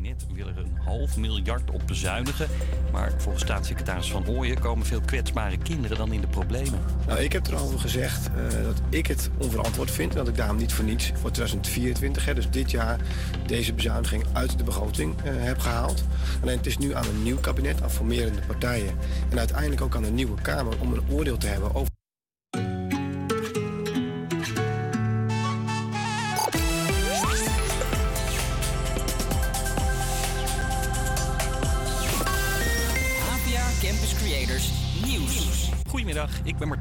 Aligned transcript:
kabinet 0.00 0.26
wil 0.32 0.48
er 0.48 0.58
een 0.58 0.78
half 0.84 1.16
miljard 1.16 1.70
op 1.70 1.82
bezuinigen. 1.86 2.48
Maar 2.92 3.12
volgens 3.16 3.44
staatssecretaris 3.44 4.10
Van 4.10 4.26
Ooyen 4.26 4.58
komen 4.58 4.86
veel 4.86 5.00
kwetsbare 5.00 5.58
kinderen 5.58 5.96
dan 5.96 6.12
in 6.12 6.20
de 6.20 6.26
problemen. 6.26 6.80
Nou, 7.06 7.20
ik 7.20 7.32
heb 7.32 7.46
erover 7.46 7.78
gezegd 7.78 8.28
uh, 8.28 8.64
dat 8.64 8.80
ik 8.88 9.06
het 9.06 9.30
onverantwoord 9.38 9.90
vind. 9.90 10.10
En 10.10 10.16
dat 10.16 10.28
ik 10.28 10.36
daarom 10.36 10.56
niet 10.56 10.72
voor 10.72 10.84
niets 10.84 11.12
voor 11.14 11.30
2024, 11.30 12.24
hè, 12.24 12.34
dus 12.34 12.50
dit 12.50 12.70
jaar, 12.70 12.98
deze 13.46 13.72
bezuiniging 13.72 14.24
uit 14.32 14.58
de 14.58 14.64
begroting 14.64 15.14
uh, 15.16 15.30
heb 15.34 15.58
gehaald. 15.58 16.04
Alleen 16.42 16.56
het 16.56 16.66
is 16.66 16.78
nu 16.78 16.94
aan 16.94 17.06
een 17.06 17.22
nieuw 17.22 17.38
kabinet, 17.38 17.82
aan 17.82 17.90
formerende 17.90 18.40
partijen. 18.46 18.94
En 19.30 19.38
uiteindelijk 19.38 19.80
ook 19.80 19.96
aan 19.96 20.04
een 20.04 20.14
nieuwe 20.14 20.40
Kamer 20.42 20.80
om 20.80 20.92
een 20.92 21.02
oordeel 21.10 21.36
te 21.36 21.46
hebben 21.46 21.74
over. 21.74 21.89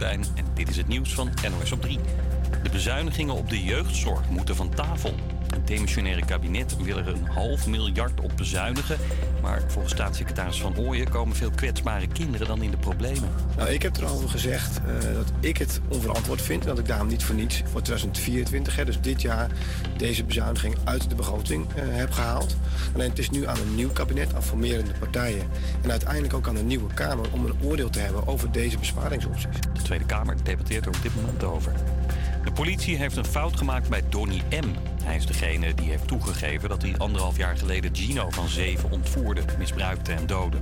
En 0.03 0.21
dit 0.53 0.69
is 0.69 0.77
het 0.77 0.87
nieuws 0.87 1.13
van 1.13 1.29
NOS 1.51 1.71
op 1.71 1.81
3. 1.81 1.99
De 2.63 2.69
bezuinigingen 2.69 3.35
op 3.35 3.49
de 3.49 3.63
jeugdzorg 3.63 4.29
moeten 4.29 4.55
van 4.55 4.69
tafel. 4.69 5.13
Het 5.49 5.67
demissionaire 5.67 6.25
kabinet 6.25 6.83
wil 6.83 6.97
er 6.97 7.07
een 7.07 7.25
half 7.25 7.67
miljard 7.67 8.19
op 8.19 8.31
bezuinigen. 8.37 8.97
Maar 9.41 9.61
volgens 9.67 9.93
staatssecretaris 9.93 10.61
Van 10.61 10.77
Ooyen 10.77 11.09
komen 11.09 11.35
veel 11.35 11.51
kwetsbare 11.51 12.07
kinderen 12.07 12.47
dan 12.47 12.61
in 12.61 12.71
de 12.71 12.77
problemen. 12.77 13.29
Nou, 13.57 13.69
ik 13.69 13.81
heb 13.81 13.97
erover 13.97 14.29
gezegd 14.29 14.79
uh, 14.87 15.13
dat 15.13 15.31
ik 15.39 15.57
het 15.57 15.81
onverantwoord 15.87 16.41
vind. 16.41 16.61
En 16.61 16.67
dat 16.67 16.79
ik 16.79 16.87
daarom 16.87 17.07
niet 17.07 17.23
voor 17.23 17.35
niets 17.35 17.61
voor 17.71 17.81
2024, 17.81 18.75
hè, 18.75 18.85
dus 18.85 19.01
dit 19.01 19.21
jaar, 19.21 19.51
deze 19.97 20.23
bezuiniging 20.23 20.75
uit 20.83 21.09
de 21.09 21.15
begroting 21.15 21.65
uh, 21.65 21.73
heb 21.75 22.11
gehaald. 22.11 22.55
Alleen 22.93 23.09
het 23.09 23.19
is 23.19 23.29
nu 23.29 23.47
aan 23.47 23.59
een 23.59 23.75
nieuw 23.75 23.91
kabinet, 23.91 24.35
aan 24.35 24.43
formerende 24.43 24.91
partijen. 24.99 25.47
En 25.81 25.91
uiteindelijk 25.91 26.33
ook 26.33 26.47
aan 26.47 26.55
een 26.55 26.67
nieuwe 26.67 26.93
Kamer 26.93 27.25
om 27.31 27.45
een 27.45 27.55
oordeel 27.63 27.89
te 27.89 27.99
hebben 27.99 28.27
over 28.27 28.51
deze 28.51 28.77
besparingsopties. 28.77 29.61
De 29.73 29.81
Tweede 29.81 30.05
Kamer 30.05 30.35
debatteert 30.43 30.85
er 30.85 30.91
op 30.91 31.01
dit 31.01 31.15
moment 31.15 31.43
over. 31.43 31.71
De 32.43 32.51
politie 32.51 32.97
heeft 32.97 33.17
een 33.17 33.25
fout 33.25 33.57
gemaakt 33.57 33.89
bij 33.89 34.03
Donny 34.09 34.41
M. 34.49 34.73
Hij 35.03 35.15
is 35.15 35.25
degene 35.25 35.73
die 35.73 35.89
heeft 35.89 36.07
toegegeven 36.07 36.69
dat 36.69 36.81
hij 36.81 36.97
anderhalf 36.97 37.37
jaar 37.37 37.57
geleden 37.57 37.95
Gino 37.95 38.29
van 38.29 38.47
zeven 38.47 38.91
ontvoerde, 38.91 39.41
misbruikte 39.57 40.13
en 40.13 40.27
doodde. 40.27 40.57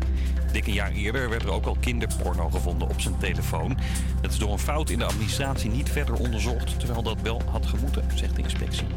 Dik 0.51 0.67
een 0.67 0.73
jaar 0.73 0.91
eerder 0.91 1.29
werd 1.29 1.43
er 1.43 1.51
ook 1.51 1.65
al 1.65 1.77
kinderporno 1.79 2.49
gevonden 2.49 2.89
op 2.89 3.01
zijn 3.01 3.17
telefoon. 3.17 3.77
Dat 4.21 4.31
is 4.31 4.37
door 4.37 4.51
een 4.51 4.59
fout 4.59 4.89
in 4.89 4.97
de 4.97 5.05
administratie 5.05 5.69
niet 5.69 5.89
verder 5.89 6.15
onderzocht, 6.15 6.79
terwijl 6.79 7.03
dat 7.03 7.21
wel 7.21 7.41
had 7.49 7.65
gemoeten, 7.65 8.05
zegt 8.15 8.35
de 8.35 8.41
inspectie. 8.41 8.87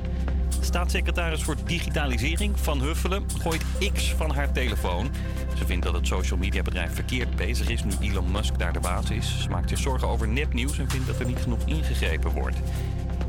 Staatssecretaris 0.61 1.43
voor 1.43 1.57
Digitalisering 1.65 2.59
Van 2.59 2.81
Huffelen 2.81 3.25
gooit 3.39 3.65
X 3.93 4.15
van 4.15 4.31
haar 4.31 4.53
telefoon. 4.53 5.11
Ze 5.57 5.67
vindt 5.67 5.85
dat 5.85 5.95
het 5.95 6.07
social 6.07 6.39
media 6.39 6.63
bedrijf 6.63 6.95
verkeerd 6.95 7.37
bezig 7.37 7.69
is 7.69 7.85
nu 7.85 7.93
Elon 8.01 8.31
Musk 8.31 8.59
daar 8.59 8.73
de 8.73 8.81
baas 8.81 9.11
is. 9.11 9.43
Ze 9.43 9.49
maakt 9.49 9.69
zich 9.69 9.79
zorgen 9.79 10.09
over 10.09 10.29
nepnieuws 10.29 10.79
en 10.79 10.91
vindt 10.91 11.07
dat 11.07 11.21
er 11.21 11.27
niet 11.27 11.43
genoeg 11.43 11.65
ingegrepen 11.65 12.31
wordt. 12.31 12.57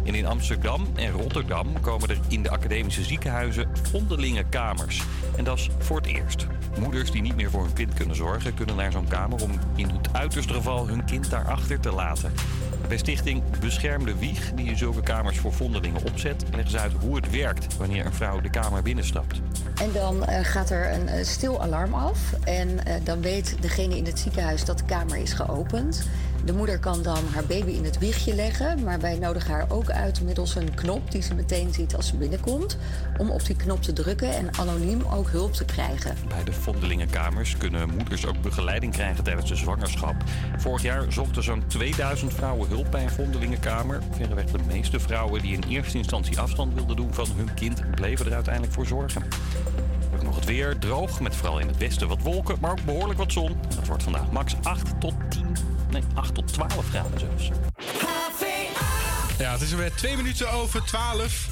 En 0.03 0.15
in 0.15 0.25
Amsterdam 0.25 0.87
en 0.95 1.11
Rotterdam 1.11 1.81
komen 1.81 2.09
er 2.09 2.17
in 2.27 2.43
de 2.43 2.49
academische 2.49 3.03
ziekenhuizen 3.03 3.69
vondelingenkamers. 3.91 5.01
En 5.37 5.43
dat 5.43 5.57
is 5.57 5.69
voor 5.77 5.97
het 5.97 6.05
eerst. 6.05 6.47
Moeders 6.79 7.11
die 7.11 7.21
niet 7.21 7.35
meer 7.35 7.49
voor 7.49 7.63
hun 7.63 7.73
kind 7.73 7.93
kunnen 7.93 8.15
zorgen, 8.15 8.53
kunnen 8.53 8.75
naar 8.75 8.91
zo'n 8.91 9.07
kamer 9.07 9.43
om 9.43 9.51
in 9.75 9.89
het 9.89 10.13
uiterste 10.13 10.53
geval 10.53 10.87
hun 10.87 11.05
kind 11.05 11.29
daarachter 11.29 11.79
te 11.79 11.91
laten. 11.91 12.33
Bij 12.91 12.99
stichting 12.99 13.43
Beschermde 13.59 14.17
Wieg, 14.17 14.51
die 14.55 14.65
in 14.65 14.77
zulke 14.77 15.01
kamers 15.01 15.37
voor 15.37 15.53
vondelingen 15.53 16.03
opzet, 16.03 16.43
leggen 16.51 16.71
ze 16.71 16.79
uit 16.79 16.91
hoe 16.99 17.15
het 17.15 17.29
werkt 17.29 17.77
wanneer 17.77 18.05
een 18.05 18.13
vrouw 18.13 18.41
de 18.41 18.49
kamer 18.49 18.81
binnenstapt. 18.81 19.41
En 19.81 19.91
dan 19.93 20.15
uh, 20.29 20.39
gaat 20.41 20.69
er 20.69 20.93
een 20.93 21.07
uh, 21.07 21.23
stil 21.23 21.61
alarm 21.61 21.93
af 21.93 22.19
en 22.43 22.69
uh, 22.69 22.93
dan 23.03 23.21
weet 23.21 23.55
degene 23.61 23.97
in 23.97 24.05
het 24.05 24.19
ziekenhuis 24.19 24.65
dat 24.65 24.77
de 24.77 24.83
kamer 24.85 25.17
is 25.17 25.33
geopend. 25.33 26.07
De 26.45 26.53
moeder 26.53 26.79
kan 26.79 27.01
dan 27.01 27.23
haar 27.33 27.45
baby 27.45 27.71
in 27.71 27.83
het 27.83 27.97
wiegje 27.97 28.35
leggen, 28.35 28.83
maar 28.83 28.99
wij 28.99 29.17
nodigen 29.17 29.51
haar 29.51 29.65
ook 29.69 29.89
uit 29.89 30.21
middels 30.21 30.55
een 30.55 30.73
knop 30.73 31.11
die 31.11 31.21
ze 31.21 31.33
meteen 31.33 31.73
ziet 31.73 31.95
als 31.95 32.07
ze 32.07 32.15
binnenkomt, 32.15 32.77
om 33.17 33.29
op 33.29 33.45
die 33.45 33.55
knop 33.55 33.81
te 33.81 33.93
drukken 33.93 34.35
en 34.35 34.57
anoniem 34.57 35.01
ook 35.13 35.29
hulp 35.29 35.53
te 35.53 35.65
krijgen. 35.65 36.15
Bij 36.27 36.43
de 36.43 36.53
vondelingenkamers 36.53 37.57
kunnen 37.57 37.89
moeders 37.89 38.25
ook 38.25 38.41
begeleiding 38.41 38.93
krijgen 38.93 39.23
tijdens 39.23 39.49
de 39.49 39.55
zwangerschap. 39.55 40.15
Vorig 40.57 40.81
jaar 40.81 41.11
zochten 41.11 41.43
zo'n 41.43 41.63
2000 41.67 42.33
vrouwen 42.33 42.69
hulp 42.69 42.91
bij 42.91 43.03
een 43.03 43.09
vondelingenkamer. 43.09 44.01
Verreweg 44.11 44.45
de 44.45 44.59
meeste 44.67 44.99
vrouwen 44.99 45.41
die 45.41 45.53
in 45.53 45.63
eerste 45.69 45.97
instantie 45.97 46.39
afstand 46.39 46.73
wilden 46.73 46.95
doen 46.95 47.13
van 47.13 47.27
hun 47.35 47.53
kind, 47.53 47.91
bleven 47.95 48.25
er 48.25 48.33
uiteindelijk 48.33 48.73
voor 48.73 48.85
zorgen. 48.85 49.23
Nog 50.23 50.35
het 50.35 50.45
weer 50.45 50.77
droog, 50.77 51.19
met 51.19 51.35
vooral 51.35 51.59
in 51.59 51.67
het 51.67 51.77
westen 51.77 52.07
wat 52.07 52.21
wolken, 52.21 52.57
maar 52.61 52.71
ook 52.71 52.85
behoorlijk 52.85 53.19
wat 53.19 53.31
zon. 53.31 53.57
Dat 53.75 53.87
wordt 53.87 54.03
vandaag 54.03 54.31
max 54.31 54.55
8 54.61 54.99
tot 54.99 55.13
10 55.29 55.45
nee, 55.91 56.03
8 56.13 56.33
tot 56.33 56.53
12 56.53 56.89
graden 56.89 57.19
zelfs. 57.19 57.49
Ja, 59.37 59.51
het 59.51 59.61
is 59.61 59.71
alweer 59.71 59.93
twee 59.93 60.15
minuten 60.15 60.51
over 60.51 60.83
12. 60.83 61.50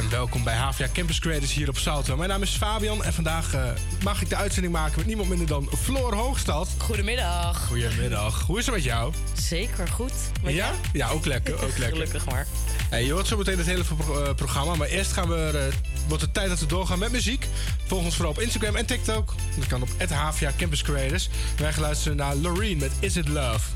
En 0.00 0.10
welkom 0.10 0.44
bij 0.44 0.54
HVA 0.54 0.86
Campus 0.92 1.18
Creators 1.18 1.52
hier 1.52 1.68
op 1.68 1.78
Salto. 1.78 2.16
Mijn 2.16 2.28
naam 2.28 2.42
is 2.42 2.50
Fabian 2.50 3.04
en 3.04 3.12
vandaag 3.12 3.54
uh, 3.54 3.62
mag 4.04 4.22
ik 4.22 4.28
de 4.28 4.36
uitzending 4.36 4.72
maken 4.72 4.96
met 4.96 5.06
niemand 5.06 5.28
minder 5.28 5.46
dan 5.46 5.70
Floor 5.82 6.14
Hoogstad. 6.14 6.68
Goedemiddag. 6.78 7.66
Goedemiddag. 7.66 8.42
Hoe 8.46 8.58
is 8.58 8.66
het 8.66 8.74
met 8.74 8.84
jou? 8.84 9.12
Zeker 9.32 9.88
goed. 9.88 10.12
Met 10.42 10.54
ja? 10.54 10.66
Jou? 10.66 10.76
Ja, 10.92 11.08
ook 11.08 11.24
lekker. 11.24 11.54
Ook 11.54 11.60
lekker. 11.78 11.88
Gelukkig 11.88 12.26
maar. 12.26 12.46
Hey, 12.90 13.04
je 13.04 13.12
hoort 13.12 13.26
zo 13.26 13.36
meteen 13.36 13.58
het 13.58 13.66
hele 13.66 13.84
pro 13.84 14.34
programma. 14.34 14.74
Maar 14.74 14.88
eerst 14.88 15.12
gaan 15.12 15.28
we, 15.28 15.50
uh, 15.54 16.06
wordt 16.08 16.22
het 16.22 16.34
tijd 16.34 16.48
dat 16.48 16.60
we 16.60 16.66
doorgaan 16.66 16.98
met 16.98 17.12
muziek. 17.12 17.46
Volg 17.86 18.04
ons 18.04 18.14
vooral 18.14 18.32
op 18.32 18.40
Instagram 18.40 18.76
en 18.76 18.86
TikTok. 18.86 19.34
Dat 19.56 19.66
kan 19.66 19.82
op 19.82 19.88
HVA 20.08 20.52
Campus 20.56 20.82
Creators. 20.82 21.28
Wij 21.56 21.72
gaan 21.72 21.82
luisteren 21.82 22.16
naar 22.16 22.34
Loreen 22.34 22.78
met 22.78 22.92
Is 23.00 23.16
It 23.16 23.28
Love. 23.28 23.68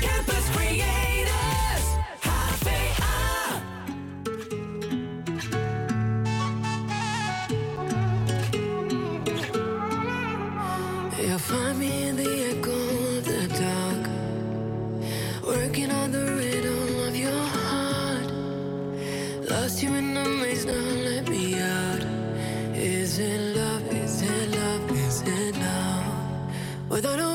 Campus 0.00 0.44
Creators, 0.54 1.19
Is 27.00 27.06
it 27.06 27.29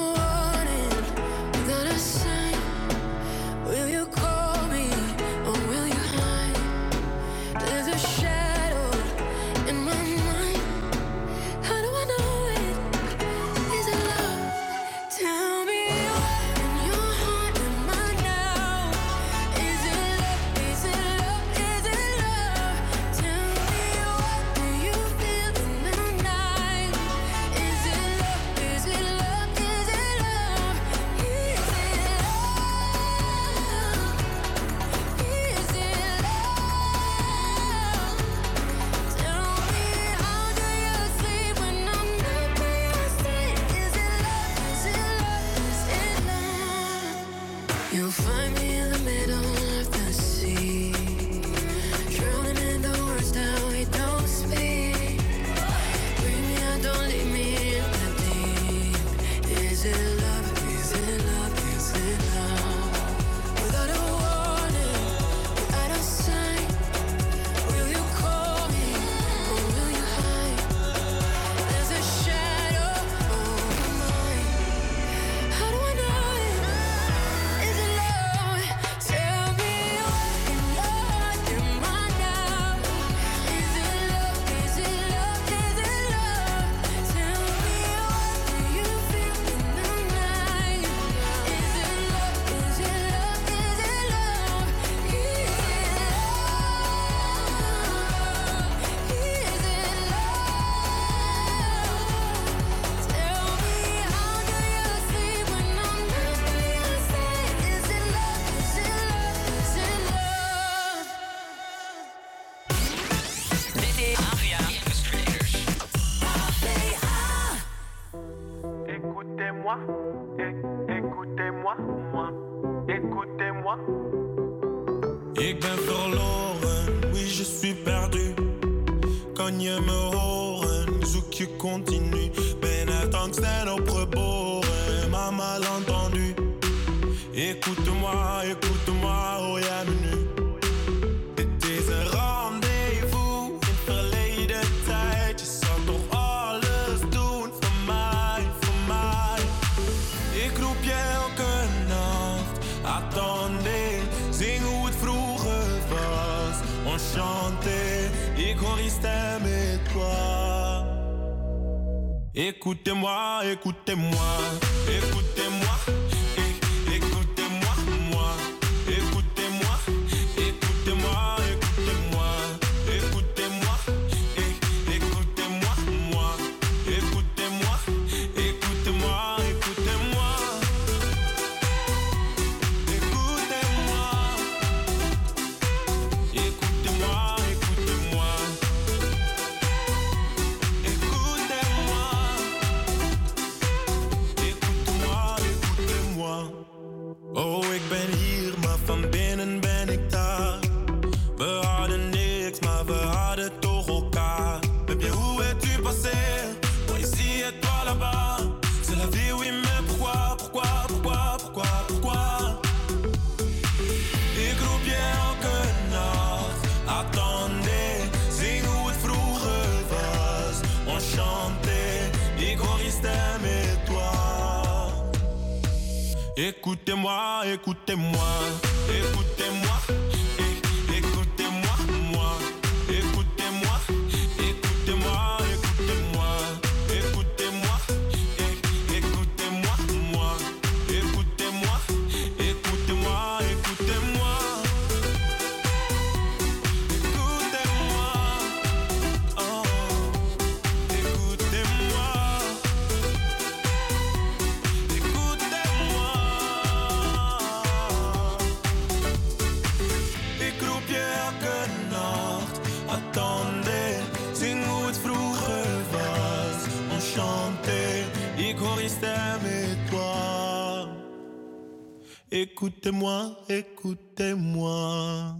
Écoutez-moi, 272.89 273.35
écoutez-moi. 273.47 275.33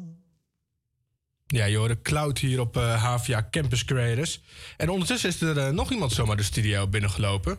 Ja, 1.46 1.66
je 1.66 1.78
hoorde 1.78 2.02
Cloud 2.02 2.38
hier 2.40 2.60
op 2.60 2.78
eh 2.78 3.04
HVA 3.04 3.48
Campus 3.52 3.86
Creators. 3.86 4.42
En 4.78 4.90
ondertussen 4.90 5.30
is 5.30 5.42
er 5.42 5.58
eh, 5.58 5.70
nog 5.70 5.92
iemand 5.92 6.12
zomaar 6.12 6.38
de 6.38 6.44
studio 6.44 6.88
binnengelopen. 6.88 7.58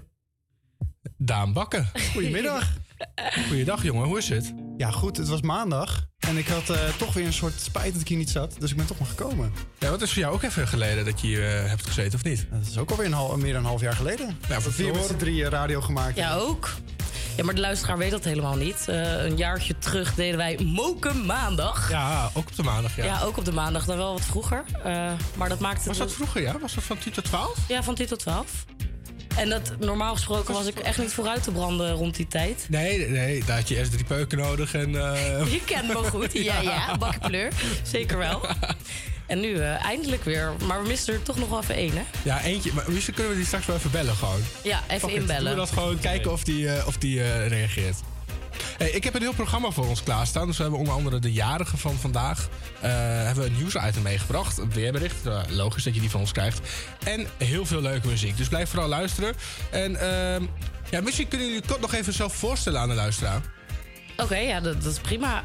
Daan 1.17 1.53
Bakken. 1.53 1.91
Goedemiddag. 2.13 2.73
Goeiedag 3.49 3.83
jongen, 3.83 4.07
hoe 4.07 4.19
is 4.19 4.29
het? 4.29 4.55
Ja, 4.77 4.91
goed. 4.91 5.17
Het 5.17 5.29
was 5.29 5.41
maandag. 5.41 6.07
En 6.19 6.37
ik 6.37 6.47
had 6.49 6.71
eh, 6.71 6.89
toch 6.97 7.13
weer 7.13 7.27
een 7.27 7.33
soort 7.33 7.61
spijt 7.61 7.93
dat 7.93 8.01
ik 8.03 8.09
hier 8.09 8.19
niet 8.19 8.31
zat. 8.31 8.57
Dus 8.59 8.71
ik 8.71 8.77
ben 8.77 8.87
toch 8.87 8.99
maar 8.99 9.09
gekomen. 9.09 9.53
Ja, 9.79 9.91
wat 9.91 10.03
is 10.03 10.13
voor 10.13 10.23
jou 10.23 10.35
ook 10.35 10.43
even 10.43 10.69
geleden 10.69 11.05
dat 11.05 11.21
je 11.21 11.27
hier 11.27 11.43
hebt 11.69 11.87
gezeten, 11.87 12.15
of 12.19 12.25
niet? 12.25 12.47
Dat 12.51 12.67
is 12.67 12.79
ook 12.79 12.91
alweer 12.91 13.07
een 13.07 13.13
hal- 13.13 13.37
meer 13.37 13.53
dan 13.53 13.63
een 13.63 13.69
half 13.69 13.81
jaar 13.81 13.97
geleden. 13.97 14.39
Ja, 14.49 14.61
voor 14.61 14.73
Vier 14.73 14.87
met 14.87 14.95
Floor. 14.95 15.09
z'n 15.09 15.17
drieën 15.17 15.49
radio 15.49 15.81
gemaakt. 15.81 16.17
Ja, 16.17 16.35
ook. 16.35 16.75
Ja, 17.37 17.45
maar 17.45 17.55
de 17.55 17.61
luisteraar 17.61 17.99
weet 17.99 18.11
dat 18.11 18.25
helemaal 18.25 18.57
niet. 18.57 18.89
Eh, 18.89 19.25
een 19.25 19.37
jaartje 19.37 19.79
terug 19.79 20.15
deden 20.15 20.37
wij 20.37 20.59
Moken 20.65 21.27
Maandag. 21.27 21.91
Ja, 21.91 22.31
ook 22.35 22.49
op 22.49 22.57
de 22.57 22.63
maandag, 22.63 22.97
ja. 22.97 23.05
Ja, 23.05 23.23
ook 23.23 23.37
op 23.37 23.45
de 23.45 23.53
maandag, 23.53 23.85
dan 23.85 23.97
wel 23.97 24.13
wat 24.13 24.25
vroeger. 24.25 24.65
Eh, 24.85 25.13
maar 25.37 25.49
dat 25.49 25.59
maakte... 25.59 25.89
Was 25.89 25.99
dat 25.99 26.13
vroeger, 26.13 26.43
ja? 26.43 26.59
Was 26.59 26.75
dat 26.75 26.85
van 26.85 26.99
10 26.99 27.13
tot 27.13 27.25
12? 27.25 27.59
Ja, 27.69 27.83
van 27.83 27.95
10 27.95 28.07
tot 28.07 28.19
12. 28.19 28.65
En 29.37 29.49
dat, 29.49 29.73
normaal 29.79 30.15
gesproken 30.15 30.55
was 30.55 30.67
ik 30.67 30.79
echt 30.79 30.99
niet 30.99 31.13
vooruit 31.13 31.43
te 31.43 31.51
branden 31.51 31.93
rond 31.93 32.17
die 32.17 32.27
tijd. 32.29 32.67
Nee, 32.69 33.09
nee, 33.09 33.45
daar 33.45 33.57
had 33.57 33.69
je 33.69 33.77
eerst 33.77 33.93
drie 33.93 34.05
peuken 34.05 34.39
nodig 34.39 34.75
en... 34.75 34.95
eh, 35.15 35.53
Je 35.53 35.61
kent 35.65 35.89
me 35.89 35.95
goed. 35.95 36.33
Ja, 36.33 36.61
ja, 36.73 36.97
bakkenpleur. 36.99 37.53
Zeker 37.83 38.19
wel. 38.19 38.47
En 39.27 39.41
nu 39.41 39.57
eh, 39.57 39.85
eindelijk 39.85 40.25
weer. 40.25 40.53
Maar 40.67 40.83
we 40.83 40.89
missen 40.89 41.15
er 41.15 41.23
toch 41.23 41.37
nog 41.39 41.49
wel 41.49 41.61
even 41.61 41.75
één, 41.75 41.93
hè? 41.97 42.03
Ja, 42.23 42.43
eentje. 42.43 42.73
Maar 42.73 42.85
misschien 42.89 43.15
kunnen 43.15 43.33
we 43.33 43.39
die 43.39 43.47
straks 43.47 43.67
wel 43.67 43.77
even 43.77 43.91
bellen 43.91 44.15
gewoon. 44.15 44.41
Ja, 44.63 44.83
even 44.89 45.09
Fuck 45.09 45.19
inbellen. 45.19 45.43
Doen 45.45 45.51
we 45.53 45.59
dat 45.59 45.71
gewoon 45.71 45.99
kijken 45.99 46.33
of 46.33 46.45
die, 46.45 46.69
eh, 46.71 46.87
of 46.87 46.97
die 46.97 47.23
eh, 47.23 47.47
reageert. 47.49 47.97
Hey, 48.79 48.91
ik 48.91 49.05
heb 49.05 49.15
een 49.15 49.21
heel 49.21 49.33
programma 49.35 49.71
voor 49.71 49.87
ons 49.87 50.03
klaarstaan. 50.03 50.47
Dus 50.47 50.57
we 50.57 50.63
hebben 50.63 50.81
onder 50.81 50.95
andere 50.95 51.19
de 51.19 51.33
jarige 51.33 51.77
van 51.77 51.95
vandaag. 51.97 52.49
eh, 52.81 52.91
hebben 53.25 53.45
we 53.45 53.51
een 53.51 53.57
nieuwsitem 53.57 54.03
meegebracht. 54.03 54.59
Een 54.59 54.71
weerbericht. 54.73 55.17
Logisch 55.49 55.85
dat 55.85 55.95
je 55.95 56.01
die 56.01 56.11
van 56.11 56.21
ons 56.21 56.33
krijgt. 56.33 56.61
En 57.05 57.27
heel 57.37 57.67
veel 57.67 57.81
leuke 57.81 58.07
muziek. 58.07 58.37
Dus 58.37 58.49
blijf 58.49 58.71
vooral 58.71 58.89
luisteren. 58.89 59.35
En 59.71 59.97
ehm, 60.01 60.43
ja, 60.91 61.01
misschien 61.01 61.29
kunnen 61.29 61.47
jullie 61.47 61.63
kort 61.67 61.81
nog 61.81 61.95
even 61.95 62.13
zelf 62.13 62.35
voorstellen 62.35 62.81
aan 62.81 62.89
de 62.89 62.95
luisteraar. 62.95 63.41
Oké, 64.17 64.37
ja, 64.37 64.61
dat, 64.61 64.83
dat 64.83 64.93
is 64.93 64.99
prima. 64.99 65.45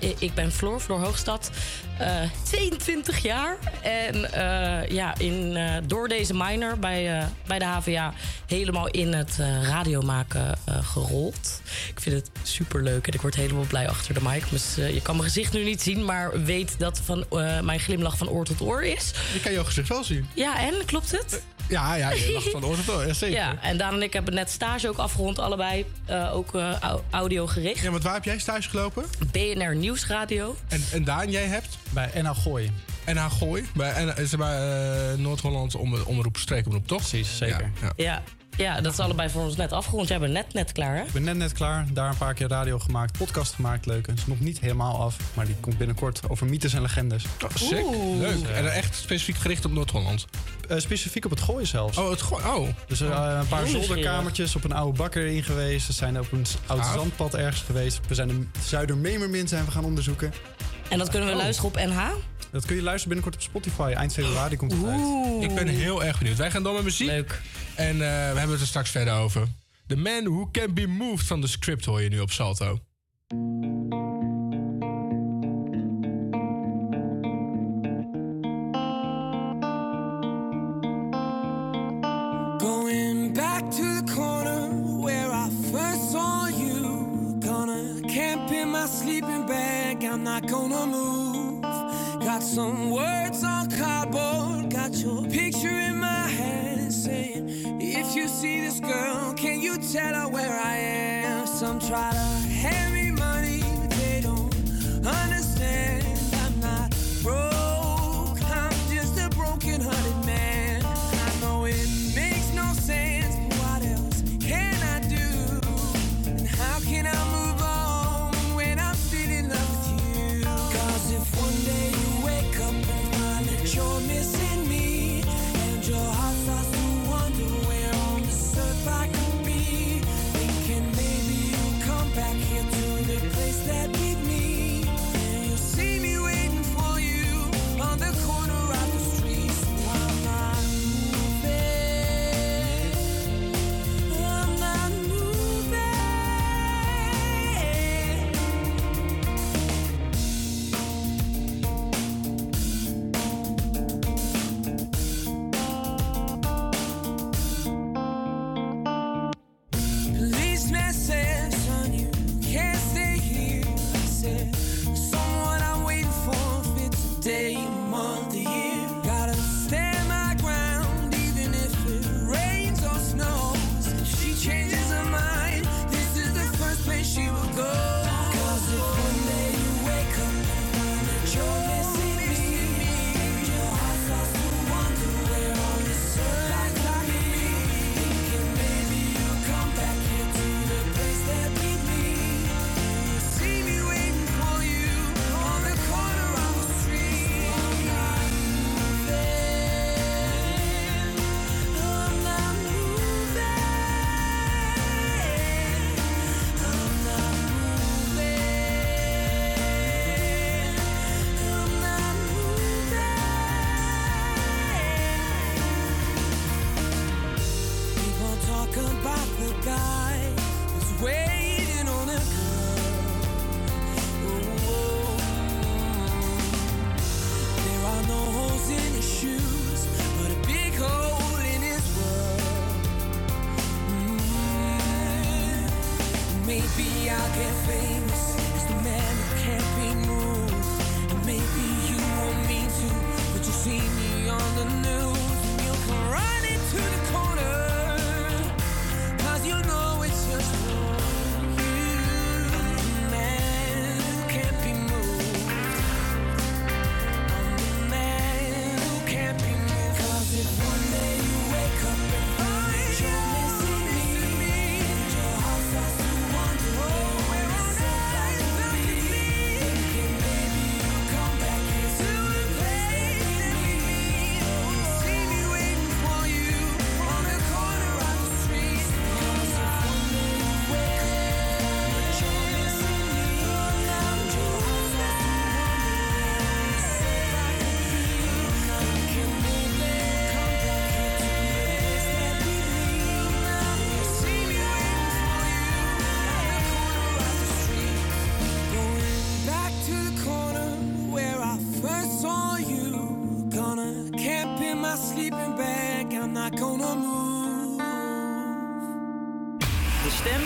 Eh, 0.00 0.12
ik, 0.18 0.34
ben 0.34 0.52
Floor, 0.52 0.80
Floor 0.80 1.00
Hoogstad. 1.00 1.50
eh, 1.98 2.20
22 2.42 3.18
jaar. 3.22 3.56
En 3.82 4.32
eh, 4.32 4.88
ja, 4.90 5.18
in, 5.18 5.56
eh, 5.56 5.74
door 5.86 6.08
deze 6.08 6.34
minor 6.34 6.78
bij, 6.78 7.18
eh, 7.18 7.24
bij 7.46 7.58
de 7.58 7.64
HVA 7.64 8.12
helemaal 8.46 8.88
in 8.88 9.12
het 9.12 9.36
eh, 9.40 9.62
radiomaken 9.68 10.58
eh, 10.64 10.86
gerold. 10.86 11.60
Ik 11.94 12.00
vind 12.00 12.16
het 12.16 12.30
super 12.42 12.82
leuk 12.82 13.06
en 13.06 13.12
ik 13.12 13.20
word 13.20 13.34
helemaal 13.34 13.64
blij 13.68 13.88
achter 13.88 14.14
de 14.14 14.20
mic. 14.22 14.50
Dus, 14.50 14.76
eh, 14.78 14.94
je 14.94 15.02
kan 15.02 15.16
mijn 15.16 15.28
gezicht 15.28 15.52
nu 15.52 15.64
niet 15.64 15.82
zien, 15.82 16.04
maar 16.04 16.42
weet 16.44 16.78
dat 16.78 17.00
van, 17.04 17.24
eh, 17.30 17.60
mijn 17.60 17.80
glimlach 17.80 18.16
van 18.16 18.28
oor 18.28 18.44
tot 18.44 18.60
oor 18.60 18.82
is. 18.82 19.10
Je 19.32 19.40
kan 19.40 19.52
jouw 19.52 19.64
gezicht 19.64 19.88
wel 19.88 20.04
zien. 20.04 20.28
Ja, 20.34 20.58
en 20.60 20.74
klopt 20.86 21.10
het? 21.10 21.42
Ja, 21.72 21.94
ja, 21.94 22.10
je 22.10 22.32
lacht 22.36 22.50
van 22.50 22.64
oor 22.64 22.76
tot 22.76 22.88
oor. 22.94 23.06
Ja, 23.06 23.12
zeker. 23.12 23.36
Ja, 23.38 23.58
en 23.62 23.76
Daan 23.78 23.94
en 23.94 24.02
ik 24.02 24.12
hebben 24.12 24.34
net 24.34 24.50
stage 24.50 24.88
ook 24.88 24.96
afgerond, 24.96 25.38
allebei. 25.38 25.84
eh, 26.06 26.34
ook 26.36 26.54
eh, 26.54 26.78
au- 26.80 27.00
audio 27.10 27.46
gericht. 27.46 27.80
Ja, 27.82 27.90
want 27.90 28.02
waar 28.02 28.14
heb 28.14 28.24
jij 28.24 28.38
stage 28.38 28.68
gelopen? 28.70 29.04
BNR 29.32 29.76
Nieuwsradio. 29.76 30.56
En, 30.68 30.84
en 30.92 31.04
Daan, 31.04 31.30
jij 31.30 31.44
hebt? 31.44 31.78
Bij 31.90 32.10
NH 32.14 32.30
Gooi. 32.42 32.70
NH 33.06 33.24
Gooi. 33.38 33.64
Bij, 33.74 33.92
en, 33.92 34.16
is 34.16 34.32
er 34.32 34.38
bij 34.38 34.56
eh, 35.12 35.18
Noord-Holland 35.18 35.74
om, 35.74 35.94
omroep, 36.02 36.36
streekomroep, 36.36 36.86
toch? 36.86 36.98
Precies, 37.08 37.36
zeker. 37.36 37.70
Ja, 37.80 37.92
ja. 37.96 38.04
Ja, 38.04 38.22
ja, 38.56 38.80
dat 38.80 38.92
is 38.92 38.98
allebei 38.98 39.30
voor 39.30 39.42
ons 39.42 39.56
net 39.56 39.72
afgerond. 39.72 40.08
Jij 40.08 40.18
bent 40.18 40.32
net, 40.32 40.52
net 40.52 40.72
klaar, 40.72 40.96
hè? 40.96 41.02
Ik 41.02 41.12
ben 41.12 41.22
net 41.22 41.36
net 41.36 41.52
klaar. 41.52 41.86
Daar 41.92 42.08
een 42.10 42.16
paar 42.16 42.34
keer 42.34 42.48
radio 42.48 42.78
gemaakt. 42.78 43.18
Podcast 43.18 43.54
gemaakt. 43.54 43.86
Leuk. 43.86 44.06
Het 44.06 44.18
is 44.18 44.26
nog 44.26 44.40
niet 44.40 44.60
helemaal 44.60 45.00
af. 45.00 45.16
Maar 45.34 45.46
die 45.46 45.54
komt 45.60 45.78
binnenkort 45.78 46.20
over 46.28 46.46
mythes 46.46 46.74
en 46.74 46.82
legendes. 46.82 47.24
Oh, 47.44 47.50
sick. 47.54 47.84
Leuk. 48.18 48.46
En 48.54 48.72
echt 48.72 48.94
specifiek 48.96 49.36
gericht 49.36 49.64
op 49.64 49.72
Noord-Holland. 49.72 50.26
Eh, 50.68 50.78
specifiek 50.78 51.24
op 51.24 51.30
het 51.30 51.40
gooien 51.40 51.66
zelfs. 51.66 51.98
Oh, 51.98 52.10
het 52.10 52.22
gooi. 52.22 52.44
Oh. 52.44 52.68
Dus 52.86 53.00
eh, 53.00 53.08
een 53.40 53.46
paar 53.48 53.62
Heel 53.64 53.82
zolderkamertjes 53.82 54.56
op 54.56 54.64
een 54.64 54.72
oude 54.72 54.98
bakker 54.98 55.26
in 55.26 55.42
geweest. 55.42 55.86
We 55.86 55.92
zijn 55.92 56.18
op 56.18 56.32
een 56.32 56.44
oud 56.66 56.80
Gaaf. 56.80 56.94
zandpad 56.94 57.34
ergens 57.34 57.62
geweest. 57.62 58.00
We 58.08 58.14
zijn 58.14 58.28
de 58.28 58.46
Zuidermemermin 58.64 59.48
zijn 59.48 59.64
we 59.64 59.70
gaan 59.70 59.84
onderzoeken. 59.84 60.32
En 60.88 60.98
dat 60.98 61.08
kunnen 61.08 61.28
we 61.28 61.34
Oh. 61.34 61.40
luisteren 61.40 61.70
op 61.70 61.76
NH. 61.76 62.00
Dat 62.50 62.66
kun 62.66 62.76
je 62.76 62.82
luisteren 62.82 63.14
binnenkort 63.14 63.34
op 63.34 63.50
Spotify. 63.50 63.92
Eind 63.96 64.12
februari 64.12 64.56
komt 64.56 64.72
het 64.72 64.84
uit. 64.84 65.42
Ik 65.42 65.54
ben 65.54 65.66
heel 65.68 66.04
erg 66.04 66.18
benieuwd. 66.18 66.36
Wij 66.36 66.50
gaan 66.50 66.62
door 66.62 66.74
met 66.74 66.82
muziek. 66.82 67.06
Leuk. 67.06 67.40
En 67.74 67.94
uh, 67.94 68.00
we 68.00 68.04
hebben 68.06 68.50
het 68.50 68.60
er 68.60 68.66
straks 68.66 68.90
verder 68.90 69.14
over. 69.14 69.46
The 69.86 69.96
Man 69.96 70.24
Who 70.24 70.48
Can 70.52 70.74
Be 70.74 70.86
Moved 70.86 71.26
van 71.26 71.40
de 71.40 71.46
script 71.46 71.84
hoor 71.84 72.02
je 72.02 72.08
nu 72.08 72.20
op 72.20 72.30
Salto. 72.30 72.78
where 85.02 85.32
I 85.32 85.48
first 85.70 86.12
saw 86.12 86.46
you 86.46 86.82
gonna 90.48 90.86
move. 90.86 91.62
Got 92.22 92.42
some 92.42 92.90
words 92.90 93.42
on 93.42 93.70
cardboard, 93.70 94.70
got 94.70 94.94
your 94.96 95.26
picture 95.28 95.68
in 95.68 95.91
If 98.04 98.16
you 98.16 98.26
see 98.26 98.60
this 98.60 98.80
girl, 98.80 99.32
can 99.34 99.60
you 99.60 99.78
tell 99.78 100.12
her 100.12 100.28
where 100.28 100.50
I 100.50 100.76
am? 100.76 101.46
Some 101.46 101.78
try 101.78 102.10
to 102.10 102.48
hand 102.48 102.91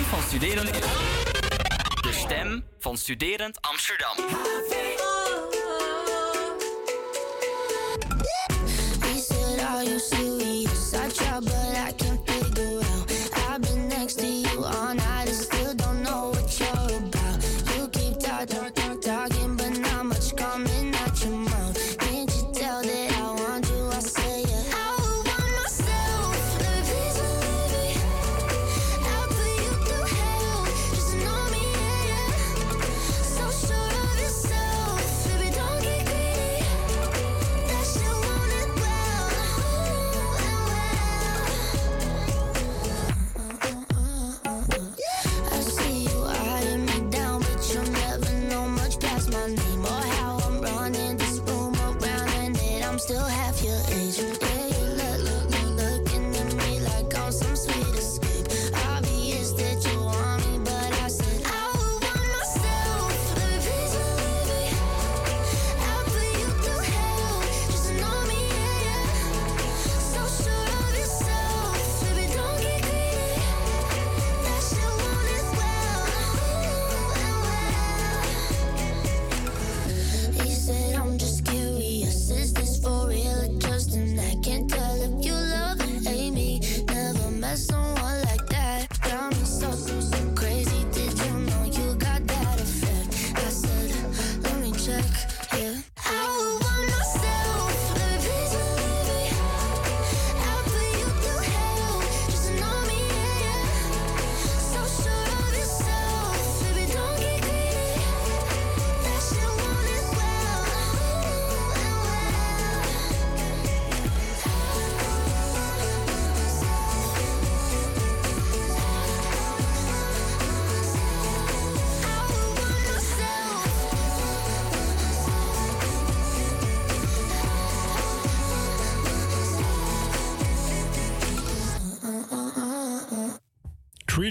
van 0.08 0.22
studerend... 0.22 0.72
De 2.02 2.12
stem 2.12 2.64
van 2.78 2.96
studerend 2.96 3.60
Amsterdam. 3.60 4.75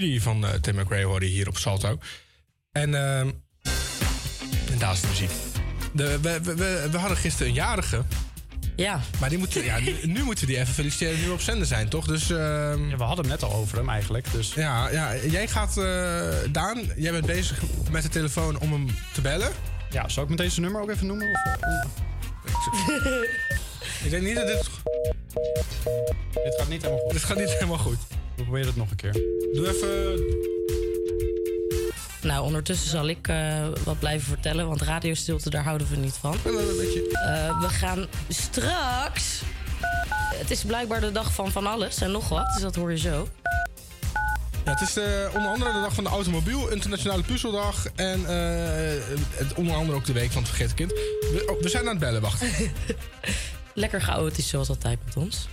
Eh, 0.00 0.50
Tim 0.60 0.76
McRae 0.76 1.04
hoorde 1.04 1.26
hier 1.26 1.48
op 1.48 1.56
Salto. 1.56 1.98
En, 2.72 2.94
ehm, 2.94 3.30
en 4.70 4.78
daar 4.78 4.92
is 4.92 5.00
de 5.00 5.06
muziek. 5.06 5.30
De, 5.92 6.20
we, 6.20 6.40
we, 6.42 6.54
we, 6.54 6.88
we 6.90 6.98
hadden 6.98 7.16
gisteren 7.16 7.48
een 7.48 7.54
jarige. 7.54 8.04
Ja. 8.76 9.00
Maar 9.20 9.28
die 9.28 9.38
moeten, 9.38 9.64
ja, 9.64 9.78
nu, 9.78 9.94
nu 10.02 10.22
moeten 10.22 10.46
we 10.46 10.52
die 10.52 10.60
even 10.60 10.74
feliciteren 10.74 11.20
nu 11.20 11.26
we 11.26 11.32
op 11.32 11.40
zender 11.40 11.66
zijn, 11.66 11.88
toch? 11.88 12.06
Dus, 12.06 12.30
ehm, 12.30 12.88
Ja, 12.88 12.96
we 12.96 13.02
hadden 13.02 13.30
het 13.30 13.40
net 13.40 13.50
al 13.50 13.56
over 13.56 13.76
hem 13.76 13.88
eigenlijk. 13.88 14.32
Dus 14.32 14.54
ja, 14.54 14.90
ja, 14.90 15.16
jij 15.16 15.48
gaat, 15.48 15.76
eh, 15.76 16.52
Daan, 16.52 16.82
jij 16.96 17.12
bent 17.12 17.26
bezig 17.26 17.62
met 17.90 18.02
de 18.02 18.08
telefoon 18.08 18.60
om 18.60 18.72
hem 18.72 18.86
te 19.14 19.20
bellen. 19.20 19.50
ja, 19.90 20.08
zal 20.08 20.22
ik 20.22 20.28
met 20.28 20.38
deze 20.38 20.60
nummer 20.60 20.80
ook 20.80 20.90
even 20.90 21.06
noemen? 21.06 21.28
Of, 21.30 21.86
Ik 24.04 24.10
denk 24.10 24.22
niet 24.22 24.34
dat 24.34 24.46
dit... 24.46 24.70
dit 26.32 26.54
gaat 26.58 26.68
niet 26.68 26.82
helemaal 26.82 27.02
goed. 27.04 27.12
Dit 27.12 27.24
gaat 27.24 27.36
niet 27.36 27.52
helemaal 27.52 27.78
goed. 27.78 27.98
We 28.36 28.42
proberen 28.42 28.66
het 28.66 28.76
nog 28.76 28.90
een 28.90 28.96
keer. 28.96 29.35
Doe 29.56 29.68
even... 29.68 30.24
Nou, 32.22 32.44
ondertussen 32.44 32.90
zal 32.90 33.08
ik 33.08 33.28
eh, 33.28 33.66
wat 33.84 33.98
blijven 33.98 34.26
vertellen, 34.28 34.68
want 34.68 34.82
radiostilte, 34.82 35.50
daar 35.50 35.62
houden 35.64 35.86
we 35.90 35.96
niet 35.96 36.14
van. 36.20 36.34
Eh, 36.34 37.60
we 37.60 37.68
gaan 37.68 38.06
straks. 38.28 39.40
Het 40.34 40.50
is 40.50 40.62
blijkbaar 40.64 41.00
de 41.00 41.12
dag 41.12 41.32
van 41.34 41.52
van 41.52 41.66
alles 41.66 42.00
en 42.00 42.10
nog 42.10 42.28
wat, 42.28 42.52
dus 42.52 42.62
dat 42.62 42.74
hoor 42.74 42.90
je 42.90 42.98
zo. 42.98 43.28
Ja, 44.64 44.70
het 44.72 44.80
is 44.80 44.96
eh, 44.96 45.04
onder 45.34 45.50
andere 45.50 45.72
de 45.72 45.80
dag 45.80 45.94
van 45.94 46.04
de 46.04 46.10
automobiel, 46.10 46.68
internationale 46.68 47.22
puzzeldag 47.22 47.86
en 47.94 48.24
het- 48.24 49.54
onder 49.54 49.74
andere 49.74 49.98
ook 49.98 50.04
de 50.04 50.12
week 50.12 50.30
van 50.32 50.42
het 50.42 50.50
vergeten 50.50 50.76
kind. 50.76 50.90
We, 50.92 51.44
oh, 51.56 51.62
we 51.62 51.68
zijn 51.68 51.82
aan 51.84 51.90
het 51.90 51.98
bellen, 51.98 52.20
wacht. 52.20 52.44
Lekker 53.74 54.00
chaotisch 54.00 54.48
zoals 54.48 54.68
altijd 54.68 54.98
met 55.04 55.16
ons. 55.16 55.48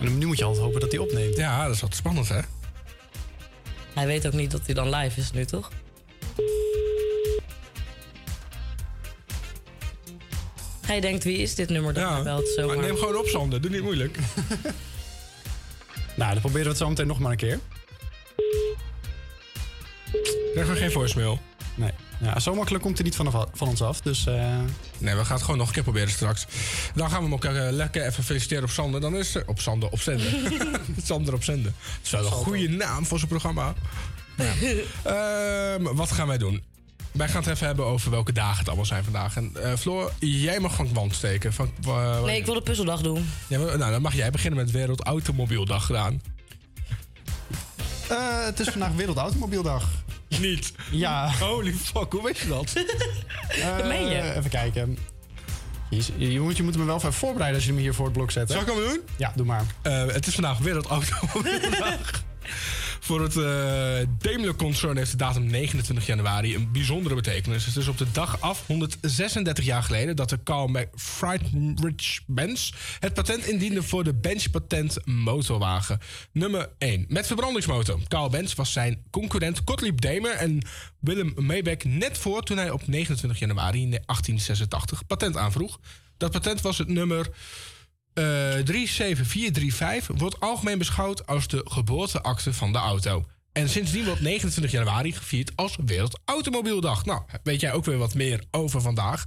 En 0.00 0.18
nu 0.18 0.26
moet 0.26 0.38
je 0.38 0.44
altijd 0.44 0.64
hopen 0.64 0.80
dat 0.80 0.90
hij 0.90 1.00
opneemt. 1.00 1.36
Ja, 1.36 1.66
dat 1.66 1.74
is 1.74 1.80
wat 1.80 1.94
spannend, 1.94 2.28
hè? 2.28 2.40
Hij 3.94 4.06
weet 4.06 4.26
ook 4.26 4.32
niet 4.32 4.50
dat 4.50 4.60
hij 4.64 4.74
dan 4.74 4.94
live 4.94 5.20
is 5.20 5.32
nu, 5.32 5.44
toch? 5.44 5.70
Hij 10.86 11.00
denkt, 11.00 11.24
wie 11.24 11.38
is 11.38 11.54
dit 11.54 11.68
nummer 11.68 11.94
dat 11.94 12.08
hij 12.08 12.22
belt 12.22 12.48
zomaar? 12.48 12.76
Maar 12.76 12.84
neem 12.86 12.96
gewoon 12.96 13.16
op, 13.16 13.26
Sander. 13.26 13.60
Doe 13.60 13.70
niet 13.70 13.82
moeilijk. 13.82 14.18
Nou, 16.16 16.32
dan 16.32 16.40
proberen 16.40 16.64
we 16.64 16.70
het 16.70 16.78
zo 16.78 16.88
meteen 16.88 17.06
nog 17.06 17.18
maar 17.18 17.30
een 17.30 17.36
keer. 17.36 17.60
Krijgen 20.52 20.74
we 20.74 20.80
geen 20.80 20.90
voicemail? 20.90 21.40
Nee. 21.80 21.92
Ja, 22.20 22.38
zo 22.40 22.54
makkelijk 22.54 22.84
komt 22.84 22.96
hij 22.96 23.06
niet 23.06 23.16
van, 23.16 23.48
van 23.54 23.68
ons 23.68 23.82
af. 23.82 24.00
Dus 24.00 24.26
eh, 24.26 24.58
Nee, 24.98 25.14
we 25.14 25.24
gaan 25.24 25.34
het 25.34 25.42
gewoon 25.44 25.58
nog 25.58 25.66
een 25.66 25.72
keer 25.74 25.82
proberen 25.82 26.10
straks. 26.10 26.46
Dan 26.94 27.08
gaan 27.10 27.16
we 27.18 27.24
hem 27.24 27.34
ook 27.34 27.44
eh, 27.44 27.66
lekker 27.70 28.06
even 28.06 28.24
feliciteren 28.24 28.64
op 28.64 28.70
Sander. 28.70 29.00
Dan 29.00 29.16
is 29.16 29.34
er... 29.34 29.42
Op 29.46 29.60
Sander, 29.60 29.88
op 29.90 30.00
zender. 30.00 30.34
Sander 31.04 31.34
op 31.34 31.44
zender. 31.44 31.72
Dat 31.82 32.02
is 32.02 32.10
wel 32.10 32.24
een 32.24 32.30
goede 32.32 32.68
naam 32.68 33.06
voor 33.06 33.18
zijn 33.18 33.30
programma. 33.30 33.74
Ja. 34.36 34.52
Ehm, 35.02 35.82
wat 35.82 36.12
gaan 36.12 36.26
wij 36.26 36.38
doen? 36.38 36.62
Wij 37.12 37.28
gaan 37.28 37.42
het 37.42 37.50
even 37.52 37.66
hebben 37.66 37.84
over 37.84 38.10
welke 38.10 38.32
dagen 38.32 38.58
het 38.58 38.66
allemaal 38.66 38.84
zijn 38.86 39.04
vandaag. 39.04 39.36
En 39.36 39.50
eh, 39.62 39.76
Floor, 39.76 40.12
jij 40.18 40.60
mag 40.60 40.74
van 40.74 40.84
het 40.86 40.94
wand 40.94 41.14
steken. 41.14 41.52
Van, 41.52 41.70
Nee, 42.24 42.36
ik 42.38 42.44
wil 42.44 42.54
de 42.54 42.62
puzzeldag 42.62 43.00
doen. 43.00 43.30
Ja, 43.46 43.58
maar- 43.58 43.78
nou, 43.78 43.90
dan 43.90 44.02
mag 44.02 44.14
jij 44.14 44.30
beginnen 44.30 44.58
met 44.60 44.70
Wereld 44.70 45.00
Automobieldag 45.04 45.86
gedaan. 45.86 46.22
eh, 48.08 48.44
het 48.44 48.60
is 48.60 48.68
vandaag 48.68 48.92
Wereldautomobieldag. 48.92 49.88
Niet? 50.38 50.72
Ja. 50.90 51.30
Holy 51.40 51.72
fuck, 51.72 52.12
hoe 52.12 52.22
weet 52.22 52.38
je 52.38 52.48
dat? 52.48 52.72
Eh, 53.50 53.86
meen 53.86 54.08
je? 54.08 54.34
Even 54.36 54.50
kijken. 54.50 54.98
Jezus, 55.90 56.14
Je 56.16 56.40
moet, 56.40 56.56
je 56.56 56.62
moet 56.62 56.76
me 56.76 56.84
wel 56.84 56.96
even 56.96 57.12
voorbereiden 57.12 57.56
als 57.56 57.66
je 57.66 57.72
hem 57.72 57.80
hier 57.80 57.94
voor 57.94 58.04
het 58.04 58.14
blok 58.14 58.30
zet. 58.30 58.48
hè? 58.48 58.54
Zal 58.54 58.62
ik 58.62 58.68
hem 58.68 58.76
doen? 58.76 59.00
Ja, 59.16 59.32
doe 59.36 59.46
maar. 59.46 59.64
Eh, 59.82 60.06
het 60.06 60.26
is 60.26 60.34
vandaag 60.34 60.58
Wereldautomobieldag. 60.58 62.22
Voor 63.10 63.22
het 63.22 63.36
eh 63.36 64.08
Daimler-concern 64.18 64.96
heeft 64.96 65.10
de 65.10 65.16
datum 65.16 65.44
29 65.44 66.06
januari 66.06 66.54
een 66.54 66.72
bijzondere 66.72 67.14
betekenis. 67.14 67.66
Het 67.66 67.76
is 67.76 67.88
op 67.88 67.98
de 67.98 68.10
dag 68.12 68.40
af, 68.40 68.66
136 68.66 69.64
jaar 69.64 69.82
geleden, 69.82 70.16
dat 70.16 70.28
de 70.28 70.42
Carl 70.42 70.70
Friedrich 70.96 72.20
Benz 72.26 72.72
het 72.98 73.14
patent 73.14 73.46
indiende 73.46 73.82
voor 73.82 74.04
de 74.04 74.14
Bench-patent 74.14 75.06
motorwagen. 75.06 75.98
Nummer 76.32 76.68
1. 76.78 77.04
Met 77.08 77.26
verbrandingsmotor. 77.26 78.00
Carl 78.08 78.28
Benz 78.28 78.54
was 78.54 78.72
zijn 78.72 79.02
concurrent 79.10 79.60
Gottlieb 79.64 80.00
Daimler 80.00 80.34
en 80.34 80.62
Willem 81.00 81.32
Maybach 81.36 81.84
net 81.84 82.18
voor 82.18 82.42
toen 82.42 82.56
hij 82.56 82.70
op 82.70 82.86
29 82.86 83.38
januari 83.38 83.78
1886 83.78 85.06
patent 85.06 85.36
aanvroeg. 85.36 85.80
Dat 86.16 86.30
patent 86.30 86.60
was 86.60 86.78
het 86.78 86.88
nummer 86.88 87.30
37435 88.14 90.18
wordt 90.18 90.40
algemeen 90.40 90.78
beschouwd 90.78 91.26
als 91.26 91.48
de 91.48 91.60
geboorteakte 91.64 92.52
van 92.52 92.72
de 92.72 92.78
auto. 92.78 93.24
En 93.52 93.68
sindsdien 93.68 94.04
wordt 94.04 94.20
29 94.20 94.72
januari 94.72 95.12
gevierd 95.12 95.50
als 95.54 95.76
Wereldautomobieldag. 95.84 97.04
Nou, 97.04 97.22
weet 97.42 97.60
jij 97.60 97.72
ook 97.72 97.84
weer 97.84 97.98
wat 97.98 98.14
meer 98.14 98.44
over 98.50 98.80
vandaag. 98.80 99.26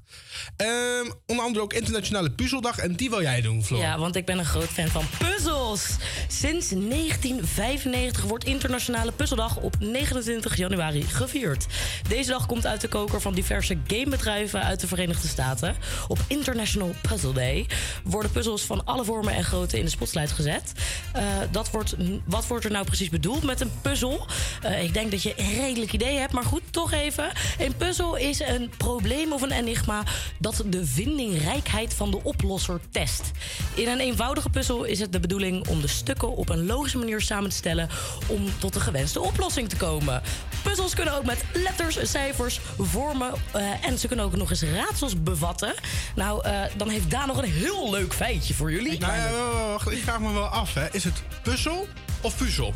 Ehm, 0.55 1.11
onder 1.25 1.45
andere 1.45 1.63
ook 1.63 1.73
Internationale 1.73 2.31
Puzzeldag. 2.31 2.77
En 2.77 2.95
die 2.95 3.09
wil 3.09 3.21
jij 3.21 3.41
doen, 3.41 3.63
Floor. 3.63 3.81
Ja, 3.81 3.97
want 3.97 4.15
ik 4.15 4.25
ben 4.25 4.39
een 4.39 4.45
groot 4.45 4.67
fan 4.67 4.87
van 4.87 5.05
puzzels. 5.17 5.95
Sinds 6.27 6.69
1995 6.69 8.23
wordt 8.23 8.45
Internationale 8.45 9.11
Puzzeldag 9.11 9.57
op 9.57 9.75
29 9.79 10.57
januari 10.57 11.03
gevierd. 11.03 11.65
Deze 12.07 12.29
dag 12.29 12.45
komt 12.45 12.65
uit 12.65 12.81
de 12.81 12.87
koker 12.87 13.21
van 13.21 13.33
diverse 13.33 13.77
gamebedrijven 13.87 14.63
uit 14.63 14.79
de 14.79 14.87
Verenigde 14.87 15.27
Staten. 15.27 15.75
Op 16.07 16.19
International 16.27 16.95
Puzzle 17.01 17.33
Day 17.33 17.65
worden 18.03 18.31
puzzels 18.31 18.61
van 18.61 18.85
alle 18.85 19.05
vormen 19.05 19.33
en 19.33 19.43
grootte 19.43 19.77
in 19.77 19.83
de 19.83 19.91
spotlight 19.91 20.31
gezet. 20.31 20.71
Eh, 21.13 21.23
dat 21.51 21.71
wordt, 21.71 21.95
wat 22.25 22.47
wordt 22.47 22.65
er 22.65 22.71
nou 22.71 22.85
precies 22.85 23.09
bedoeld 23.09 23.43
met 23.43 23.61
een 23.61 23.71
puzzel? 23.81 24.12
Eh, 24.61 24.83
ik 24.83 24.93
denk 24.93 25.11
dat 25.11 25.23
je 25.23 25.33
een 25.37 25.53
redelijk 25.55 25.93
idee 25.93 26.17
hebt, 26.17 26.33
maar 26.33 26.43
goed, 26.43 26.61
toch 26.69 26.91
even. 26.91 27.31
Een 27.59 27.75
puzzel 27.77 28.15
is 28.15 28.39
een 28.39 28.71
probleem 28.77 29.33
of 29.33 29.41
een 29.41 29.51
enigma 29.51 30.03
dat 30.39 30.63
de 30.65 30.85
vindingrijkheid 30.85 31.93
van 31.93 32.11
de 32.11 32.19
oplosser 32.23 32.79
test. 32.91 33.31
In 33.73 33.87
een 33.87 33.99
eenvoudige 33.99 34.49
puzzel 34.49 34.83
is 34.83 34.99
het 34.99 35.11
de 35.11 35.19
bedoeling 35.19 35.67
om 35.67 35.81
de 35.81 35.87
stukken 35.87 36.35
op 36.35 36.49
een 36.49 36.65
logische 36.65 36.97
manier 36.97 37.21
samen 37.21 37.49
te 37.49 37.55
stellen 37.55 37.89
om 38.27 38.45
tot 38.59 38.73
de 38.73 38.79
gewenste 38.79 39.21
oplossing 39.21 39.69
te 39.69 39.75
komen. 39.75 40.21
Puzzels 40.63 40.93
kunnen 40.95 41.13
ook 41.17 41.25
met 41.25 41.43
letters, 41.53 41.97
cijfers, 42.11 42.59
vormen 42.79 43.31
eh, 43.51 43.85
en 43.85 43.99
ze 43.99 44.07
kunnen 44.07 44.25
ook 44.25 44.35
nog 44.35 44.49
eens 44.49 44.61
raadsels 44.63 45.23
bevatten. 45.23 45.73
Nou, 46.15 46.45
eh, 46.45 46.61
dan 46.77 46.89
heeft 46.89 47.09
Daan 47.11 47.27
nog 47.27 47.37
een 47.37 47.51
heel 47.51 47.91
leuk 47.91 48.13
feitje 48.13 48.53
voor 48.53 48.71
jullie. 48.71 48.99
Nou 48.99 49.13
ja, 49.13 49.31
wa- 49.31 49.67
wacht, 49.71 49.91
ik 49.91 50.03
vraag 50.03 50.19
me 50.19 50.33
wel 50.33 50.45
af, 50.45 50.73
hè. 50.73 50.87
Is 50.91 51.03
het 51.03 51.23
puzzel 51.43 51.87
of 52.21 52.37
puzzel? 52.37 52.73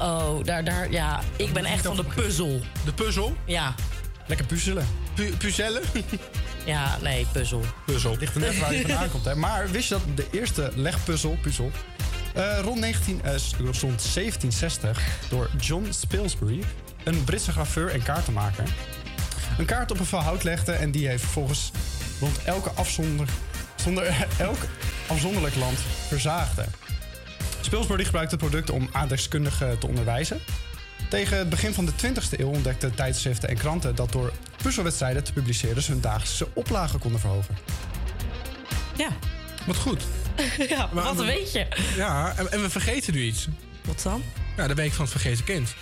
Oh, 0.00 0.44
daar, 0.44 0.64
daar, 0.64 0.90
ja. 0.90 1.20
Ik 1.36 1.52
ben 1.52 1.64
echt 1.64 1.86
van 1.86 1.96
de 1.96 2.04
puzzel. 2.04 2.60
De 2.84 2.92
puzzel? 2.92 3.36
Ja. 3.44 3.74
Lekker 4.26 4.46
puzzelen. 4.46 4.86
Pu 5.14 5.36
puzzelen? 5.36 5.82
Ja, 6.64 6.98
nee, 7.02 7.26
puzzel. 7.32 7.64
Puzzel. 7.86 8.16
Ligt 8.18 8.34
er 8.34 8.40
net 8.40 8.58
waar 8.58 8.74
je 8.74 8.80
vandaan 8.80 9.10
komt. 9.10 9.24
Hè. 9.24 9.34
Maar 9.34 9.70
wist 9.70 9.88
je 9.88 9.94
dat 9.94 10.16
de 10.16 10.26
eerste 10.30 10.70
legpuzzel, 10.74 11.38
puzzel, 11.42 11.70
eh, 12.34 12.58
rond 12.62 12.80
19, 12.80 13.22
eh, 13.22 13.34
rond 13.58 14.02
1760 14.02 15.02
door 15.28 15.50
John 15.60 15.86
Spilsbury, 15.90 16.64
een 17.04 17.24
Britse 17.24 17.52
graveur 17.52 17.90
en 17.90 18.02
kaartenmaker, 18.02 18.64
een 19.58 19.64
kaart 19.64 19.90
op 19.90 19.98
een 19.98 20.06
vel 20.06 20.20
hout 20.20 20.44
legde 20.44 20.72
en 20.72 20.90
die 20.90 21.08
heeft 21.08 21.22
vervolgens 21.22 21.70
rond 22.20 22.44
elke 22.44 22.70
afzonder, 22.70 23.28
zonder, 23.74 24.26
elk 24.38 24.58
afzonderlijk 25.06 25.54
land 25.54 25.78
verzaagde. 26.08 26.64
Spilsbury 27.70 28.04
gebruikte 28.04 28.34
het 28.34 28.44
product 28.44 28.70
om 28.70 28.88
aardrijkskundigen 28.92 29.78
te 29.78 29.86
onderwijzen. 29.86 30.40
Tegen 31.08 31.38
het 31.38 31.48
begin 31.48 31.74
van 31.74 31.84
de 31.86 31.92
20e 31.92 32.38
eeuw 32.38 32.48
ontdekten 32.48 32.94
tijdschriften 32.94 33.48
en 33.48 33.56
kranten 33.56 33.94
dat 33.94 34.12
door 34.12 34.32
puzzelwedstrijden 34.62 35.24
te 35.24 35.32
publiceren 35.32 35.82
ze 35.82 35.90
hun 35.90 36.00
dagelijkse 36.00 36.48
oplagen 36.54 36.98
konden 36.98 37.20
verhogen. 37.20 37.56
Ja. 38.96 39.08
Wat 39.66 39.76
goed. 39.76 40.02
ja, 40.68 40.88
Maar- 40.92 41.04
wat 41.04 41.14
maar- 41.16 41.26
weet 41.26 41.52
je? 41.52 41.66
Ja, 41.96 42.34
en, 42.36 42.52
en 42.52 42.60
we 42.62 42.70
vergeten 42.70 43.14
nu 43.14 43.22
iets. 43.22 43.48
Wat 43.84 44.00
dan? 44.02 44.22
Ja, 44.56 44.66
de 44.66 44.74
week 44.74 44.92
van 44.92 45.04
het 45.04 45.12
vergeten 45.12 45.44
kind. 45.44 45.74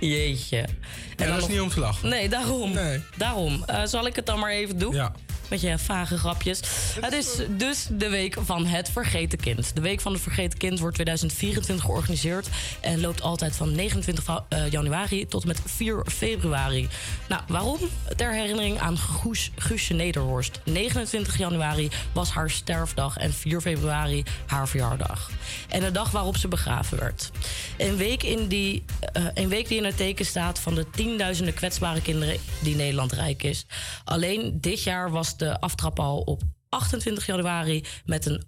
Jeetje. 0.00 0.58
En 0.58 0.68
En 1.16 1.26
dat 1.26 1.34
is 1.36 1.40
nog- 1.40 1.48
niet 1.50 1.60
om 1.60 1.68
te 1.68 1.80
lachen. 1.80 2.08
Nee, 2.08 2.28
daarom. 2.28 2.72
Nee. 2.72 3.02
Daarom. 3.16 3.62
Eh, 3.66 3.82
zal 3.84 4.06
ik 4.06 4.16
het 4.16 4.26
dan 4.26 4.38
maar 4.38 4.50
even 4.50 4.78
doen? 4.78 4.94
Ja. 4.94 5.12
Met 5.48 5.60
je 5.60 5.78
vage 5.78 6.18
grapjes. 6.18 6.60
Het 7.00 7.12
is 7.12 7.26
dus 7.48 7.86
de 7.90 8.08
week 8.08 8.36
van 8.40 8.66
het 8.66 8.90
vergeten 8.90 9.38
kind. 9.38 9.74
De 9.74 9.80
week 9.80 10.00
van 10.00 10.12
het 10.12 10.22
vergeten 10.22 10.58
kind 10.58 10.78
wordt 10.78 10.94
2024 10.94 11.84
georganiseerd... 11.84 12.48
en 12.80 13.00
loopt 13.00 13.22
altijd 13.22 13.56
van 13.56 13.74
29 13.74 14.24
va- 14.24 14.44
eh, 14.48 14.70
januari 14.70 15.26
tot 15.26 15.42
en 15.42 15.48
met 15.48 15.60
4 15.64 16.04
februari. 16.06 16.88
Nou, 17.28 17.42
waarom? 17.48 17.78
Ter 18.16 18.32
herinnering 18.32 18.78
aan 18.78 18.98
Goes, 18.98 19.50
Guusje 19.56 19.94
Nederhorst. 19.94 20.60
29 20.64 21.38
januari 21.38 21.88
was 22.12 22.30
haar 22.30 22.50
sterfdag 22.50 23.16
en 23.16 23.32
4 23.32 23.60
februari 23.60 24.22
haar 24.46 24.68
verjaardag. 24.68 25.30
En 25.68 25.80
de 25.80 25.90
dag 25.90 26.10
waarop 26.10 26.36
ze 26.36 26.48
begraven 26.48 26.98
werd. 26.98 27.30
Een 27.76 27.96
week, 27.96 28.22
in 28.22 28.46
die, 28.46 28.84
eh, 29.12 29.24
een 29.34 29.48
week 29.48 29.68
die 29.68 29.78
in 29.78 29.84
het 29.84 29.96
teken 29.96 30.26
staat 30.26 30.58
van 30.58 30.74
de 30.74 30.90
tienduizenden 30.90 31.54
kwetsbare 31.54 32.02
kinderen 32.02 32.36
die 32.60 32.76
Nederland 32.76 33.12
rijk 33.12 33.42
is. 33.42 33.66
Alleen 34.04 34.58
dit 34.60 34.82
jaar 34.82 35.10
was 35.10 35.33
de 35.38 35.60
aftrap 35.60 35.98
al 35.98 36.20
op 36.20 36.42
28 36.68 37.26
januari 37.26 37.84
met 38.04 38.26
een 38.26 38.44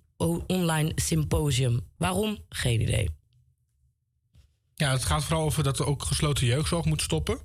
online 0.47 0.93
symposium. 0.95 1.81
Waarom? 1.97 2.39
Geen 2.49 2.81
idee. 2.81 3.11
Ja, 4.75 4.91
het 4.91 5.05
gaat 5.05 5.25
vooral 5.25 5.45
over 5.45 5.63
dat 5.63 5.79
er 5.79 5.87
ook 5.87 6.03
gesloten 6.03 6.47
jeugdzorg 6.47 6.85
moet 6.85 7.03
stoppen. 7.03 7.39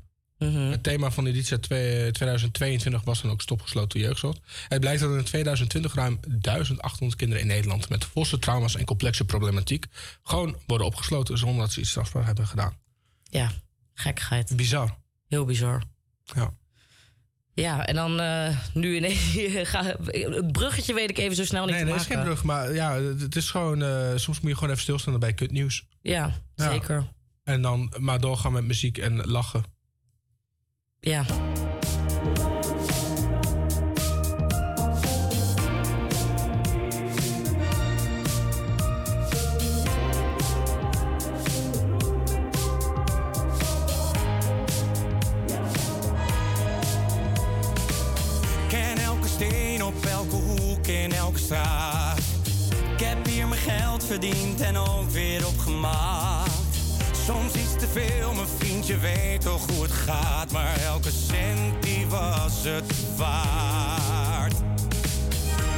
Het 0.45 0.83
thema 0.83 1.11
van 1.11 1.23
de 1.23 1.29
editie 1.29 1.59
twee- 1.59 2.11
2022 2.11 3.03
was 3.03 3.21
dan 3.21 3.31
ook 3.31 3.41
stopgesloten 3.41 3.99
jeugdzorg. 3.99 4.37
Het 4.67 4.79
blijkt 4.79 5.01
dat 5.01 5.11
er 5.11 5.17
in 5.17 5.23
2020 5.23 5.93
ruim 5.93 6.19
1800 6.27 7.15
kinderen 7.15 7.43
in 7.43 7.49
Nederland 7.49 7.89
met 7.89 8.05
forse 8.05 8.39
trauma's 8.39 8.75
en 8.75 8.85
complexe 8.85 9.25
problematiek 9.25 9.85
gewoon 10.23 10.55
worden 10.67 10.87
opgesloten 10.87 11.37
zonder 11.37 11.59
dat 11.61 11.71
ze 11.71 11.79
iets 11.79 11.89
strafbaar 11.89 12.25
hebben 12.25 12.47
gedaan. 12.47 12.77
Ja, 13.23 13.51
gekkigheid. 13.93 14.55
Bizar. 14.55 14.97
Heel 15.27 15.45
bizar. 15.45 15.83
Ja. 16.23 16.53
Ja, 17.53 17.85
en 17.85 17.95
dan 17.95 18.19
eh, 18.19 18.57
nu 18.73 18.95
ineens... 18.95 19.37
ga, 19.71 19.83
het 20.03 20.51
bruggetje 20.51 20.93
weet 20.93 21.09
ik 21.09 21.17
even 21.17 21.35
zo 21.35 21.45
snel 21.45 21.65
niet 21.65 21.71
Nee, 21.75 21.79
te 21.79 21.85
nee, 21.85 21.93
dat 21.97 22.01
is 22.03 22.07
maken. 22.07 22.23
geen 22.25 22.33
brug, 22.33 22.43
maar 22.43 22.73
ja, 22.73 23.01
het 23.01 23.35
is 23.35 23.49
gewoon. 23.49 23.81
eh, 23.83 24.11
soms 24.15 24.39
moet 24.39 24.49
je 24.49 24.55
gewoon 24.55 24.69
even 24.69 24.81
stilstaan 24.81 25.19
bij 25.19 25.33
kutnieuws. 25.33 25.87
Ja, 26.01 26.33
Ja. 26.55 26.69
zeker. 26.71 27.07
En 27.43 27.61
dan 27.61 27.93
maar 27.97 28.19
doorgaan 28.19 28.51
met 28.53 28.63
muziek 28.63 28.97
en 28.97 29.25
lachen. 29.27 29.63
Ja. 30.99 31.25
En 54.11 54.77
ook 54.77 55.09
weer 55.09 55.47
opgemaakt. 55.47 56.51
Soms 57.25 57.53
iets 57.53 57.75
te 57.79 57.87
veel, 57.87 58.33
mijn 58.33 58.47
vriendje 58.57 58.97
weet 58.97 59.41
toch 59.41 59.65
hoe 59.71 59.83
het 59.83 59.91
gaat. 59.91 60.51
Maar 60.51 60.77
elke 60.85 61.11
cent 61.11 61.83
die 61.83 62.07
was 62.07 62.63
het 62.63 62.93
waard. 63.17 64.53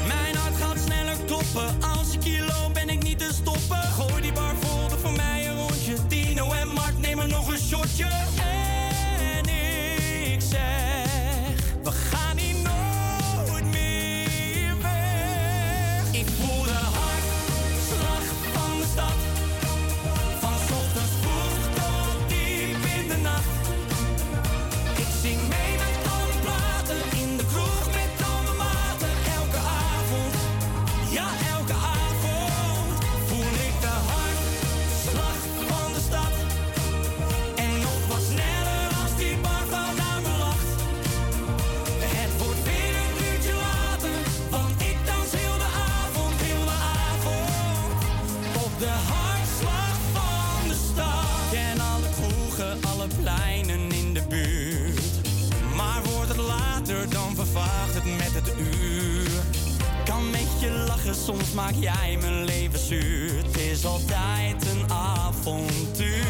Mijn 0.07 0.35
hart 0.35 0.55
gaat 0.55 0.77
sneller 0.85 1.17
kloppen. 1.25 1.82
Soms 61.25 61.51
maak 61.51 61.73
jij 61.79 62.17
mijn 62.21 62.43
leven 62.43 62.79
zuur. 62.79 63.37
Het 63.37 63.57
is 63.57 63.85
altijd 63.85 64.67
een 64.67 64.91
avontuur. 64.91 66.25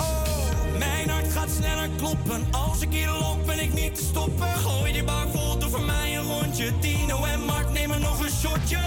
Oh, 0.00 0.78
mijn 0.78 1.08
hart 1.08 1.32
gaat 1.32 1.48
sneller 1.56 1.88
kloppen. 1.96 2.46
Als 2.50 2.80
ik 2.80 2.92
hier 2.92 3.10
loop, 3.10 3.46
ben 3.46 3.60
ik 3.60 3.74
niet 3.74 3.94
te 3.94 4.02
stoppen. 4.02 4.48
Gooi 4.48 4.92
die 4.92 5.04
bar 5.04 5.28
vol, 5.32 5.58
doe 5.58 5.70
voor 5.70 5.82
mij 5.82 6.16
een 6.16 6.24
rondje. 6.24 6.78
Tino 6.78 7.24
en 7.24 7.44
Mark 7.44 7.70
nemen 7.70 8.00
nog 8.00 8.20
een 8.20 8.30
shotje. 8.30 8.78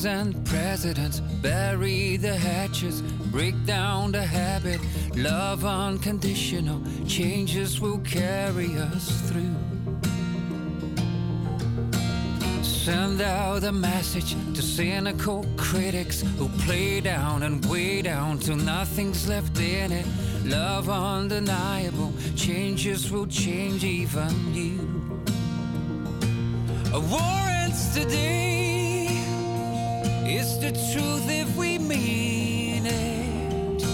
Leaders 0.00 0.06
and 0.06 0.46
presidents. 0.46 1.20
Bury 1.42 2.16
the 2.16 2.34
hatches, 2.34 3.02
break 3.32 3.54
down 3.66 4.12
the 4.12 4.22
habit. 4.22 4.80
Love 5.16 5.64
unconditional, 5.64 6.80
changes 7.06 7.80
will 7.80 7.98
carry 7.98 8.76
us 8.76 9.22
through. 9.28 9.54
Send 12.62 13.20
out 13.20 13.64
a 13.64 13.72
message 13.72 14.34
to 14.54 14.62
cynical 14.62 15.44
critics 15.56 16.22
who 16.38 16.48
play 16.64 17.00
down 17.00 17.42
and 17.42 17.64
weigh 17.66 18.02
down 18.02 18.38
till 18.38 18.56
nothing's 18.56 19.28
left 19.28 19.58
in 19.60 19.92
it. 19.92 20.06
Love 20.44 20.88
undeniable, 20.88 22.12
changes 22.36 23.10
will 23.10 23.26
change 23.26 23.84
even 23.84 24.54
you. 24.54 24.78
A 26.92 27.00
warrants 27.00 27.94
today 27.94 28.49
is 30.40 30.58
the 30.58 30.72
truth 30.92 31.28
if 31.28 31.54
we 31.54 31.76
mean 31.76 32.86
it. 32.86 33.84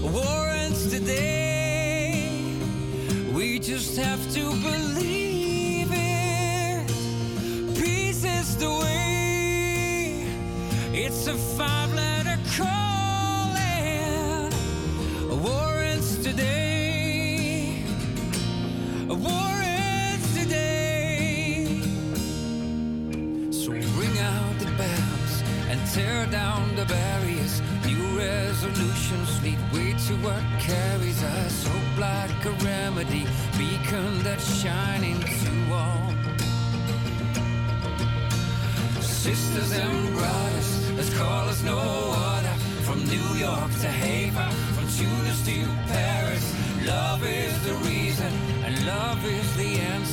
Warrants 0.00 0.88
today, 0.90 2.30
we 3.34 3.58
just 3.58 3.94
have 3.98 4.22
to 4.32 4.50
believe 4.62 5.90
it. 5.92 6.86
Peace 7.78 8.24
is 8.24 8.56
the 8.56 8.70
way, 8.70 10.26
it's 10.94 11.26
a 11.26 11.34
five 11.34 11.73
Tear 25.94 26.26
down 26.26 26.74
the 26.74 26.84
barriers, 26.86 27.62
new 27.86 28.18
resolutions 28.18 29.40
lead 29.44 29.60
way 29.72 29.92
to 30.08 30.14
what 30.26 30.42
carries 30.58 31.22
us. 31.22 31.64
Hope 31.68 31.98
like 32.00 32.44
a 32.44 32.50
remedy, 32.64 33.24
beacon 33.56 34.24
that's 34.24 34.60
shining 34.60 35.20
to 35.20 35.72
all. 35.72 36.10
Sisters 39.00 39.70
and 39.70 40.16
brothers, 40.16 40.90
let's 40.96 41.16
call 41.16 41.48
us 41.48 41.62
no 41.62 41.78
other. 41.78 42.54
From 42.82 42.98
New 43.06 43.28
York 43.38 43.70
to 43.82 43.86
Haven, 43.86 44.50
from 44.74 44.88
Tunis 44.98 45.46
to 45.46 45.64
Paris. 45.86 46.44
Love 46.84 47.24
is 47.24 47.54
the 47.64 47.74
reason, 47.88 48.32
and 48.64 48.84
love 48.84 49.24
is 49.24 49.56
the 49.56 49.78
answer 49.78 50.03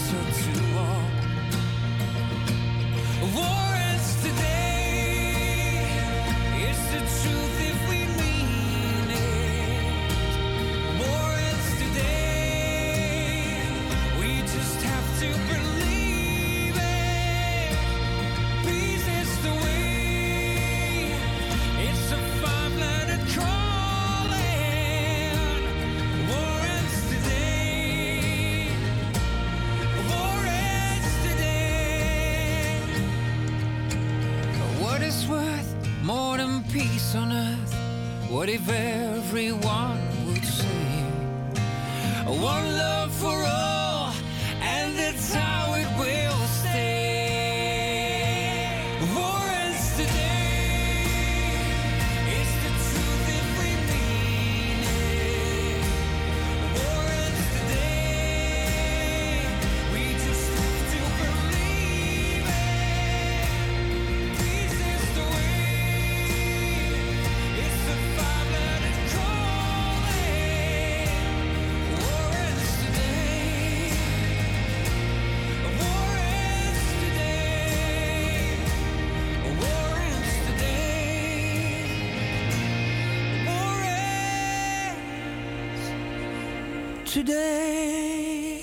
today. 87.14 88.62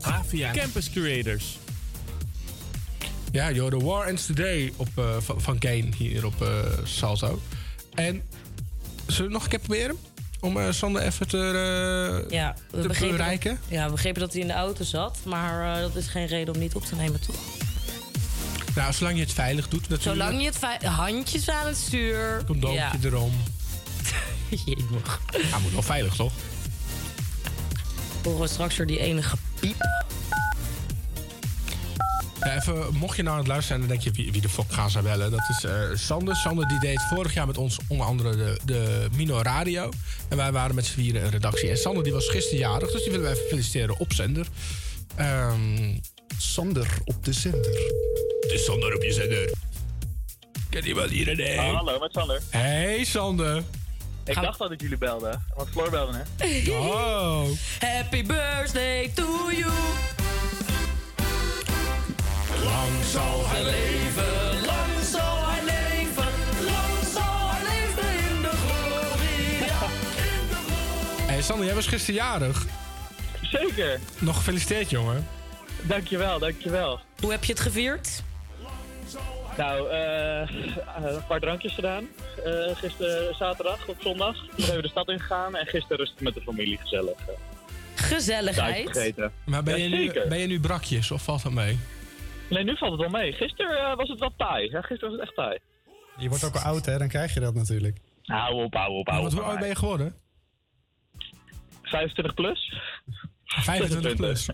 Avia. 0.00 0.52
Campus 0.52 0.90
Creators. 0.90 1.58
Ja, 3.32 3.50
joh, 3.50 3.70
The 3.70 3.84
War 3.84 4.06
Ends 4.06 4.26
Today 4.26 4.72
op, 4.76 4.88
eh, 4.94 5.16
van, 5.18 5.40
van 5.40 5.58
Kane 5.58 5.88
hier 5.96 6.26
op 6.26 6.42
eh, 6.42 6.48
Salto. 6.84 7.40
En 7.94 8.22
zullen 9.06 9.26
we 9.26 9.32
nog 9.32 9.42
een 9.42 9.48
keer 9.48 9.58
proberen? 9.58 9.98
Om 10.40 10.56
eh, 10.56 10.70
Sander 10.70 11.02
even 11.02 11.28
te, 11.28 11.38
eh, 11.38 12.30
Ja, 12.30 12.54
we 12.70 12.80
te 12.80 12.88
begrepen, 12.88 13.16
bereiken? 13.16 13.58
dat, 13.60 13.78
ja, 13.78 13.84
we 13.84 13.90
begrepen 13.90 14.20
dat 14.20 14.32
hij 14.32 14.40
in 14.40 14.46
de 14.46 14.52
auto 14.52 14.84
zat. 14.84 15.18
Maar 15.24 15.76
eh, 15.76 15.80
dat 15.80 15.96
is 15.96 16.06
geen 16.06 16.26
reden 16.26 16.54
om 16.54 16.60
niet 16.60 16.74
op 16.74 16.84
te 16.84 16.94
nemen, 16.94 17.20
toch? 17.20 17.36
Nou, 18.74 18.92
zolang 18.92 19.16
je 19.16 19.22
het 19.22 19.32
veilig 19.32 19.68
doet 19.68 19.88
natuurlijk. 19.88 20.22
Zolang 20.22 20.42
je 20.42 20.46
het 20.46 20.84
handjes 20.84 21.50
aan 21.50 21.66
het 21.66 21.76
stuur. 21.76 22.42
Condoompje 22.46 22.78
ja. 22.78 22.92
erom. 23.02 23.32
Jemig. 24.64 25.20
Ja, 25.50 25.58
moet 25.58 25.72
wel 25.72 25.82
veilig, 25.82 26.14
toch? 26.14 26.32
Horen 28.24 28.40
we 28.40 28.46
straks 28.46 28.76
weer 28.76 28.86
die 28.86 28.98
enige 28.98 29.36
piep. 29.60 30.06
Ja, 32.40 32.56
even, 32.56 32.94
mocht 32.94 33.16
je 33.16 33.22
nou 33.22 33.34
aan 33.34 33.40
het 33.40 33.48
luisteren 33.48 33.78
zijn, 33.78 33.80
dan 33.80 33.88
denk 33.88 34.16
je 34.16 34.22
wie, 34.22 34.32
wie 34.32 34.40
de 34.40 34.48
fuck 34.48 34.72
gaan 34.72 34.90
ze 34.90 35.02
bellen. 35.02 35.30
Dat 35.30 35.48
is 35.48 35.64
eh, 35.64 35.80
Sander. 35.94 36.36
Sander 36.36 36.68
die 36.68 36.80
deed 36.80 37.02
vorig 37.14 37.34
jaar 37.34 37.46
met 37.46 37.58
ons 37.58 37.78
onder 37.88 38.06
andere 38.06 38.36
de, 38.36 38.58
de 38.64 39.08
Mino 39.14 39.40
Radio. 39.42 39.90
En 40.28 40.36
wij 40.36 40.52
waren 40.52 40.74
met 40.74 40.86
z'n 40.86 40.94
vieren 40.94 41.24
een 41.24 41.30
redactie. 41.30 41.70
En 41.70 41.78
Sander 41.78 42.02
die 42.02 42.12
was 42.12 42.28
gisteren 42.28 42.58
jarig, 42.58 42.90
dus 42.90 43.02
die 43.02 43.10
willen 43.10 43.26
we 43.26 43.32
even 43.32 43.48
feliciteren 43.48 43.98
op 43.98 44.12
zender. 44.12 44.46
Ehm, 45.14 45.96
Sander 46.38 46.88
op 47.04 47.24
de 47.24 47.32
zender. 47.32 47.92
Het 48.40 48.50
is 48.52 48.64
Sander 48.64 48.94
op 48.94 49.02
je 49.02 49.12
zender. 49.12 49.50
Ken 50.70 50.84
je 50.84 50.94
wel 50.94 51.08
hier 51.08 51.28
een 51.28 51.58
Ah, 51.58 51.74
hallo, 51.74 51.98
met 51.98 52.12
Sander. 52.12 52.40
Hey 52.50 53.04
Sander. 53.04 53.62
Ik 54.28 54.40
dacht 54.40 54.58
dat 54.58 54.70
ik 54.70 54.80
jullie 54.80 54.98
belde, 54.98 55.38
want 55.56 55.68
Floor 55.68 55.90
belde, 55.90 56.24
hè? 56.38 56.70
Oh. 56.70 57.48
Happy 57.96 58.26
birthday 58.26 59.10
to 59.14 59.50
you. 59.50 59.70
Lang 62.64 63.04
zal 63.10 63.42
hij 63.48 63.64
leven, 63.64 64.66
lang 64.66 65.04
zal 65.10 65.48
hij 65.48 65.64
leven, 65.64 66.28
lang 66.64 67.12
zal 67.14 67.50
hij 67.50 67.62
leven 67.62 68.08
in 68.28 68.42
de 68.42 68.48
glorie. 68.48 69.70
Hey 71.26 71.42
Sander, 71.42 71.66
jij 71.66 71.74
was 71.74 71.86
gisteren 71.86 72.14
jarig. 72.14 72.66
Zeker. 73.42 74.00
Nog 74.18 74.36
gefeliciteerd, 74.36 74.90
jongen. 74.90 75.26
Dankjewel, 75.82 76.38
dankjewel. 76.38 77.00
Hoe 77.20 77.30
heb 77.30 77.44
je 77.44 77.52
het 77.52 77.60
gevierd? 77.60 78.22
Nou, 79.58 79.90
eh, 79.90 80.48
een 81.14 81.26
paar 81.28 81.40
drankjes 81.40 81.74
gedaan. 81.74 82.08
Eh, 82.44 82.76
gisteren 82.76 83.34
zaterdag 83.34 83.88
op 83.88 83.96
zondag. 84.00 84.36
Nog 84.56 84.68
even 84.68 84.82
de 84.82 84.88
stad 84.88 85.08
ingegaan 85.08 85.56
en 85.56 85.66
gisteren 85.66 85.96
rustig 85.96 86.20
met 86.20 86.34
de 86.34 86.40
familie 86.40 86.78
gezellig. 86.78 87.14
eh, 87.28 87.34
Gezelligheid. 87.94 89.16
Maar 89.44 89.62
ben, 89.62 89.78
Ja, 89.78 89.84
je 89.84 89.88
nu, 89.88 90.28
ben 90.28 90.38
je 90.38 90.46
nu 90.46 90.60
brakjes 90.60 91.10
of 91.10 91.22
valt 91.22 91.42
dat 91.42 91.52
mee? 91.52 91.78
Nee, 92.50 92.64
nu 92.64 92.76
valt 92.76 92.90
het 92.92 93.00
wel 93.00 93.20
mee. 93.20 93.32
Gisteren 93.32 93.78
eh, 93.78 93.96
was 93.96 94.08
het 94.08 94.18
wel 94.18 94.32
taai. 94.36 94.70
Ja, 94.70 94.80
gisteren 94.80 95.10
was 95.10 95.18
het 95.18 95.28
echt 95.28 95.34
taai. 95.36 95.58
Je 96.16 96.28
wordt 96.28 96.44
ook 96.44 96.54
al 96.54 96.60
oud, 96.62 96.86
hè? 96.86 96.98
Dan 96.98 97.08
krijg 97.08 97.34
je 97.34 97.40
dat 97.40 97.54
natuurlijk. 97.54 97.96
Hou 98.22 98.64
op, 98.64 98.74
hou 98.74 98.92
op, 98.98 99.08
hou 99.08 99.22
wat, 99.22 99.32
op. 99.32 99.38
hoe 99.38 99.48
oud 99.48 99.58
ben 99.58 99.68
je 99.68 99.74
geworden? 99.76 100.14
25 101.82 102.34
plus? 102.34 102.74
25 103.44 104.14
plus. 104.16 104.48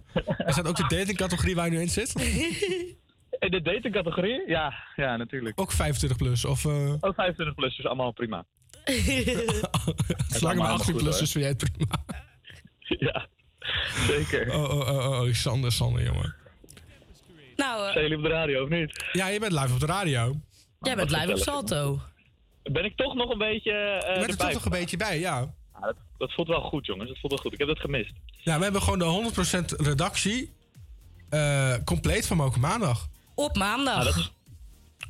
Is 0.46 0.54
dat 0.54 0.66
ook 0.66 0.76
de 0.76 0.86
datingcategorie 0.96 1.54
waar 1.54 1.64
je 1.64 1.70
nu 1.70 1.80
in 1.80 1.88
zit? 1.88 2.12
In 3.44 3.50
de 3.50 3.62
datingcategorie? 3.62 4.42
Ja, 4.46 4.74
ja, 4.96 5.16
natuurlijk. 5.16 5.60
Ook 5.60 5.72
25 5.72 6.18
plus? 6.18 6.44
Of, 6.44 6.64
eh 6.64 6.92
Ook 7.00 7.14
25 7.14 7.54
plus, 7.54 7.76
dus 7.76 7.86
allemaal 7.86 8.12
prima. 8.12 8.44
zolang 8.84 10.40
maar 10.40 10.50
allemaal 10.50 10.72
18 10.72 10.92
goed, 10.94 11.02
plus 11.02 11.20
is, 11.20 11.32
vind 11.32 11.44
jij 11.44 11.54
het 11.58 11.70
prima? 11.72 12.04
Ja, 13.08 13.26
zeker. 14.06 14.52
Oh, 14.54 14.62
oh, 14.62 14.88
oh, 14.88 15.20
oh, 15.20 15.32
Sander, 15.32 15.72
Sander, 15.72 16.02
jongen. 16.02 16.34
Nou, 17.56 17.86
eh, 17.86 17.92
Zijn 17.92 18.02
jullie 18.02 18.16
op 18.16 18.22
de 18.22 18.28
radio 18.28 18.62
of 18.62 18.68
niet? 18.68 19.04
Ja, 19.12 19.26
je 19.28 19.40
bent 19.40 19.52
live 19.52 19.72
op 19.72 19.80
de 19.80 19.86
radio. 19.86 20.36
jij 20.80 20.96
bent 20.96 21.10
live 21.10 21.30
op 21.30 21.38
Salto. 21.38 22.00
Ben 22.62 22.84
ik 22.84 22.96
toch 22.96 23.14
nog 23.14 23.30
een 23.30 23.38
beetje. 23.38 23.70
eh 23.72 24.14
Je 24.14 24.18
bent 24.26 24.30
er 24.30 24.36
toch 24.36 24.52
nog 24.52 24.64
een 24.64 24.70
beetje 24.70 24.96
bij, 24.96 25.18
ja. 25.18 25.38
Ja, 25.72 25.80
dat, 25.80 25.96
dat 26.18 26.32
voelt 26.32 26.48
wel 26.48 26.60
goed, 26.60 26.86
jongens. 26.86 27.08
Dat 27.08 27.18
voelt 27.18 27.32
wel 27.32 27.42
goed. 27.42 27.52
Ik 27.52 27.58
heb 27.58 27.68
het 27.68 27.78
gemist. 27.80 28.12
Ja, 28.36 28.56
we 28.56 28.62
hebben 28.62 28.82
gewoon 28.82 28.98
de 28.98 29.32
100% 29.80 29.80
redactie 29.86 30.52
eh, 31.30 31.74
compleet 31.84 32.26
van 32.26 32.36
Moken 32.36 32.60
Maandag. 32.60 33.08
Op 33.34 33.56
maandag. 33.56 33.98
Ja, 33.98 34.04
dat 34.04 34.16
is, 34.16 34.32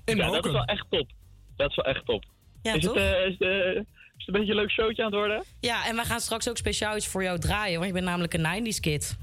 In 0.04 0.16
ja, 0.16 0.30
dat 0.30 0.44
is 0.46 0.52
wel 0.52 0.64
echt 0.64 0.86
top. 0.90 1.10
Dat 1.56 1.70
is 1.70 1.76
wel 1.76 1.84
echt 1.84 2.04
top. 2.04 2.24
Ja, 2.62 2.74
is, 2.74 2.84
toch? 2.84 2.94
het, 2.94 3.02
eh, 3.02 3.26
is, 3.26 3.32
het, 3.38 3.40
eh, 3.40 3.48
is 4.16 4.26
het 4.26 4.26
een 4.26 4.32
beetje 4.34 4.50
een 4.50 4.58
leuk 4.58 4.70
showtje 4.70 5.04
aan 5.04 5.10
het 5.10 5.18
worden? 5.18 5.44
Ja, 5.60 5.86
en 5.86 5.96
wij 5.96 6.04
gaan 6.04 6.20
straks 6.20 6.48
ook 6.48 6.56
speciaal 6.56 6.96
iets 6.96 7.06
voor 7.06 7.22
jou 7.22 7.38
draaien. 7.38 7.74
Want 7.74 7.86
je 7.86 7.92
bent 7.92 8.04
namelijk 8.04 8.34
een 8.34 8.40
90s 8.74 8.80
kid. 8.80 9.16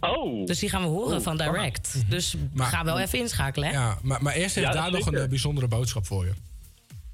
Oh. 0.00 0.46
Dus 0.46 0.58
die 0.58 0.68
gaan 0.68 0.82
we 0.82 0.88
horen 0.88 1.16
Oh, 1.16 1.22
van 1.22 1.36
Direct. 1.36 2.04
Dus 2.10 2.34
Maar- 2.52 2.66
ga 2.66 2.84
wel 2.84 2.98
even 3.00 3.18
inschakelen, 3.18 3.68
hè? 3.68 3.74
Ja, 3.74 3.98
maar, 4.02 4.22
maar 4.22 4.34
eerst 4.34 4.54
heeft 4.54 4.66
Ja, 4.66 4.72
daar 4.72 4.90
nog 4.90 5.02
zeker. 5.02 5.18
een 5.18 5.24
eh, 5.24 5.28
bijzondere 5.28 5.68
boodschap 5.68 6.06
voor 6.06 6.24
je. 6.24 6.32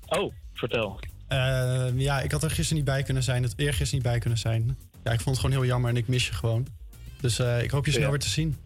Oh, 0.07 0.33
vertel. 0.55 1.01
Eh, 1.29 1.89
ja, 1.99 2.21
ik 2.21 2.31
had 2.33 2.43
er 2.43 2.51
gisteren 2.51 2.77
niet 2.77 2.85
bij 2.85 3.03
kunnen 3.03 3.23
zijn. 3.23 3.43
Het 3.43 3.53
eergisteren 3.57 3.95
niet 3.95 4.03
bij 4.03 4.19
kunnen 4.19 4.39
zijn. 4.39 4.79
Ja, 5.05 5.13
ik 5.13 5.21
vond 5.21 5.37
het 5.37 5.45
gewoon 5.45 5.61
heel 5.61 5.71
jammer 5.71 5.91
en 5.91 5.97
ik 5.97 6.09
mis 6.09 6.27
je 6.27 6.33
gewoon. 6.33 6.67
Dus 7.21 7.39
eh, 7.39 7.63
ik 7.63 7.71
hoop 7.71 7.85
je 7.87 7.91
snel 7.91 8.05
Ja. 8.05 8.11
weer 8.11 8.19
te 8.19 8.29
zien. 8.29 8.57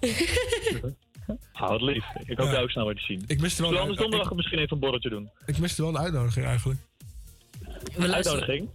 Hou 1.52 1.72
het 1.72 1.82
lief. 1.82 2.04
Ik 2.26 2.38
hoop 2.38 2.50
dat 2.50 2.60
ook 2.60 2.70
snel 2.70 2.86
weer 2.86 2.94
te 2.94 3.02
zien. 3.02 3.24
Ik 3.26 3.40
miste 3.40 3.62
wel 3.62 3.78
anders 3.78 3.98
donderdag 3.98 4.34
misschien 4.34 4.58
even 4.58 4.72
een 4.72 4.78
borreltje 4.78 5.08
doen. 5.08 5.30
Ik 5.46 5.58
miste 5.58 5.82
wel 5.82 5.90
een 5.90 5.98
uitnodiging 5.98 6.46
eigenlijk. 6.46 6.80
Een 7.96 8.14
uitnodiging? 8.14 8.68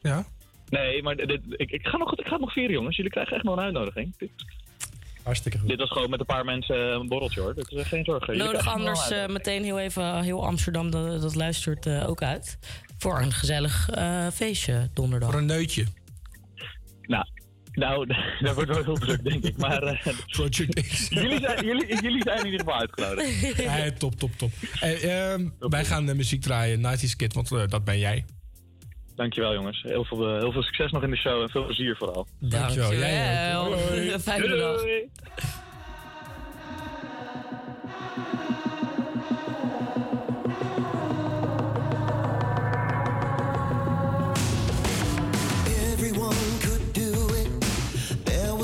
Ja. 0.00 0.26
Nee, 0.68 1.02
maar 1.02 1.16
dit, 1.16 1.40
ik, 1.48 1.70
ik, 1.70 1.86
ga 1.86 1.96
nog, 1.96 2.18
ik 2.18 2.26
ga 2.26 2.36
nog 2.36 2.52
vieren, 2.52 2.72
jongens. 2.72 2.96
Jullie 2.96 3.10
krijgen 3.10 3.36
echt 3.36 3.44
wel 3.44 3.52
een 3.52 3.64
uitnodiging. 3.64 4.14
Hartstikke 5.22 5.58
goed. 5.58 5.68
Dit 5.68 5.78
was 5.78 5.90
gewoon 5.90 6.10
met 6.10 6.20
een 6.20 6.26
paar 6.26 6.44
mensen 6.44 6.76
eh, 6.76 6.98
een 7.00 7.08
borreltje 7.08 7.40
hoor. 7.40 7.54
Dat 7.54 7.72
is 7.72 7.78
eh, 7.78 7.86
geen 7.86 8.04
zorgen. 8.04 8.36
Nodig 8.36 8.68
anders 8.68 9.10
eh, 9.10 9.26
meteen 9.26 9.64
heel 9.64 9.78
even 9.78 10.22
heel 10.22 10.46
Amsterdam, 10.46 10.90
dat, 10.90 11.20
dat 11.20 11.34
luistert 11.34 11.88
ook 11.88 12.22
uit. 12.22 12.58
Voor 12.98 13.20
een 13.20 13.32
gezellig 13.32 13.88
feestje 14.32 14.88
donderdag. 14.94 15.30
Voor 15.30 15.38
een 15.38 15.46
neutje. 15.46 15.84
Nou, 17.74 18.06
dat 18.40 18.54
wordt 18.54 18.70
wel 18.70 18.84
heel 18.84 18.98
druk, 18.98 19.24
denk 19.24 19.44
ik. 19.44 19.56
Maar 19.56 19.82
eh, 19.82 20.14
jullie, 21.08 21.40
zijn, 21.40 21.64
jullie, 21.64 22.02
jullie, 22.02 22.22
zijn 22.22 22.38
in 22.38 22.44
ieder 22.44 22.60
geval 22.60 22.78
uitgenodigd. 22.80 23.62
Ja, 23.62 23.90
top, 23.90 24.14
top, 24.14 24.30
ehm, 24.80 25.48
top. 25.58 25.70
Wij 25.70 25.84
gaan 25.84 26.06
de 26.06 26.14
muziek 26.14 26.42
draaien, 26.42 26.80
Nazis 26.80 27.16
Kid, 27.16 27.34
want 27.34 27.52
eh, 27.52 27.62
dat 27.68 27.84
ben 27.84 27.98
jij. 27.98 28.24
Dankjewel 29.14 29.54
jongens. 29.54 29.82
Heel 29.82 30.04
veel, 30.04 30.28
eh, 30.28 30.38
heel 30.38 30.52
veel 30.52 30.62
succes 30.62 30.90
nog 30.90 31.02
in 31.02 31.10
de 31.10 31.16
show 31.16 31.42
en 31.42 31.48
veel 31.48 31.64
plezier 31.64 31.96
vooral. 31.96 32.26
Dankjewel. 32.38 32.90
Dankjewel. 32.90 34.04
Jij 34.04 34.20
Fijne 34.20 34.56
dag. 34.56 34.82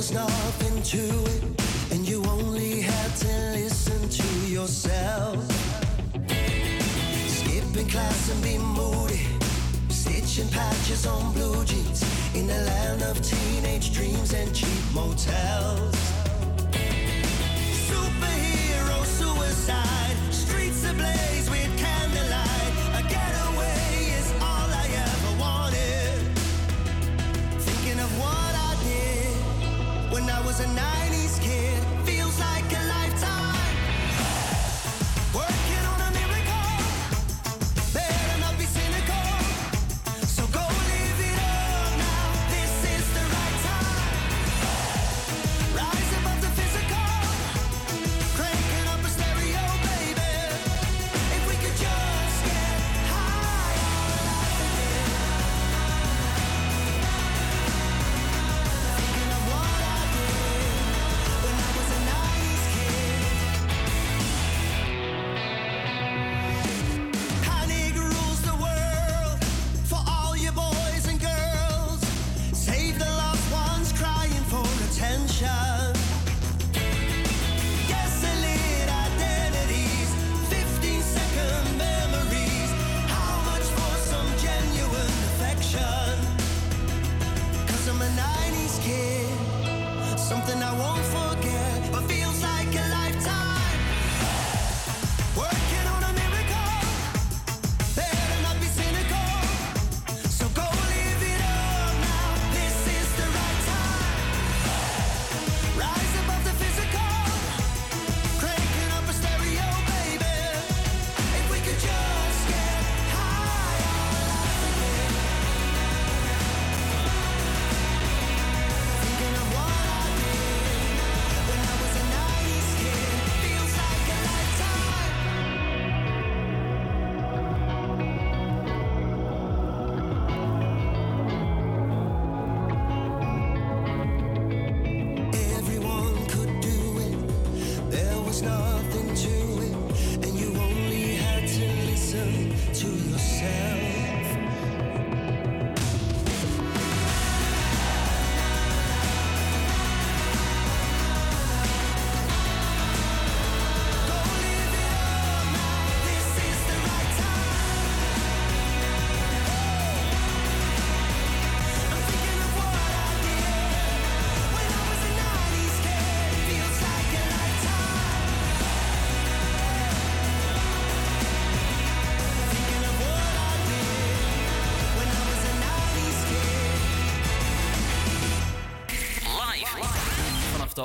was 0.00 0.12
nothing 0.12 0.82
to 0.82 1.04
it, 1.34 1.92
and 1.92 2.08
you 2.08 2.24
only 2.24 2.80
had 2.80 3.10
to 3.16 3.32
listen 3.52 4.00
to 4.08 4.26
yourself. 4.48 5.36
Skipping 7.28 7.86
class 7.86 8.30
and 8.32 8.42
be 8.42 8.56
moody, 8.56 9.26
stitching 9.90 10.48
patches 10.48 11.06
on 11.06 11.34
blue 11.34 11.62
jeans 11.66 12.02
in 12.34 12.46
the 12.46 12.60
land 12.72 13.02
of 13.02 13.20
teenage 13.20 13.92
dreams 13.92 14.32
and 14.32 14.54
cheap 14.54 14.84
motels. 14.94 15.94
Superhero 17.90 19.04
suicide, 19.04 20.16
streets 20.30 20.82
ablaze 20.90 21.50
with 21.50 21.79
tonight. 30.60 30.99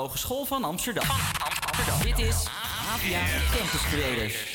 Hogeschool 0.05 0.45
van 0.45 0.63
Amsterdam. 0.63 1.05
Dit 2.03 2.19
is 2.19 2.35
APA 2.87 3.57
Campus 3.57 3.81
Creators. 3.81 4.54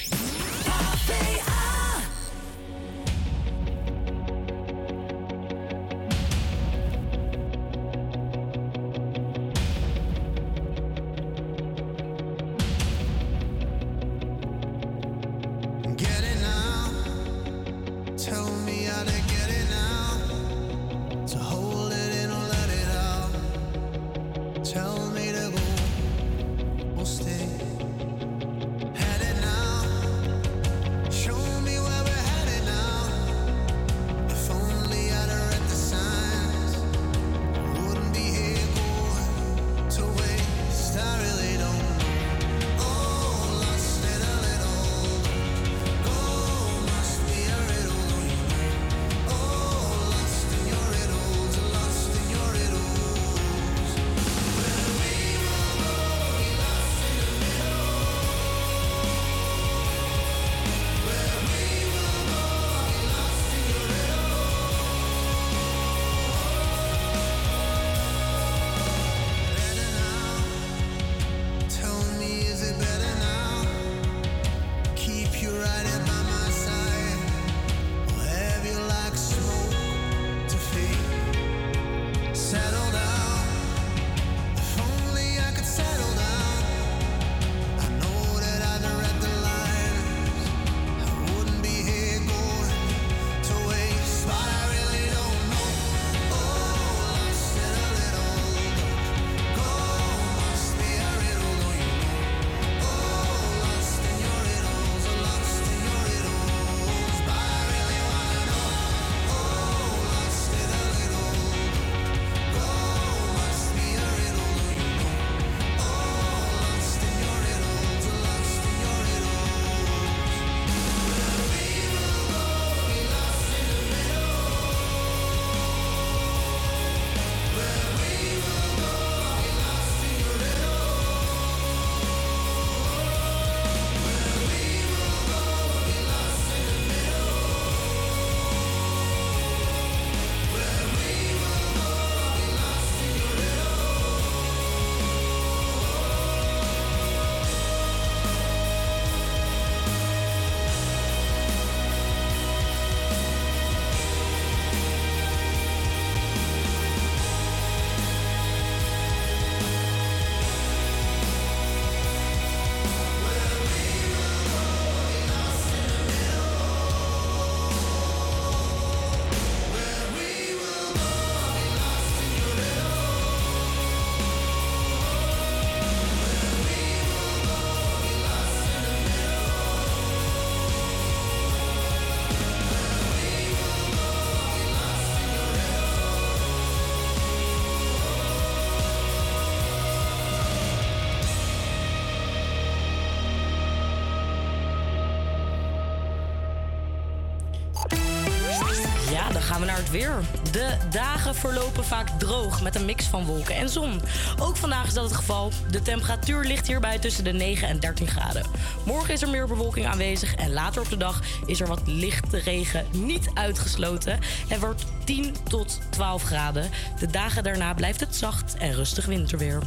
De 199.91 200.76
dagen 200.91 201.34
verlopen 201.34 201.84
vaak 201.84 202.09
droog 202.18 202.62
met 202.62 202.74
een 202.74 202.84
mix 202.84 203.07
van 203.07 203.24
wolken 203.24 203.55
en 203.55 203.68
zon. 203.68 204.01
Ook 204.38 204.57
vandaag 204.57 204.86
is 204.86 204.95
dat 204.95 205.05
het 205.05 205.14
geval. 205.14 205.53
De 205.70 205.82
temperatuur 205.82 206.45
ligt 206.45 206.66
hierbij 206.66 206.99
tussen 206.99 207.24
de 207.24 207.32
9 207.32 207.68
en 207.68 207.80
13 207.80 208.07
graden. 208.09 208.47
Morgen 208.86 209.14
is 209.14 209.22
er 209.22 209.28
meer 209.28 209.47
bewolking 209.47 209.86
aanwezig 209.86 210.34
en 210.34 210.53
later 210.53 210.82
op 210.82 210.88
de 210.88 210.97
dag 210.97 211.20
is 211.47 211.61
er 211.61 211.66
wat 211.66 211.80
lichte 211.84 212.38
regen 212.38 212.86
niet 212.91 213.30
uitgesloten. 213.34 214.18
Het 214.49 214.61
wordt 214.61 214.84
10 215.05 215.34
tot 215.49 215.78
12 215.91 216.22
graden. 216.22 216.70
De 216.99 217.07
dagen 217.07 217.43
daarna 217.43 217.74
blijft 217.74 218.01
het 218.01 218.16
zacht 218.16 218.57
en 218.57 218.74
rustig 218.74 219.07
winterweer. 219.07 219.62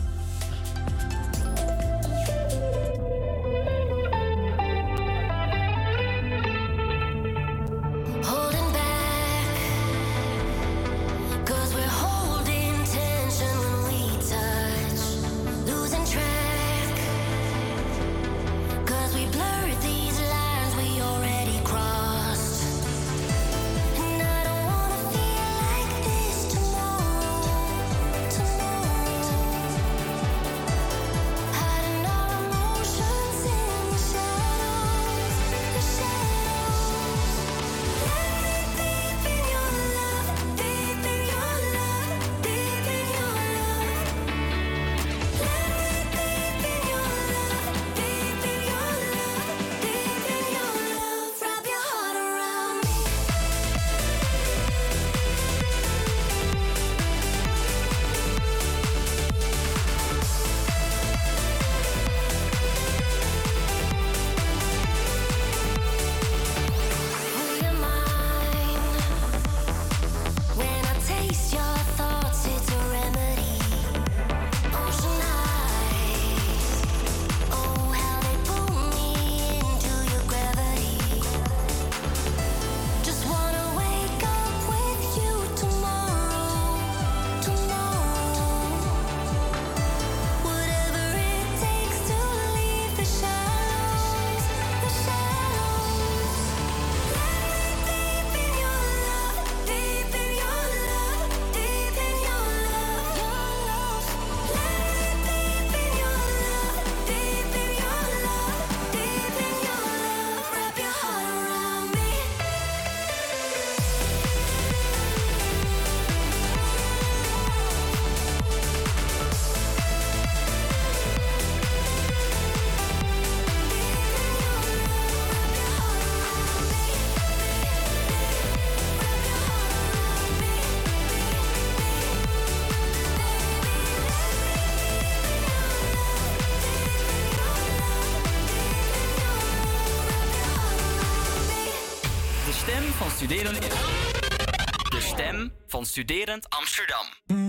De 143.33 144.99
stem 144.99 145.53
van 145.67 145.85
Studerend 145.85 146.49
Amsterdam. 146.49 147.42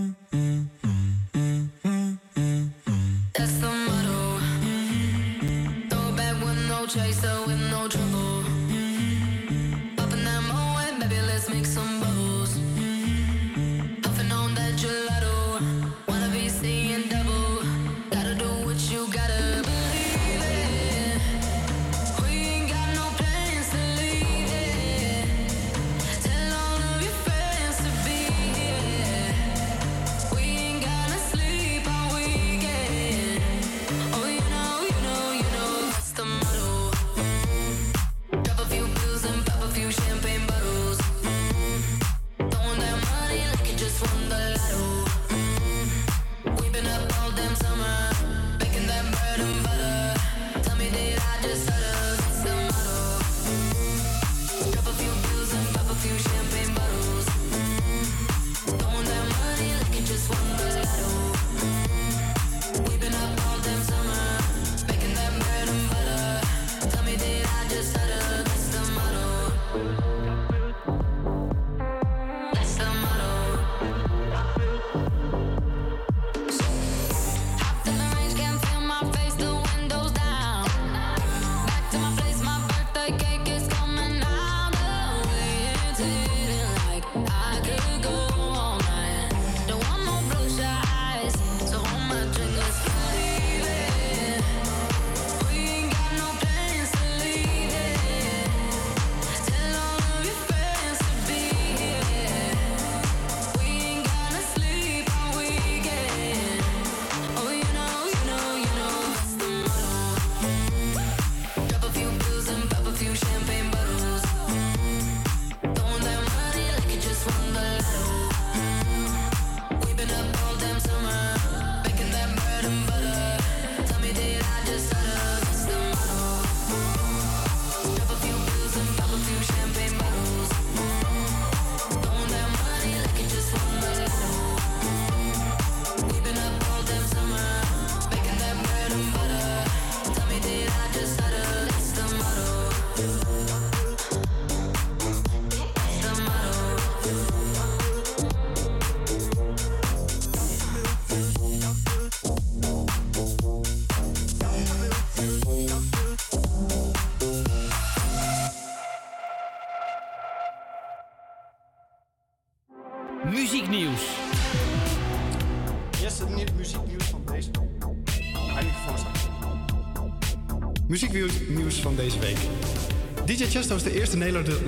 Chesto 173.64 173.86
is 173.86 173.92
de 173.92 173.98
eerste 173.98 174.16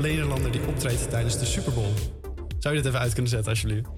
Nederlander 0.00 0.52
die 0.52 0.66
optreedt 0.66 1.10
tijdens 1.10 1.38
de 1.38 1.44
Super 1.44 1.72
Bowl. 1.72 1.92
Zou 2.58 2.74
je 2.74 2.82
dit 2.82 2.90
even 2.90 3.00
uit 3.00 3.12
kunnen 3.12 3.30
zetten, 3.30 3.50
alsjeblieft? 3.50 3.88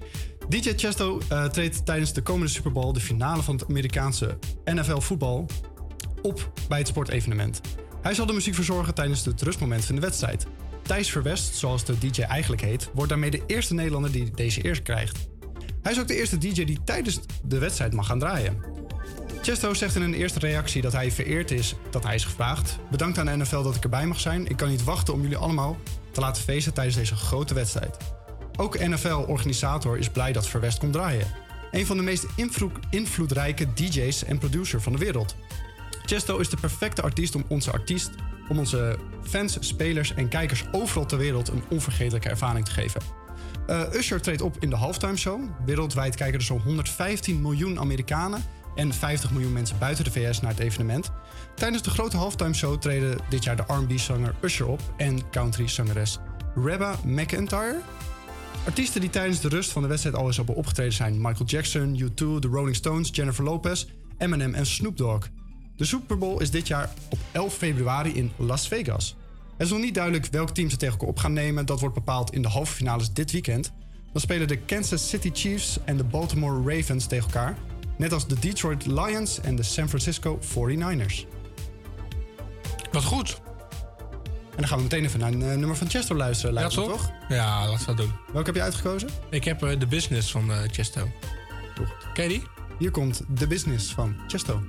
DJ 0.49 0.73
Chesto 0.75 1.21
eh, 1.29 1.45
treedt 1.45 1.85
tijdens 1.85 2.13
de 2.13 2.21
komende 2.21 2.51
Super 2.51 2.71
Bowl, 2.71 2.93
de 2.93 2.99
finale 2.99 3.41
van 3.41 3.55
het 3.55 3.67
Amerikaanse 3.67 4.37
NFL 4.65 4.97
voetbal, 4.97 5.45
op 6.21 6.51
bij 6.67 6.77
het 6.77 6.87
sportevenement. 6.87 7.61
Hij 8.01 8.13
zal 8.13 8.25
de 8.25 8.33
muziek 8.33 8.55
verzorgen 8.55 8.93
tijdens 8.93 9.25
het 9.25 9.41
rustmoment 9.41 9.85
van 9.85 9.95
de 9.95 10.01
wedstrijd. 10.01 10.45
Thijs 10.81 11.11
Verwest, 11.11 11.55
zoals 11.55 11.85
de 11.85 11.97
DJ 11.97 12.21
eigenlijk 12.21 12.61
heet, 12.61 12.89
wordt 12.93 13.09
daarmee 13.09 13.31
de 13.31 13.43
eerste 13.47 13.73
Nederlander 13.73 14.11
die 14.11 14.31
deze 14.31 14.65
eer 14.65 14.81
krijgt. 14.81 15.29
Hij 15.81 15.91
is 15.91 15.99
ook 15.99 16.07
de 16.07 16.17
eerste 16.17 16.37
DJ 16.37 16.63
die 16.63 16.83
tijdens 16.83 17.19
de 17.43 17.57
wedstrijd 17.57 17.93
mag 17.93 18.05
gaan 18.05 18.19
draaien. 18.19 18.57
Chesto 19.41 19.73
zegt 19.73 19.95
in 19.95 20.01
een 20.01 20.13
eerste 20.13 20.39
reactie 20.39 20.81
dat 20.81 20.91
hij 20.91 21.11
vereerd 21.11 21.51
is 21.51 21.75
dat 21.89 22.03
hij 22.03 22.15
is 22.15 22.25
gevraagd. 22.25 22.77
Bedankt 22.91 23.17
aan 23.17 23.25
de 23.25 23.37
NFL 23.37 23.63
dat 23.63 23.75
ik 23.75 23.83
erbij 23.83 24.05
mag 24.05 24.19
zijn. 24.19 24.47
Ik 24.47 24.57
kan 24.57 24.69
niet 24.69 24.83
wachten 24.83 25.13
om 25.13 25.21
jullie 25.21 25.37
allemaal 25.37 25.77
te 26.11 26.19
laten 26.19 26.43
feesten 26.43 26.73
tijdens 26.73 26.95
deze 26.95 27.15
grote 27.15 27.53
wedstrijd. 27.53 27.97
Ook 28.57 28.79
NFL-organisator 28.79 29.97
is 29.97 30.09
blij 30.09 30.31
dat 30.31 30.47
Verwest 30.47 30.79
komt 30.79 30.93
draaien. 30.93 31.27
Een 31.71 31.85
van 31.85 31.97
de 31.97 32.03
meest 32.03 32.25
invloed- 32.35 32.79
invloedrijke 32.89 33.73
DJ's 33.73 34.23
en 34.23 34.37
producer 34.37 34.81
van 34.81 34.91
de 34.91 34.99
wereld. 34.99 35.35
Chesto 36.05 36.37
is 36.37 36.49
de 36.49 36.57
perfecte 36.57 37.01
artiest 37.01 37.35
om 37.35 37.45
onze 37.47 37.71
artiest, 37.71 38.11
om 38.49 38.57
onze 38.57 38.97
fans, 39.23 39.57
spelers 39.59 40.13
en 40.13 40.27
kijkers 40.27 40.63
overal 40.71 41.05
ter 41.05 41.17
wereld 41.17 41.47
een 41.47 41.63
onvergetelijke 41.69 42.29
ervaring 42.29 42.65
te 42.65 42.71
geven. 42.71 43.01
Eh, 43.67 43.93
Usher 43.93 44.21
treedt 44.21 44.41
op 44.41 44.55
in 44.59 44.69
de 44.69 44.75
halftime 44.75 45.17
show. 45.17 45.41
Wereldwijd 45.65 46.15
kijken 46.15 46.39
er 46.39 46.45
zo'n 46.45 46.61
115 46.61 47.41
miljoen 47.41 47.79
Amerikanen 47.79 48.43
en 48.79 48.93
50 48.93 49.31
miljoen 49.31 49.53
mensen 49.53 49.77
buiten 49.79 50.03
de 50.03 50.11
VS 50.11 50.41
naar 50.41 50.51
het 50.51 50.59
evenement. 50.59 51.11
Tijdens 51.55 51.83
de 51.83 51.89
grote 51.89 52.17
halftime 52.17 52.53
show 52.53 52.77
treden 52.77 53.17
dit 53.29 53.43
jaar 53.43 53.55
de 53.55 53.63
R&B-zanger 53.67 54.35
Usher 54.41 54.67
op 54.67 54.81
en 54.97 55.29
country-zangeres 55.29 56.17
Reba 56.55 56.95
McEntire. 57.05 57.79
Artiesten 58.65 59.01
die 59.01 59.09
tijdens 59.09 59.39
de 59.39 59.47
rust 59.47 59.71
van 59.71 59.81
de 59.81 59.87
wedstrijd 59.87 60.15
al 60.15 60.25
eens 60.25 60.37
hebben 60.37 60.55
opgetreden 60.55 60.93
zijn 60.93 61.21
Michael 61.21 61.45
Jackson, 61.45 62.01
U2, 62.01 62.13
The 62.15 62.47
Rolling 62.51 62.75
Stones, 62.75 63.09
Jennifer 63.11 63.43
Lopez, 63.43 63.85
Eminem 64.17 64.53
en 64.53 64.65
Snoop 64.65 64.97
Dogg. 64.97 65.27
De 65.75 65.85
Super 65.85 66.17
Bowl 66.17 66.41
is 66.41 66.51
dit 66.51 66.67
jaar 66.67 66.89
op 67.09 67.19
11 67.31 67.53
februari 67.53 68.13
in 68.13 68.31
Las 68.35 68.67
Vegas. 68.67 69.15
Het 69.57 69.67
is 69.67 69.73
nog 69.73 69.81
niet 69.81 69.93
duidelijk 69.93 70.27
welk 70.31 70.49
team 70.49 70.69
ze 70.69 70.77
tegen 70.77 70.93
elkaar 70.93 71.09
op 71.09 71.17
gaan 71.17 71.33
nemen. 71.33 71.65
Dat 71.65 71.79
wordt 71.79 71.95
bepaald 71.95 72.33
in 72.33 72.41
de 72.41 72.47
halve 72.47 72.73
finales 72.73 73.13
dit 73.13 73.31
weekend. 73.31 73.71
Dan 74.11 74.21
spelen 74.21 74.47
de 74.47 74.57
Kansas 74.57 75.09
City 75.09 75.29
Chiefs 75.33 75.77
en 75.85 75.97
de 75.97 76.03
Baltimore 76.03 76.75
Ravens 76.75 77.05
tegen 77.05 77.25
elkaar. 77.25 77.57
Net 77.99 78.13
als 78.13 78.27
de 78.27 78.39
Detroit 78.39 78.85
Lions 78.85 79.41
en 79.41 79.55
de 79.55 79.63
San 79.63 79.87
Francisco 79.87 80.39
49ers. 80.41 81.25
Wat 82.91 83.03
goed. 83.03 83.41
En 84.49 84.55
dan 84.55 84.67
gaan 84.67 84.77
we 84.77 84.83
meteen 84.83 85.03
even 85.03 85.19
naar 85.19 85.31
een 85.31 85.41
eh, 85.41 85.57
nummer 85.57 85.75
van 85.75 85.89
Chesto 85.89 86.15
luisteren, 86.15 86.53
lijkt 86.53 86.73
Ja, 86.73 86.81
me 86.81 86.87
toch? 86.87 87.11
Ja, 87.29 87.69
laten 87.69 87.79
we 87.79 87.85
dat 87.85 87.97
doen. 87.97 88.13
Welke 88.31 88.45
heb 88.45 88.55
je 88.55 88.61
uitgekozen? 88.61 89.09
Ik 89.29 89.43
heb 89.43 89.63
eh, 89.63 89.71
The 89.71 89.87
Business 89.87 90.31
van 90.31 90.51
eh, 90.51 90.57
Chesto. 90.71 91.09
Ken 92.13 92.23
je 92.23 92.29
die? 92.29 92.43
Hier 92.77 92.91
komt 92.91 93.21
The 93.35 93.47
Business 93.47 93.93
van 93.93 94.15
Chesto. 94.27 94.61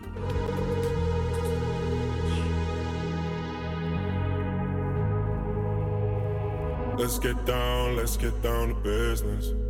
Let's 6.97 7.19
get 7.19 7.47
down, 7.47 7.95
let's 7.95 8.17
get 8.17 8.43
down 8.43 8.69
to 8.69 8.81
business. 8.83 9.70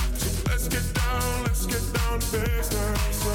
Let's 0.51 0.67
get 0.67 0.93
down, 0.93 1.43
let's 1.43 1.65
get 1.65 1.93
down 1.93 2.19
to 2.19 2.31
business. 2.39 3.25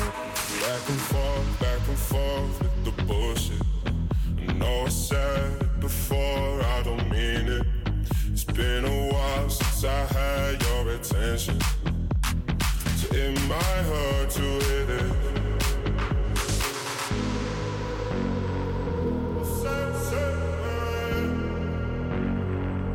Back 0.60 0.88
and 0.88 1.00
forth, 1.00 1.60
back 1.60 1.88
and 1.88 1.98
forth 1.98 2.62
with 2.62 2.84
the 2.84 3.02
bullshit. 3.04 3.62
I 4.46 4.52
know 4.52 4.84
I 4.84 4.88
said 4.90 5.62
it 5.62 5.80
before, 5.80 6.62
I 6.62 6.82
don't 6.82 7.10
mean 7.10 7.48
it. 7.48 7.66
It's 8.30 8.44
been 8.44 8.84
a 8.84 9.12
while 9.14 9.48
since 9.48 9.84
I 9.84 10.04
had 10.12 10.62
your 10.62 10.90
attention. 10.90 11.58
So 12.98 13.08
it 13.16 13.40
might 13.48 13.84
hurt 13.90 14.30
to 14.32 14.42
hit 14.42 14.90
it. 14.90 15.12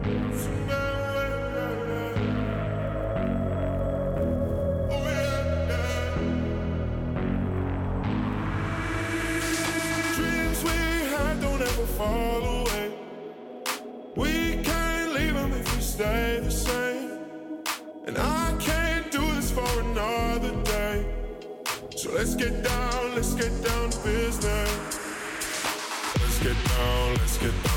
Dreams 0.03 0.47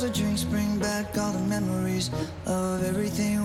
The 0.00 0.08
drinks 0.08 0.44
bring 0.44 0.78
back 0.78 1.18
all 1.18 1.30
the 1.30 1.38
memories 1.40 2.10
of 2.46 2.82
everything 2.84 3.39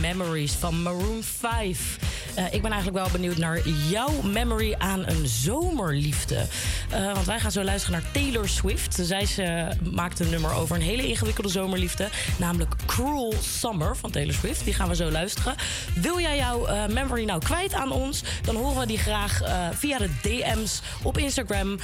Memories 0.00 0.52
van 0.52 0.82
Maroon 0.82 1.22
5. 1.22 1.98
Eh, 2.34 2.44
ik 2.44 2.62
ben 2.62 2.70
eigenlijk 2.70 3.02
wel 3.02 3.12
benieuwd 3.12 3.36
naar 3.36 3.68
jouw 3.68 4.22
memory 4.22 4.74
aan 4.78 5.06
een 5.06 5.26
zomerliefde. 5.26 6.46
Eh, 6.90 7.12
want 7.12 7.26
wij 7.26 7.40
gaan 7.40 7.52
zo 7.52 7.62
luisteren 7.62 8.00
naar 8.00 8.12
Taylor 8.12 8.48
Swift. 8.48 8.98
Zij 9.00 9.26
ze, 9.26 9.42
eh, 9.42 9.92
maakt 9.92 10.20
een 10.20 10.30
nummer 10.30 10.52
over 10.52 10.76
een 10.76 10.82
hele 10.82 11.06
ingewikkelde 11.06 11.48
zomerliefde. 11.48 12.08
Namelijk 12.38 12.74
Cruel 12.86 13.34
Summer 13.40 13.96
van 13.96 14.10
Taylor 14.10 14.34
Swift. 14.34 14.64
Die 14.64 14.74
gaan 14.74 14.88
we 14.88 14.94
zo 14.94 15.10
luisteren. 15.10 15.54
Wil 15.94 16.20
jij 16.20 16.36
jouw 16.36 16.86
memory 16.88 17.24
nou 17.24 17.40
kwijt 17.40 17.72
aan 17.72 17.92
ons? 17.92 18.22
Dan 18.42 18.56
horen 18.56 18.80
we 18.80 18.86
die 18.86 18.98
graag 18.98 19.40
via 19.72 19.98
de 19.98 20.10
DM's 20.22 20.80
op 21.02 21.18
Instagram. 21.18 21.78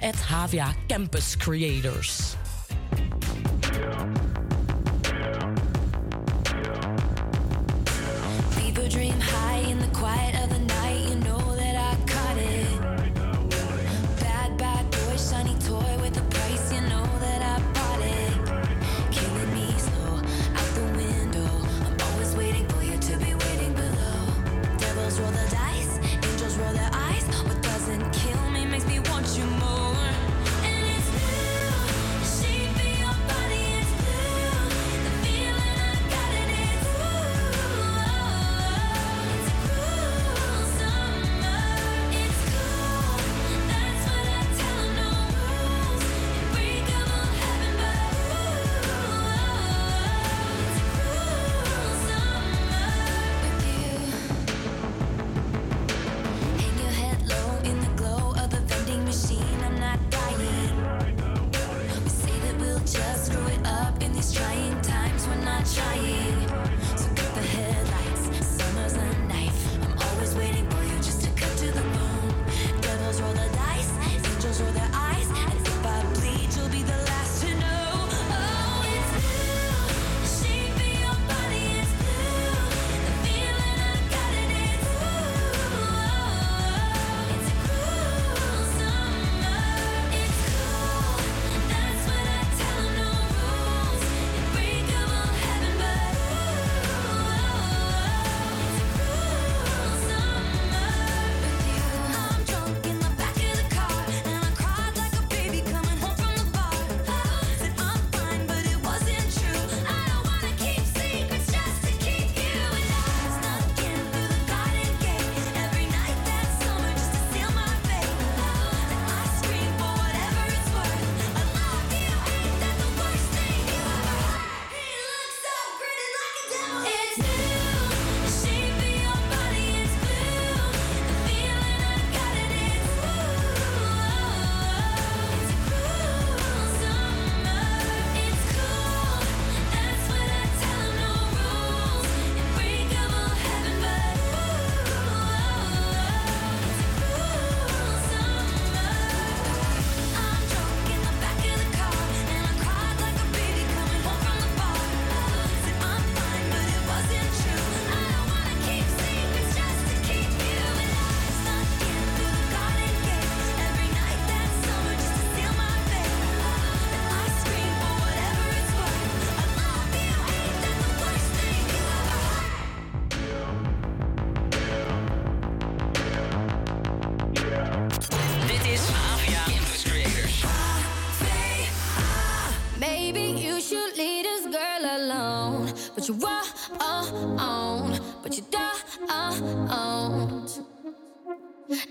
at 0.00 0.16
HVA 0.16 0.74
Campus 0.86 1.36
Creators. 1.36 2.27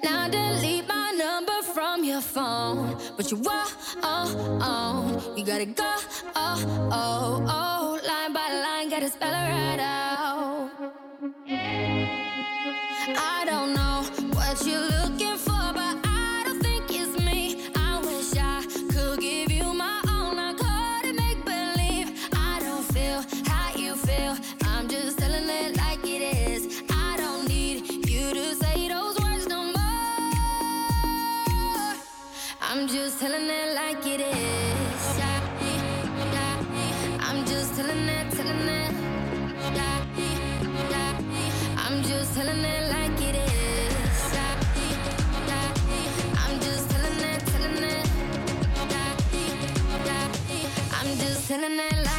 Now 0.03 0.27
delete 0.27 0.87
my 0.87 1.11
number 1.11 1.61
from 1.73 2.03
your 2.03 2.21
phone. 2.21 2.97
But 3.15 3.31
you 3.31 3.37
won't, 3.37 3.75
oh, 4.03 4.59
oh. 4.61 5.33
you 5.37 5.45
gotta 5.45 5.65
go, 5.65 5.93
oh, 6.35 6.89
oh, 6.91 7.45
oh. 7.47 8.07
Line 8.07 8.33
by 8.33 8.47
line, 8.65 8.89
gotta 8.89 9.09
spell 9.09 9.29
it 9.29 9.49
right 9.51 9.79
out. 9.79 10.06
It, 38.09 38.33
it. 38.69 38.93
I'm 41.77 42.03
just 42.03 42.33
telling 42.35 42.63
it 42.63 42.89
like 42.89 43.21
it 43.21 43.35
is. 43.35 44.37
I'm 46.43 46.59
just 46.59 46.89
telling 46.91 47.19
it, 47.31 47.41
telling 47.51 47.83
it. 47.83 48.07
I'm 50.99 51.17
just 51.17 51.47
telling 51.47 51.79
it 51.79 52.05
like 52.05 52.16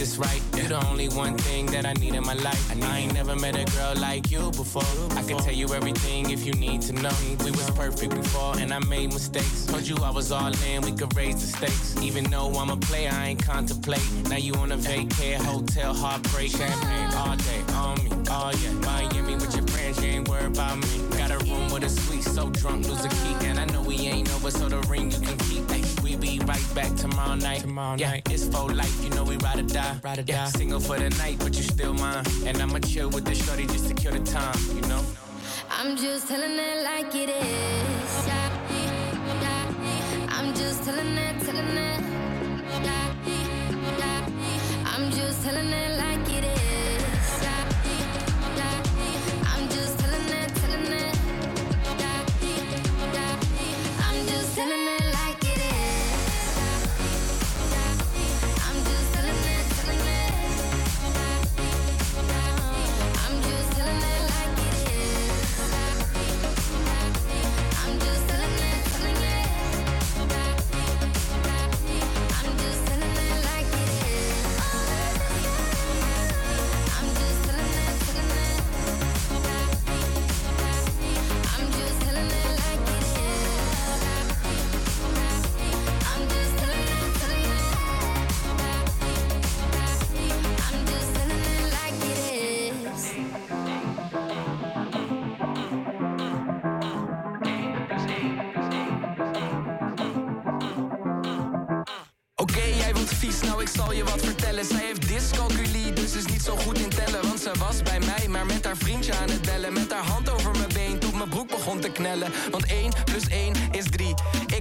this 0.00 0.16
right. 0.16 0.40
You're 0.56 0.68
the 0.68 0.86
only 0.86 1.08
one 1.10 1.36
thing 1.36 1.66
that 1.66 1.84
I 1.84 1.92
need 1.92 2.14
in 2.14 2.24
my 2.24 2.32
life. 2.32 2.62
I 2.82 3.00
ain't 3.00 3.12
never 3.12 3.36
met 3.36 3.54
a 3.54 3.66
girl 3.76 3.94
like 3.96 4.30
you 4.30 4.50
before. 4.52 4.82
I 5.10 5.22
can 5.22 5.36
tell 5.36 5.52
you 5.52 5.68
everything 5.74 6.30
if 6.30 6.46
you 6.46 6.54
need 6.54 6.80
to 6.88 6.94
know. 6.94 7.12
We 7.44 7.50
was 7.50 7.70
perfect 7.72 8.14
before, 8.14 8.56
and 8.58 8.72
I 8.72 8.78
made 8.78 9.12
mistakes. 9.12 9.66
Told 9.66 9.86
you 9.86 9.96
I 10.02 10.10
was 10.10 10.32
all 10.32 10.54
in, 10.68 10.80
we 10.80 10.92
could 10.92 11.14
raise 11.14 11.38
the 11.42 11.48
stakes. 11.58 12.02
Even 12.02 12.24
though 12.24 12.50
I'm 12.60 12.70
a 12.70 12.78
player, 12.78 13.10
I 13.12 13.28
ain't 13.28 13.44
contemplate. 13.44 14.08
Now 14.30 14.38
you 14.38 14.54
on 14.54 14.72
a 14.72 14.78
vacay, 14.78 15.34
hotel, 15.34 15.92
heartbreak, 15.92 16.50
champagne 16.50 17.12
all 17.20 17.36
day 17.36 17.62
on 17.74 18.02
me. 18.02 18.10
Oh 18.30 18.52
yeah, 18.62 18.72
Miami 18.86 19.34
with 19.34 19.54
your 19.54 19.66
friends, 19.66 20.02
you 20.02 20.08
ain't 20.12 20.28
worried 20.28 20.56
about 20.56 20.78
me. 20.78 21.18
Got 21.18 21.30
a 21.30 21.38
room 21.44 21.70
with 21.70 21.84
a 21.84 21.90
suite, 21.90 22.24
so 22.24 22.48
drunk, 22.48 22.88
lose 22.88 23.04
a 23.04 23.10
key. 23.10 23.34
And 23.48 23.58
I 23.60 23.66
know 23.66 23.82
we 23.82 23.96
ain't 24.06 24.32
over, 24.34 24.50
so 24.50 24.66
the 24.66 24.80
ring 24.88 25.10
you 25.10 25.20
can 25.20 25.36
keep. 25.36 25.59
Ay, 26.40 26.46
we 26.46 26.46
be 26.46 26.52
right 26.52 26.74
back 26.74 26.96
tomorrow 26.96 27.34
night. 27.34 27.60
Tomorrow 27.60 27.96
yeah, 27.98 28.10
night. 28.10 28.30
it's 28.30 28.48
for 28.48 28.68
life, 28.68 29.04
you 29.04 29.10
know 29.10 29.24
we 29.24 29.36
ride 29.38 29.58
or 29.58 29.62
die. 29.62 29.96
Ride 30.02 30.18
or 30.18 30.22
yeah, 30.22 30.44
die. 30.44 30.50
Single 30.50 30.80
for 30.80 30.98
the 30.98 31.10
night, 31.10 31.38
but 31.38 31.56
you 31.56 31.62
still 31.62 31.94
mine. 31.94 32.24
And 32.46 32.60
I'ma 32.62 32.78
chill 32.80 33.10
with 33.10 33.24
the 33.24 33.34
shorty 33.34 33.66
just 33.66 33.88
to 33.88 33.94
kill 33.94 34.12
the 34.12 34.20
time, 34.20 34.56
you 34.74 34.82
know? 34.82 35.02
I'm 35.70 35.96
just 35.96 36.28
telling 36.28 36.58
it 36.58 36.84
like 36.84 37.14
it 37.14 37.30
is. 37.30 38.26
Yeah, 38.26 38.50
yeah. 39.42 40.26
I'm 40.30 40.54
just 40.54 40.84
telling 40.84 41.16
it, 41.16 41.40
telling 41.44 41.76
it. 41.76 42.00
Yeah, 42.82 43.14
yeah. 43.98 44.28
I'm 44.86 45.10
just 45.10 45.42
telling 45.44 45.68
it 45.68 45.98
like 45.98 46.09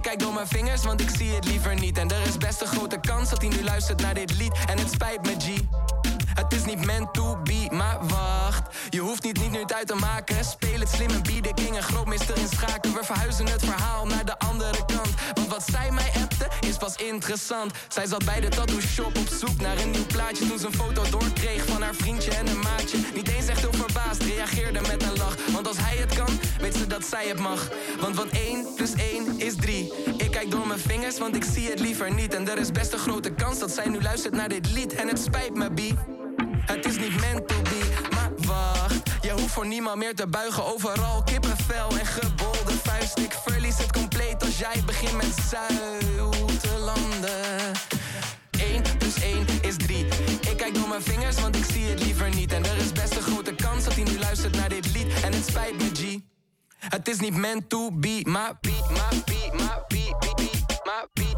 kijk 0.10 0.22
door 0.22 0.34
mijn 0.34 0.48
vingers, 0.48 0.84
want 0.84 1.02
ik 1.02 1.10
zie 1.10 1.34
het 1.34 1.46
liever 1.46 1.76
niet. 1.76 1.98
En 1.98 2.10
er 2.10 2.28
is 2.28 2.38
best 2.38 2.62
een 2.62 2.68
grote 2.68 3.00
kans 3.00 3.30
dat 3.30 3.42
hij 3.42 3.50
nu 3.50 3.64
luistert 3.64 4.02
naar 4.02 4.14
dit 4.14 4.38
lied. 4.38 4.52
En 4.66 4.78
het 4.78 4.92
spijt 4.92 5.22
me, 5.26 5.36
G. 5.38 5.62
Het 6.34 6.54
is 6.54 6.66
niet 6.66 6.86
meant 6.86 7.14
to 7.14 7.38
be, 7.44 7.68
maar 7.72 7.98
wacht. 8.08 8.76
Je 8.90 9.00
hoeft 9.00 9.24
niet 9.24 9.40
niet 9.40 9.52
nu 9.52 9.64
uit 9.66 9.88
te 9.88 9.96
maken. 9.96 10.46
Speel 10.46 10.80
het 10.80 10.90
slim 10.90 11.10
en 11.10 11.24
bied 11.24 11.44
de 11.44 11.54
king 11.54 11.76
een 11.76 11.84
grootmeester 11.84 12.38
in 12.38 12.48
interessant. 17.30 17.74
Zij 17.88 18.06
zat 18.06 18.26
bij 18.26 18.40
de 18.40 18.48
tattoo 18.48 18.80
shop 18.80 19.18
op 19.18 19.28
zoek 19.28 19.62
naar 19.62 19.78
een 19.78 19.92
nieuw 19.92 20.06
plaatje. 20.06 20.48
Toen 20.48 20.60
ze 20.60 20.66
een 20.66 20.74
foto 20.74 21.04
doorkreeg 21.10 21.66
van 21.66 21.82
haar 21.82 21.96
vriendje 21.96 22.32
en 22.32 22.48
een 22.48 22.60
maatje. 22.60 22.98
Niet 23.14 23.28
eens 23.28 23.48
echt 23.48 23.60
heel 23.60 23.74
verbaasd, 23.74 24.22
reageerde 24.24 24.82
met 24.82 25.04
een 25.04 25.18
lach. 25.18 25.36
Want 25.52 25.68
als 25.68 25.78
hij 25.78 25.98
het 25.98 26.16
kan, 26.16 26.40
weet 26.60 26.76
ze 26.76 26.88
dat 26.88 27.06
zij 27.06 27.28
het 27.28 27.40
mag. 27.40 27.70
Want 28.00 28.16
wat 28.16 28.28
1 28.28 28.66
plus 28.76 28.94
1 28.94 29.40
is 29.40 29.56
3. 29.56 29.94
Ik 30.18 30.32
kijk 30.32 30.52
door 30.52 30.68
mijn 30.68 30.80
vingers, 30.80 31.18
want 31.18 31.36
ik 31.36 31.44
zie 31.44 31.70
het 31.70 31.80
liever 31.80 32.14
niet. 32.14 32.34
En 32.34 32.50
er 32.50 32.58
is 32.58 32.72
best 32.72 32.94
een 32.94 33.00
grote 33.00 33.30
kans 33.32 33.60
dat 33.60 33.72
zij 33.72 33.88
nu 33.88 34.02
luistert 34.02 34.34
naar 34.34 34.50
dit 34.50 34.72
lied. 34.72 34.94
En 34.94 35.08
het 35.08 35.20
spijt 35.20 35.54
me, 35.54 35.72
B. 35.74 35.80
Het 36.66 36.86
is 36.86 36.98
niet 36.98 37.20
meant 37.20 37.48
to 37.48 37.56
maar 38.16 38.32
wacht. 38.36 39.02
Je 39.22 39.32
hoeft 39.32 39.54
voor 39.54 39.68
niemand 39.68 39.98
meer 39.98 40.16
te 40.16 40.28
buigen. 40.28 40.66
Overal 40.66 41.24
kippenvel 41.24 41.90
en 42.00 42.06
gebolde 42.06 42.74
vuist. 42.84 43.18
Ik 43.18 43.34
verlies 43.46 43.78
het 43.78 43.92
compleet 43.92 44.44
als 44.44 44.58
jij 44.58 44.84
begint 44.86 45.16
met 45.16 45.34
landen. 46.80 47.74
1 48.60 48.82
plus 48.98 49.22
1 49.22 49.46
is 49.62 49.76
3. 49.78 50.06
Ik 50.52 50.58
kijk 50.58 50.74
door 50.74 50.88
mijn 50.88 51.02
vingers, 51.02 51.42
want 51.42 51.56
ik 51.56 51.66
zie 51.72 51.86
het 51.86 52.04
liever 52.04 52.30
niet. 52.30 52.54
En 52.54 52.66
er 52.66 52.78
is 52.78 52.92
best 52.92 53.16
een 53.16 53.22
grote 53.22 53.56
kans 53.56 53.84
dat 53.84 53.94
hij 53.94 54.04
nu 54.04 54.20
luistert 54.20 54.56
naar 54.56 54.70
dit 54.70 54.94
lied. 54.94 55.22
En 55.24 55.34
het 55.34 55.46
spijt 55.46 55.78
me, 55.78 55.90
G. 55.94 56.18
Het 56.80 57.08
is 57.08 57.20
niet 57.20 57.36
meant 57.36 57.70
to 57.70 57.92
be, 57.92 58.20
maar 58.24 58.58
beat, 58.62 58.90
maar 58.90 59.14
beat, 59.26 59.54
maar 59.54 59.84
beat, 59.88 60.20
beat, 60.20 60.36
beat, 60.36 60.86
maar 60.86 61.08
beat, 61.14 61.30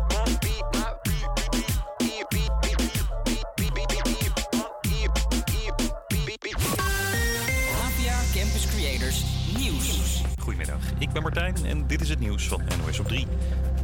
Campus 8.34 8.68
Creators 8.68 9.24
Nieuws. 9.58 10.22
Goedemiddag, 10.40 10.80
ik 11.00 11.12
ben 11.12 11.22
Martijn 11.22 11.56
en 11.66 11.88
dit 11.88 12.02
is 12.02 12.10
het 12.10 12.20
nieuws 12.20 12.48
van 12.48 12.62
NOS 12.86 13.00
op 13.00 13.08
3. 13.08 13.28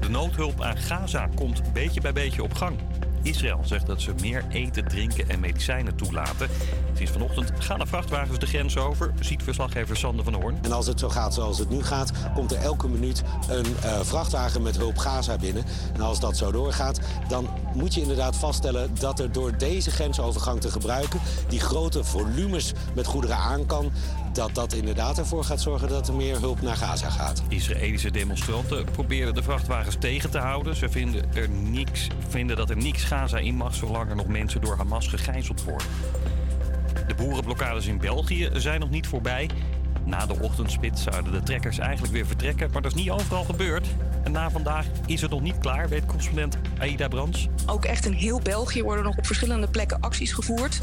De 0.07 0.13
noodhulp 0.13 0.61
aan 0.61 0.77
Gaza 0.77 1.29
komt 1.35 1.73
beetje 1.73 2.01
bij 2.01 2.13
beetje 2.13 2.43
op 2.43 2.53
gang. 2.53 2.77
Israël 3.21 3.59
zegt 3.63 3.87
dat 3.87 4.01
ze 4.01 4.13
meer 4.21 4.45
eten, 4.49 4.87
drinken 4.87 5.29
en 5.29 5.39
medicijnen 5.39 5.95
toelaten. 5.95 6.49
Sinds 6.93 7.11
vanochtend 7.11 7.51
gaan 7.59 7.79
de 7.79 7.85
vrachtwagens 7.85 8.39
de 8.39 8.45
grens 8.45 8.77
over, 8.77 9.13
ziet 9.19 9.43
verslaggever 9.43 9.97
Sander 9.97 10.23
van 10.23 10.33
Hoorn. 10.33 10.59
En 10.61 10.71
als 10.71 10.87
het 10.87 10.99
zo 10.99 11.09
gaat 11.09 11.33
zoals 11.33 11.57
het 11.57 11.69
nu 11.69 11.83
gaat, 11.83 12.11
komt 12.33 12.51
er 12.51 12.61
elke 12.61 12.87
minuut 12.87 13.23
een 13.49 13.65
eh, 13.81 13.99
vrachtwagen 14.01 14.61
met 14.61 14.77
hulp 14.77 14.97
Gaza 14.97 15.37
binnen. 15.37 15.63
En 15.93 16.01
als 16.01 16.19
dat 16.19 16.37
zo 16.37 16.51
doorgaat, 16.51 16.99
dan 17.27 17.49
moet 17.77 17.93
je 17.93 18.01
inderdaad 18.01 18.35
vaststellen 18.35 18.89
dat 18.99 19.19
er 19.19 19.31
door 19.31 19.57
deze 19.57 19.91
grensovergang 19.91 20.61
te 20.61 20.71
gebruiken, 20.71 21.19
die 21.47 21.59
grote 21.59 22.03
volumes 22.03 22.73
met 22.95 23.05
goederen 23.05 23.37
aan 23.37 23.65
kan, 23.65 23.91
dat 24.33 24.55
dat 24.55 24.73
inderdaad 24.73 25.17
ervoor 25.17 25.43
gaat 25.43 25.61
zorgen 25.61 25.89
dat 25.89 26.07
er 26.07 26.13
meer 26.13 26.39
hulp 26.39 26.61
naar 26.61 26.75
Gaza 26.75 27.09
gaat. 27.09 27.43
Israëlische 27.47 28.11
demonstranten 28.11 28.85
probeerden 28.91 29.33
de 29.33 29.43
vrachtwagens 29.43 29.95
tegen 29.99 30.29
te 30.29 30.37
houden. 30.37 30.75
Ze 30.75 30.89
vinden, 30.89 31.33
er 31.33 31.49
niks, 31.49 32.07
vinden 32.27 32.55
dat 32.55 32.69
er 32.69 32.77
niks 32.77 33.03
Gaza 33.03 33.37
in 33.37 33.55
mag 33.55 33.75
zolang 33.75 34.09
er 34.09 34.15
nog 34.15 34.27
mensen 34.27 34.61
door 34.61 34.77
Hamas 34.77 35.07
gegijzeld 35.07 35.63
worden. 35.63 35.87
De 37.07 37.15
boerenblokkades 37.15 37.85
in 37.85 37.97
België 37.97 38.49
zijn 38.53 38.79
nog 38.79 38.89
niet 38.89 39.07
voorbij. 39.07 39.49
Na 40.07 40.25
de 40.25 40.39
ochtendspits 40.39 41.03
zouden 41.03 41.31
de 41.31 41.43
trekkers 41.43 41.79
eigenlijk 41.79 42.13
weer 42.13 42.25
vertrekken, 42.25 42.69
maar 42.71 42.81
dat 42.81 42.95
is 42.95 43.01
niet 43.01 43.09
overal 43.09 43.43
gebeurd. 43.43 43.87
En 44.23 44.31
na 44.31 44.49
vandaag 44.49 44.85
is 45.05 45.21
het 45.21 45.31
nog 45.31 45.41
niet 45.41 45.57
klaar, 45.57 45.89
weet 45.89 46.05
correspondent 46.05 46.57
Aida 46.79 47.07
Brands. 47.07 47.47
Ook 47.65 47.85
echt 47.85 48.05
in 48.05 48.11
heel 48.11 48.39
België 48.39 48.83
worden 48.83 49.03
nog 49.03 49.17
op 49.17 49.25
verschillende 49.25 49.67
plekken 49.67 49.99
acties 49.99 50.31
gevoerd. 50.31 50.79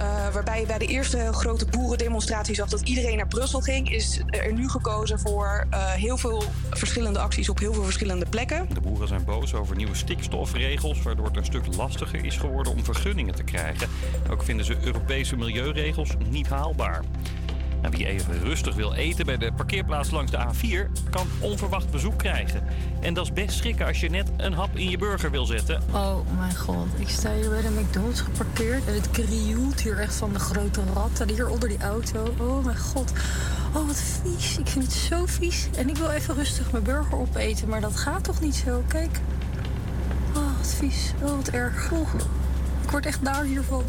Uh, 0.00 0.32
waarbij 0.32 0.60
je 0.60 0.66
bij 0.66 0.78
de 0.78 0.86
eerste 0.86 1.32
grote 1.32 1.66
boerendemonstratie 1.66 2.54
zag 2.54 2.68
dat 2.68 2.80
iedereen 2.80 3.16
naar 3.16 3.28
Brussel 3.28 3.60
ging, 3.60 3.90
is 3.90 4.20
er 4.26 4.52
nu 4.52 4.68
gekozen 4.68 5.18
voor 5.18 5.66
uh, 5.70 5.90
heel 5.90 6.16
veel 6.16 6.42
verschillende 6.70 7.18
acties 7.18 7.48
op 7.48 7.58
heel 7.58 7.72
veel 7.72 7.84
verschillende 7.84 8.26
plekken. 8.26 8.66
De 8.74 8.80
boeren 8.80 9.08
zijn 9.08 9.24
boos 9.24 9.54
over 9.54 9.76
nieuwe 9.76 9.94
stikstofregels, 9.94 11.02
waardoor 11.02 11.26
het 11.26 11.36
een 11.36 11.44
stuk 11.44 11.76
lastiger 11.76 12.24
is 12.24 12.36
geworden 12.36 12.72
om 12.72 12.84
vergunningen 12.84 13.34
te 13.34 13.42
krijgen. 13.42 13.88
Ook 14.30 14.42
vinden 14.42 14.66
ze 14.66 14.76
Europese 14.80 15.36
milieuregels 15.36 16.10
niet 16.28 16.48
haalbaar. 16.48 17.02
En 17.82 17.90
wie 17.90 18.06
even 18.06 18.40
rustig 18.40 18.74
wil 18.74 18.92
eten 18.92 19.26
bij 19.26 19.36
de 19.36 19.52
parkeerplaats 19.52 20.10
langs 20.10 20.30
de 20.30 20.38
A4, 20.38 21.10
kan 21.10 21.26
onverwacht 21.40 21.90
bezoek 21.90 22.18
krijgen. 22.18 22.62
En 23.00 23.14
dat 23.14 23.24
is 23.24 23.32
best 23.32 23.56
schrikken 23.56 23.86
als 23.86 24.00
je 24.00 24.10
net 24.10 24.30
een 24.36 24.52
hap 24.52 24.76
in 24.76 24.90
je 24.90 24.98
burger 24.98 25.30
wil 25.30 25.46
zetten. 25.46 25.82
Oh 25.92 26.16
mijn 26.38 26.56
god, 26.56 26.86
ik 26.96 27.08
sta 27.08 27.34
hier 27.34 27.48
bij 27.48 27.60
de 27.60 27.70
McDonald's 27.70 28.20
geparkeerd 28.20 28.86
en 28.86 28.94
het 28.94 29.10
krioelt 29.10 29.80
hier 29.80 29.98
echt 29.98 30.14
van 30.14 30.32
de 30.32 30.38
grote 30.38 30.80
ratten 30.94 31.28
hier 31.28 31.48
onder 31.48 31.68
die 31.68 31.82
auto. 31.82 32.34
Oh 32.38 32.64
mijn 32.64 32.78
god. 32.78 33.12
Oh, 33.74 33.86
wat 33.86 34.02
vies. 34.22 34.58
Ik 34.58 34.68
vind 34.68 34.84
het 34.84 34.92
zo 34.92 35.26
vies. 35.26 35.68
En 35.76 35.88
ik 35.88 35.96
wil 35.96 36.10
even 36.10 36.34
rustig 36.34 36.72
mijn 36.72 36.84
burger 36.84 37.18
opeten, 37.18 37.68
maar 37.68 37.80
dat 37.80 37.96
gaat 37.96 38.24
toch 38.24 38.40
niet 38.40 38.54
zo? 38.54 38.82
Kijk. 38.88 39.20
Oh, 40.36 40.56
wat 40.58 40.74
vies. 40.78 41.12
Oh, 41.22 41.36
wat 41.36 41.48
erg. 41.48 41.90
Ik 42.82 42.90
word 42.90 43.06
echt 43.06 43.24
daar 43.24 43.44
hiervan. 43.44 43.84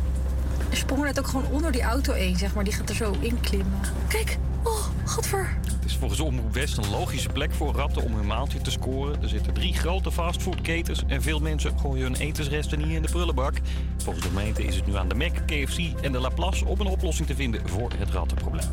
Er 0.74 0.80
sprong 0.80 1.04
net 1.04 1.20
ook 1.20 1.28
gewoon 1.28 1.48
onder 1.52 1.72
die 1.72 1.82
auto 1.82 2.14
heen, 2.14 2.38
zeg 2.38 2.54
maar. 2.54 2.64
Die 2.64 2.74
gaat 2.74 2.90
er 2.90 2.96
zo 2.96 3.16
in 3.20 3.40
klimmen. 3.40 3.80
Kijk, 4.08 4.38
oh, 4.64 4.86
godver. 5.06 5.58
Het 5.66 5.86
is 5.86 5.96
volgens 5.98 6.20
Omroep 6.20 6.54
West 6.54 6.78
een 6.78 6.90
logische 6.90 7.30
plek 7.30 7.54
voor 7.54 7.74
ratten 7.74 8.04
om 8.04 8.16
hun 8.16 8.26
maaltje 8.26 8.62
te 8.62 8.72
scoren. 8.72 9.22
Er 9.22 9.30
zitten 9.30 9.54
drie 9.54 9.74
grote 9.74 10.12
fastfoodketens 10.12 11.04
en 11.08 11.22
veel 11.22 11.40
mensen 11.40 11.80
gooien 11.80 12.04
hun 12.04 12.16
etensresten 12.16 12.78
niet 12.78 12.96
in 12.96 13.02
de 13.02 13.08
prullenbak. 13.12 13.54
Volgens 13.98 14.26
de 14.26 14.32
gemeente 14.32 14.64
is 14.64 14.76
het 14.76 14.86
nu 14.86 14.96
aan 14.96 15.08
de 15.08 15.16
Mac, 15.16 15.34
KFC 15.46 15.80
en 16.02 16.12
de 16.12 16.20
Laplace 16.20 16.66
om 16.66 16.80
een 16.80 16.88
oplossing 16.88 17.28
te 17.28 17.36
vinden 17.36 17.70
voor 17.70 17.92
het 17.98 18.10
rattenprobleem. 18.10 18.70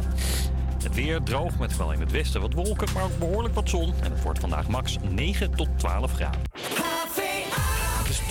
Het 0.83 0.95
weer 0.95 1.23
droog 1.23 1.59
met 1.59 1.73
vooral 1.73 1.93
in 1.93 2.01
het 2.01 2.11
westen 2.11 2.41
wat 2.41 2.53
wolken, 2.53 2.89
maar 2.95 3.05
ook 3.05 3.19
behoorlijk 3.19 3.55
wat 3.55 3.69
zon. 3.69 3.95
En 4.03 4.13
het 4.13 4.23
wordt 4.23 4.39
vandaag 4.39 4.69
max 4.69 4.97
9 5.09 5.57
tot 5.57 5.69
12 5.77 6.13
graden. 6.13 6.41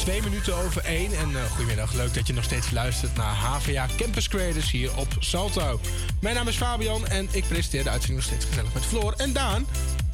Twee 0.09 0.21
minuten 0.21 0.55
over 0.55 0.83
één. 0.85 1.17
En 1.17 1.29
uh, 1.31 1.43
goedemiddag, 1.51 1.93
leuk 1.93 2.13
dat 2.13 2.27
je 2.27 2.33
nog 2.33 2.43
steeds 2.43 2.71
luistert 2.71 3.15
naar 3.15 3.33
HVA 3.35 3.87
Campus 3.97 4.27
Creators 4.27 4.71
hier 4.71 4.95
op 4.97 5.07
Salto. 5.19 5.79
Mijn 6.21 6.35
naam 6.35 6.47
is 6.47 6.55
Fabian 6.55 7.07
en 7.07 7.27
ik 7.31 7.47
presenteer 7.47 7.83
de 7.83 7.89
uitzending 7.89 8.19
nog 8.19 8.29
steeds 8.29 8.45
gezellig 8.45 8.73
met 8.73 8.85
Floor 8.85 9.13
en 9.17 9.33
Daan. 9.33 9.67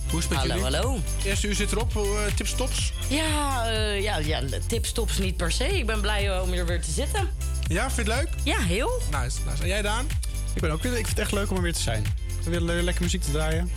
Hoe 0.09 0.19
is 0.19 0.25
het 0.25 0.29
met 0.29 0.37
Hallo, 0.37 0.55
jullie? 0.55 0.77
hallo. 0.77 0.99
Eerste 1.23 1.47
uur 1.47 1.55
zit 1.55 1.71
erop. 1.71 1.93
Uh, 1.95 2.03
tips, 2.35 2.55
tops? 2.55 2.93
Ja, 3.09 3.71
uh, 3.71 4.01
ja, 4.01 4.17
ja, 4.17 4.41
tips, 4.67 4.91
tops 4.91 5.17
niet 5.17 5.37
per 5.37 5.51
se. 5.51 5.77
Ik 5.77 5.85
ben 5.85 6.01
blij 6.01 6.39
om 6.41 6.51
hier 6.51 6.65
weer 6.65 6.81
te 6.81 6.91
zitten. 6.91 7.29
Ja, 7.67 7.91
vind 7.91 8.07
je 8.07 8.13
het 8.13 8.21
leuk? 8.23 8.29
Ja, 8.43 8.59
heel. 8.59 9.01
Nice, 9.11 9.37
nice. 9.49 9.61
En 9.61 9.67
jij, 9.67 9.81
Daan? 9.81 10.07
Ik, 10.53 10.61
ben 10.61 10.71
ook, 10.71 10.81
weer- 10.83 10.91
ik 10.91 11.05
vind 11.05 11.09
het 11.09 11.19
echt 11.19 11.31
leuk 11.31 11.49
om 11.49 11.55
er 11.55 11.61
weer 11.63 11.73
te 11.73 11.81
zijn. 11.81 12.05
Weer 12.43 12.61
le- 12.61 12.81
lekker 12.81 13.03
muziek 13.03 13.21
te 13.21 13.31
draaien. 13.31 13.71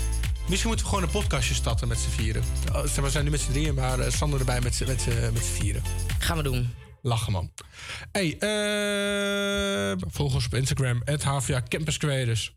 Misschien 0.48 0.68
moeten 0.68 0.86
we 0.86 0.92
gewoon 0.92 1.08
een 1.08 1.20
podcastje 1.20 1.54
starten 1.54 1.88
met 1.88 1.98
z'n 1.98 2.08
vieren. 2.08 2.44
Zeg 2.72 2.94
maar, 2.96 3.04
We 3.04 3.10
zijn 3.10 3.24
nu 3.24 3.30
met 3.30 3.40
z'n 3.40 3.50
drieën, 3.50 3.74
maar 3.74 3.98
uh, 3.98 4.10
Sander 4.10 4.38
erbij 4.38 4.60
met 4.60 4.74
z'n 4.74 4.86
met 4.86 5.06
met 5.32 5.46
vieren. 5.46 5.82
Gaan 6.18 6.36
we 6.36 6.42
doen. 6.42 6.74
Lachen, 7.02 7.32
man. 7.32 7.50
Hey, 8.12 8.36
eh 8.38 10.06
volg 10.10 10.34
ons 10.34 10.46
op 10.46 10.54
Instagram, 10.54 11.02
het 11.04 11.22
HVA 11.22 11.62
Campus 11.68 11.96
Creators. 11.96 12.54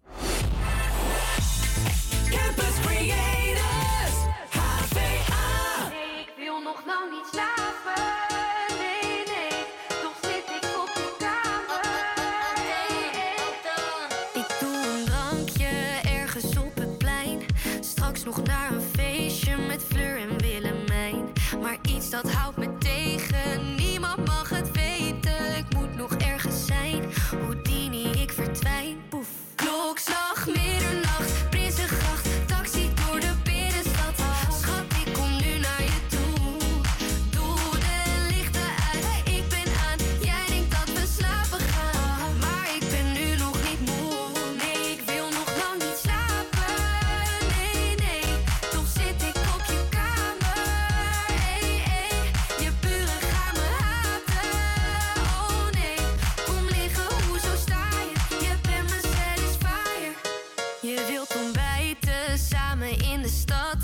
Stad. 63.31 63.77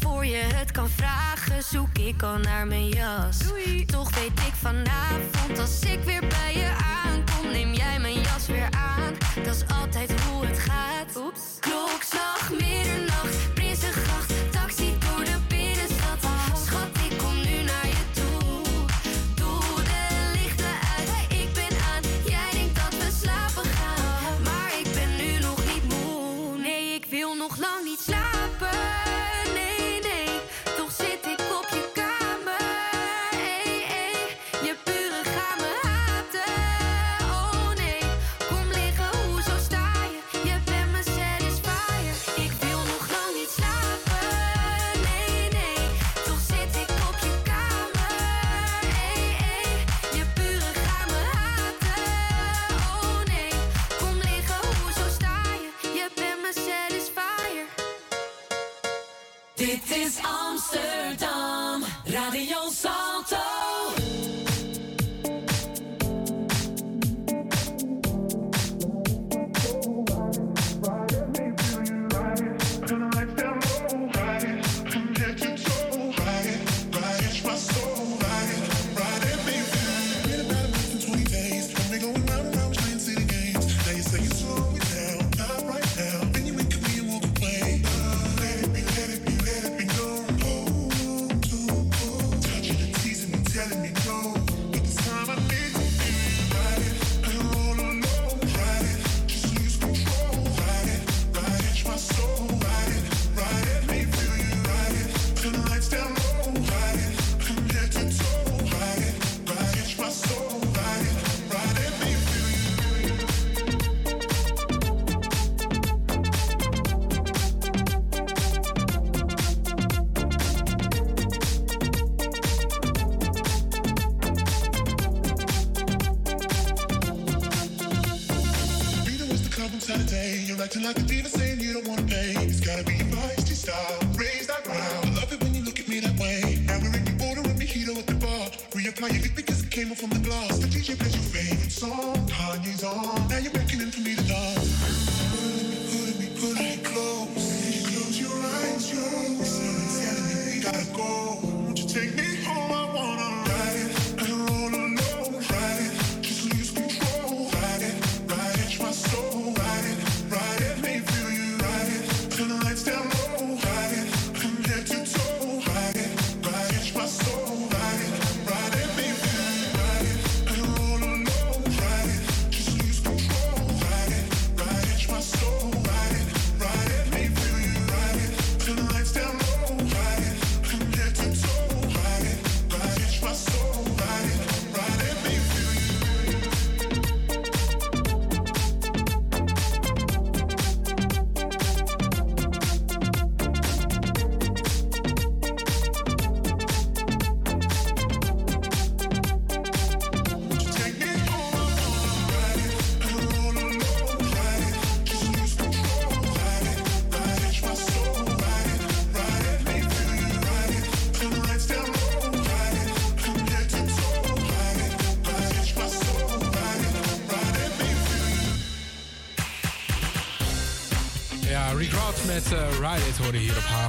Voor 0.00 0.26
je 0.26 0.42
het 0.54 0.70
kan 0.70 0.88
vragen, 0.88 1.62
zoek 1.62 1.98
ik 1.98 2.22
al 2.22 2.38
naar 2.38 2.66
mijn 2.66 2.88
jas. 2.88 3.38
Toch 3.86 4.14
weet 4.14 4.38
ik 4.46 4.54
vanavond, 4.60 5.58
als 5.58 5.80
ik 5.80 6.02
weer 6.04 6.20
bij 6.28 6.54
je 6.54 6.70
aankom, 7.04 7.50
neem 7.52 7.72
jij 7.72 7.98
mijn 7.98 8.20
jas 8.20 8.46
weer 8.46 8.68
aan. 8.70 9.12
Dat 9.44 9.54
is 9.54 9.62
altijd 9.80 10.20
hoe 10.20 10.46
het 10.46 10.58
gaat. 10.58 11.16
Oeps. 11.16 11.40
Klokslag, 11.60 12.50
middernacht, 12.50 13.47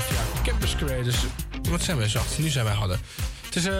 ja 0.07 0.41
Campus 0.43 0.75
Creators. 0.75 1.21
Dus 1.61 1.71
wat 1.71 1.81
zijn 1.81 1.97
wij 1.97 2.07
zacht? 2.07 2.39
Nu 2.39 2.49
zijn 2.49 2.65
wij 2.65 2.73
hadden. 2.73 2.99
Het 3.49 3.57
is 3.57 3.65
eh, 3.65 3.75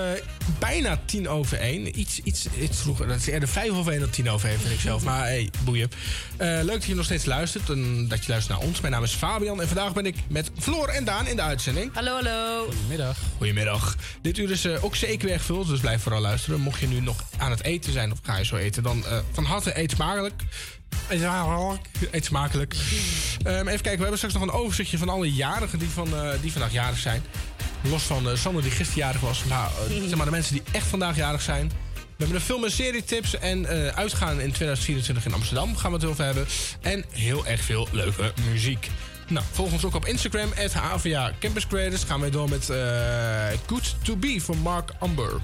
bijna 0.60 1.00
tien 1.06 1.30
over 1.30 1.58
één. 1.58 2.00
Iets, 2.00 2.20
iets, 2.24 2.48
iets 2.60 2.82
vroeger. 2.82 3.08
Dat 3.08 3.18
is 3.18 3.28
eerder 3.28 3.50
vijf 3.50 3.72
over 3.72 3.92
één 3.92 4.02
dan 4.02 4.10
tien 4.10 4.30
over 4.30 4.50
één, 4.50 4.60
vind 4.60 4.74
ik 4.74 4.80
zelf. 4.80 5.04
Maar 5.04 5.24
hey, 5.24 5.50
boeien. 5.64 5.92
Eh, 6.38 6.48
leuk 6.48 6.72
dat 6.72 6.84
je 6.84 6.96
nog 6.96 7.06
steeds 7.06 7.26
luistert 7.26 7.70
en 7.70 8.08
dat 8.08 8.26
je 8.26 8.32
luistert 8.32 8.60
naar 8.60 8.68
ons. 8.68 8.82
Mijn 8.82 8.94
naam 8.94 9.04
is 9.04 9.12
Fabian 9.12 9.62
en 9.62 9.68
vandaag 9.68 9.94
ben 9.94 10.06
ik 10.06 10.16
met 10.28 10.52
Floor 10.60 10.88
en 10.88 11.04
Daan 11.04 11.28
in 11.28 11.36
de 11.36 11.42
uitzending. 11.42 11.94
Hallo, 11.94 12.14
hallo. 12.14 12.66
Goedemiddag. 12.66 13.18
Goedemiddag. 13.38 13.96
Dit 14.22 14.38
uur 14.38 14.52
is 14.52 14.66
eh, 14.66 14.84
ook 14.84 14.96
zeker 14.96 15.28
weer 15.28 15.40
gevuld, 15.40 15.68
dus 15.68 15.80
blijf 15.80 16.02
vooral 16.02 16.22
luisteren. 16.22 16.60
Mocht 16.60 16.80
je 16.80 16.88
nu 16.88 17.00
nog 17.00 17.24
aan 17.38 17.52
het 17.52 17.64
eten 17.64 17.94
zijn 17.94 18.12
of 18.12 18.18
ga 18.22 18.38
je 18.38 18.46
zo 18.46 18.56
eten, 18.56 18.84
dan 18.84 19.04
van 19.32 19.44
harte 19.44 19.80
eet 19.80 19.92
smakelijk. 19.92 20.44
Eet 21.10 21.20
smakelijk. 21.20 21.88
Eet 22.12 22.26
smakelijk. 22.26 22.76
Ehm, 23.44 23.54
even 23.54 23.66
kijken, 23.66 23.92
we 23.92 24.02
hebben 24.02 24.18
straks 24.18 24.34
nog 24.34 24.44
een 24.44 24.52
overzichtje 24.52 24.98
van 24.98 25.10
alle 25.10 25.34
jarigen 25.34 25.80
die, 25.80 25.90
van, 25.90 26.16
eh, 26.16 26.30
die 26.42 26.52
vandaag 26.52 26.72
jarig 26.72 26.98
zijn. 26.98 27.24
Los 27.82 28.04
van 28.04 28.30
eh, 28.30 28.36
Sander 28.36 28.62
die 28.62 28.72
gisteren 28.72 29.04
jarig 29.04 29.22
was. 29.22 29.44
Maar, 29.44 29.70
eh, 29.90 30.02
zeg 30.08 30.16
maar 30.16 30.26
de 30.26 30.32
mensen 30.32 30.54
die 30.54 30.64
echt 30.72 30.88
vandaag 30.88 31.16
jarig 31.16 31.42
zijn. 31.42 31.68
We 31.94 32.26
hebben 32.26 32.36
een 32.36 32.42
film- 32.42 32.64
en 32.64 32.72
serietips 32.72 33.38
en 33.38 33.68
uitgaan 33.96 34.42
in 34.42 34.52
2024 34.52 35.26
in 35.26 35.34
Amsterdam 35.34 35.78
gaan 35.78 35.92
we 35.92 35.98
het 35.98 36.06
over 36.06 36.26
hebben. 36.26 36.46
En 36.82 37.06
heel 37.10 37.46
erg 37.46 37.62
veel 37.62 37.88
leuke 37.92 38.34
muziek. 38.52 38.90
Nou, 39.28 39.46
volg 39.52 39.72
ons 39.72 39.86
ook 39.86 39.96
op 39.96 40.06
Instagram, 40.06 40.50
at 40.64 40.74
HVA 40.74 41.32
Campus 41.40 41.68
Creators. 41.68 42.04
Gaan 42.04 42.20
we 42.20 42.30
door 42.30 42.50
met 42.50 42.66
Good 43.66 43.96
To 44.04 44.16
Be 44.16 44.42
van 44.42 44.58
Mark 44.58 44.92
Amber. 45.00 45.42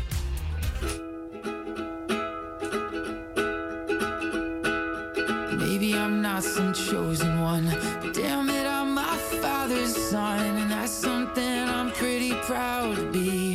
Maybe 5.67 5.95
I'm 5.95 6.21
not 6.21 6.43
some 6.43 6.73
chosen 6.73 7.41
one, 7.41 7.65
but 7.99 8.13
damn 8.13 8.51
it, 8.51 8.67
I'm 8.67 8.93
my 8.93 9.17
father's 9.41 9.95
son, 9.95 10.57
and 10.57 10.71
that's 10.71 10.91
something 10.91 11.43
I'm 11.43 11.91
pretty 11.91 12.33
proud 12.43 12.97
to 12.97 13.11
be. 13.11 13.54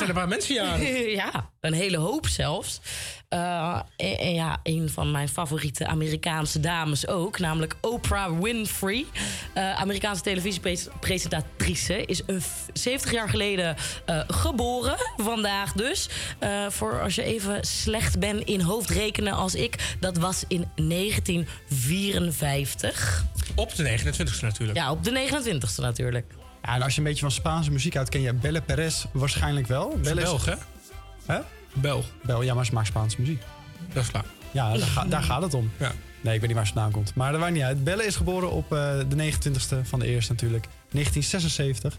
Zijn 0.00 0.08
een 0.08 0.14
paar 0.20 0.28
mensen 0.28 0.54
jarig. 0.54 1.12
ja, 1.22 1.50
een 1.60 1.72
hele 1.72 1.96
hoop 1.96 2.26
zelfs. 2.26 2.80
Eh, 3.28 3.80
en, 3.96 4.18
en 4.18 4.34
ja, 4.34 4.60
een 4.62 4.88
van 4.90 5.10
mijn 5.10 5.28
favoriete 5.28 5.86
Amerikaanse 5.86 6.60
dames 6.60 7.06
ook, 7.06 7.38
namelijk 7.38 7.76
Oprah 7.80 8.40
Winfrey. 8.40 9.04
Eh, 9.54 9.80
Amerikaanse 9.80 10.22
televisiepresentatrice 10.22 12.04
is 12.04 12.22
een 12.26 12.40
f- 12.40 12.66
70 12.72 13.12
jaar 13.12 13.28
geleden 13.28 13.76
eh, 14.06 14.20
geboren, 14.26 14.96
vandaag 15.16 15.72
dus. 15.72 16.08
Voor 16.68 17.00
als 17.02 17.14
je 17.14 17.22
even 17.22 17.64
slecht 17.66 18.18
bent 18.18 18.44
in 18.44 18.60
hoofdrekenen 18.60 19.32
als 19.32 19.54
ik, 19.54 19.94
dat 20.00 20.16
was 20.16 20.44
in 20.48 20.64
1954. 20.74 23.24
Op 23.54 23.74
de 23.74 23.98
29e 23.98 24.40
natuurlijk. 24.40 24.78
Ja, 24.78 24.90
op 24.90 25.04
de 25.04 25.28
29e 25.28 25.80
natuurlijk. 25.82 26.32
Ja, 26.62 26.74
en 26.74 26.82
als 26.82 26.92
je 26.92 26.98
een 26.98 27.06
beetje 27.06 27.20
van 27.20 27.30
Spaanse 27.30 27.70
muziek 27.70 27.96
uit 27.96 28.08
ken 28.08 28.20
je 28.20 28.32
Belle 28.34 28.60
Perez 28.60 29.04
waarschijnlijk 29.12 29.66
wel. 29.66 29.98
Belle 30.02 30.20
is- 30.20 30.26
Belg, 30.26 30.44
hè? 30.44 30.54
Hè? 31.26 31.40
Bel. 31.72 32.04
Bel, 32.22 32.42
ja, 32.42 32.54
maar 32.54 32.66
ze 32.66 32.72
maakt 32.72 32.86
Spaanse 32.86 33.16
muziek. 33.20 33.42
Dat 33.92 34.02
is 34.04 34.10
waar. 34.10 34.24
Ja, 34.50 34.76
daar, 34.76 34.86
ga- 34.88 35.04
daar 35.04 35.22
gaat 35.22 35.42
het 35.42 35.54
om. 35.54 35.70
Ja. 35.76 35.92
Nee, 36.20 36.34
ik 36.34 36.40
weet 36.40 36.48
niet 36.48 36.58
waar 36.58 36.66
ze 36.66 36.72
vandaan 36.72 36.92
komt. 36.92 37.14
Maar 37.14 37.32
dat 37.32 37.40
maakt 37.40 37.52
niet 37.52 37.62
uit. 37.62 37.84
Belle 37.84 38.04
is 38.06 38.16
geboren 38.16 38.50
op 38.50 38.72
eh, 38.72 38.98
de 39.08 39.16
29e 39.32 39.82
van 39.88 39.98
de 39.98 40.06
eerste 40.06 40.32
natuurlijk. 40.32 40.64
1976. 40.90 41.98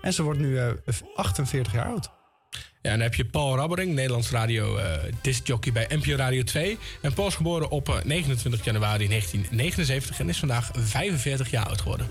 En 0.00 0.12
ze 0.12 0.22
wordt 0.22 0.38
nu 0.38 0.58
eh, 0.58 0.68
48 1.14 1.72
jaar 1.72 1.86
oud. 1.86 2.10
Ja, 2.50 2.90
en 2.90 2.90
dan 2.90 3.00
heb 3.00 3.14
je 3.14 3.24
Paul 3.24 3.56
Rabbering, 3.56 3.94
Nederlands 3.94 4.30
radio 4.30 4.76
eh 4.76 4.98
discjockey 5.20 5.72
bij 5.72 5.86
NPO 5.88 6.16
Radio 6.16 6.42
2. 6.42 6.78
En 7.02 7.12
Paul 7.14 7.26
is 7.28 7.34
geboren 7.34 7.70
op 7.70 7.88
eh, 7.88 7.94
29 8.04 8.64
januari 8.64 9.08
1979 9.08 10.20
en 10.20 10.28
is 10.28 10.38
vandaag 10.38 10.70
45 10.72 11.50
jaar 11.50 11.66
oud 11.66 11.80
geworden. 11.80 12.08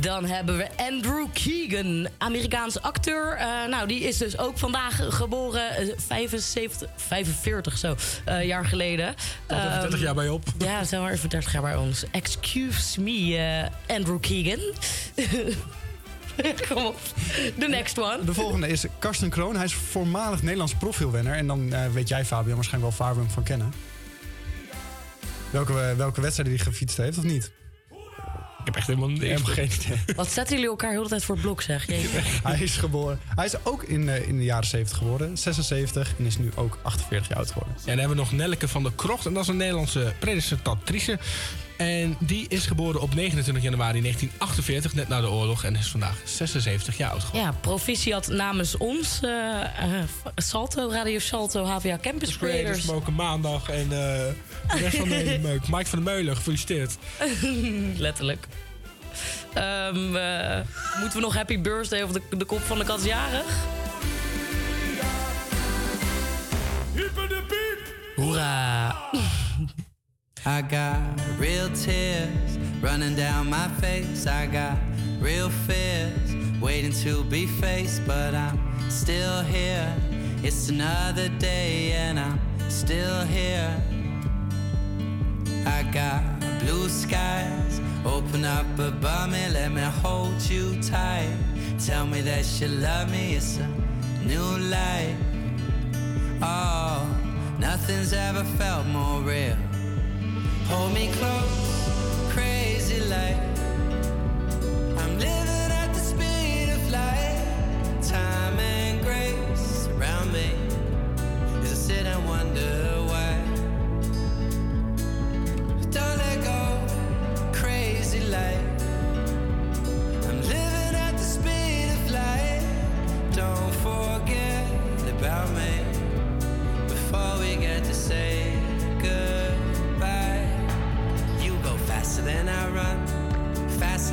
Dan 0.00 0.24
hebben 0.24 0.56
we 0.56 0.68
Andrew 0.76 1.26
Keegan, 1.32 2.08
Amerikaanse 2.18 2.82
acteur. 2.82 3.36
Eh, 3.36 3.46
nou, 3.68 3.88
die 3.88 4.00
is 4.00 4.18
dus 4.18 4.38
ook 4.38 4.58
vandaag 4.58 5.00
geboren, 5.08 5.70
eh, 5.76 5.88
75, 6.06 6.90
45 6.96 7.78
zo, 7.78 7.96
eh, 8.24 8.44
jaar 8.44 8.66
geleden. 8.66 9.14
Tot 9.46 9.58
even 9.58 9.70
30 9.70 9.92
Ehm, 9.92 10.02
jaar 10.02 10.14
bij 10.14 10.28
op. 10.28 10.44
Ja, 10.58 10.84
zijn 10.84 11.02
maar 11.02 11.12
even 11.12 11.28
30 11.28 11.52
jaar 11.52 11.62
bij 11.62 11.76
ons. 11.76 12.04
Excuse 12.10 13.00
me, 13.00 13.36
eh, 13.86 13.96
Andrew 13.96 14.20
Keegan. 14.20 14.60
Kom 16.68 16.84
op. 16.84 16.98
The 17.58 17.66
next 17.68 17.98
one. 17.98 18.24
De 18.24 18.34
volgende 18.34 18.68
is 18.68 18.84
Karsten 18.98 19.28
Kroon. 19.30 19.54
Hij 19.56 19.64
is 19.64 19.74
voormalig 19.74 20.42
Nederlands 20.42 20.74
profielwenner. 20.74 21.34
En 21.34 21.46
dan 21.46 21.72
eh, 21.72 21.86
weet 21.92 22.08
jij, 22.08 22.24
Fabian, 22.24 22.54
waarschijnlijk 22.54 22.96
wel 22.96 23.06
waar 23.06 23.16
we 23.16 23.22
hem 23.22 23.30
van 23.30 23.42
kennen. 23.42 23.72
Welke, 25.50 25.80
eh, 25.80 25.96
welke 25.96 26.20
wedstrijd 26.20 26.48
hij 26.48 26.58
gefietst 26.58 26.96
heeft, 26.96 27.18
of 27.18 27.24
niet? 27.24 27.52
Ik 28.62 28.68
heb 28.68 28.76
echt 28.76 28.86
helemaal 28.86 29.10
Ik 29.10 29.22
heb 29.22 29.44
geen 29.44 29.70
idee. 29.72 30.14
Wat 30.16 30.32
zetten 30.32 30.54
jullie 30.54 30.70
elkaar 30.70 30.90
heel 30.90 31.02
de 31.02 31.08
tijd 31.08 31.24
voor 31.24 31.34
het 31.34 31.44
blok, 31.44 31.62
zeg? 31.62 31.86
Hij 32.42 32.58
is 32.58 32.76
geboren. 32.76 33.20
Hij 33.34 33.44
is 33.44 33.64
ook 33.64 33.82
in, 33.82 34.08
eh, 34.08 34.28
in 34.28 34.36
de 34.36 34.44
jaren 34.44 34.66
70 34.66 34.96
geboren. 34.98 35.38
76 35.38 36.14
en 36.18 36.24
is 36.24 36.38
nu 36.38 36.50
ook 36.54 36.78
48 36.82 37.28
jaar 37.28 37.38
oud 37.38 37.50
geworden. 37.50 37.74
En 37.76 37.82
dan 37.84 37.98
hebben 37.98 38.16
we 38.16 38.22
nog 38.22 38.32
Nelleke 38.32 38.68
van 38.68 38.82
der 38.82 38.92
Krocht. 38.96 39.26
En 39.26 39.32
dat 39.34 39.42
is 39.42 39.48
een 39.48 39.56
Nederlandse 39.56 40.12
presentatrice. 40.18 41.18
En 41.82 42.16
die 42.18 42.44
is 42.48 42.66
geboren 42.66 43.00
op 43.00 43.14
29 43.14 43.62
januari 43.62 44.00
1948, 44.00 44.94
net 44.94 45.08
na 45.08 45.20
de 45.20 45.30
oorlog. 45.30 45.64
En 45.64 45.76
is 45.76 45.88
vandaag 45.90 46.16
76 46.24 46.96
jaar 46.96 47.10
oud 47.10 47.22
geworden. 47.22 47.50
Ja, 47.50 47.56
proficiat 47.60 48.28
namens 48.28 48.76
ons. 48.76 49.20
eh, 49.22 49.60
eh, 49.60 50.02
Salto, 50.36 50.90
Radio 50.90 51.18
Salto, 51.18 51.64
HVA 51.64 51.98
Campus 51.98 52.36
Creators 52.38 52.38
Creators. 52.38 52.84
mogen 52.84 53.14
maandag. 53.14 53.68
En 53.68 53.82
eh, 53.82 53.88
de 53.88 54.34
rest 54.78 54.96
van 54.96 55.08
de 55.08 55.14
hele 55.14 55.38
meuk. 55.48 55.68
Mike 55.68 55.86
van 55.86 56.04
der 56.04 56.14
Meulen, 56.14 56.36
gefeliciteerd. 56.36 56.96
Letterlijk. 57.96 58.46
Ehm, 59.52 60.16
eh, 60.16 60.60
moeten 61.00 61.18
we 61.18 61.24
nog 61.24 61.34
Happy 61.34 61.60
Birthday 61.60 62.02
of 62.02 62.10
de, 62.12 62.22
de 62.36 62.44
kop 62.44 62.60
van 62.60 62.78
de 62.78 62.84
kat 62.84 63.04
jarig? 63.04 63.44
Hoera! 68.16 68.94
I 70.44 70.60
got 70.60 70.98
real 71.38 71.68
tears 71.68 72.58
running 72.80 73.14
down 73.14 73.48
my 73.48 73.68
face. 73.80 74.26
I 74.26 74.46
got 74.46 74.76
real 75.20 75.48
fears 75.48 76.34
waiting 76.60 76.90
to 77.04 77.22
be 77.22 77.46
faced, 77.46 78.04
but 78.08 78.34
I'm 78.34 78.58
still 78.90 79.42
here. 79.42 79.94
It's 80.42 80.68
another 80.68 81.28
day 81.38 81.92
and 81.92 82.18
I'm 82.18 82.40
still 82.68 83.24
here. 83.26 83.72
I 85.64 85.84
got 85.92 86.24
blue 86.58 86.88
skies 86.88 87.80
open 88.04 88.44
up 88.44 88.66
above 88.80 89.30
me, 89.30 89.48
let 89.48 89.70
me 89.70 89.82
hold 90.02 90.42
you 90.42 90.82
tight. 90.82 91.36
Tell 91.86 92.04
me 92.04 92.20
that 92.22 92.44
you 92.60 92.66
love 92.66 93.12
me, 93.12 93.34
it's 93.36 93.58
a 93.58 93.68
new 94.26 94.58
light. 94.58 95.16
Oh, 96.42 97.06
nothing's 97.60 98.12
ever 98.12 98.42
felt 98.42 98.86
more 98.86 99.20
real. 99.20 99.56
Hold 100.72 100.94
me 100.94 101.08
close, 101.12 102.32
crazy 102.32 103.00
like 103.04 103.36
I'm 104.98 105.18
living 105.18 105.51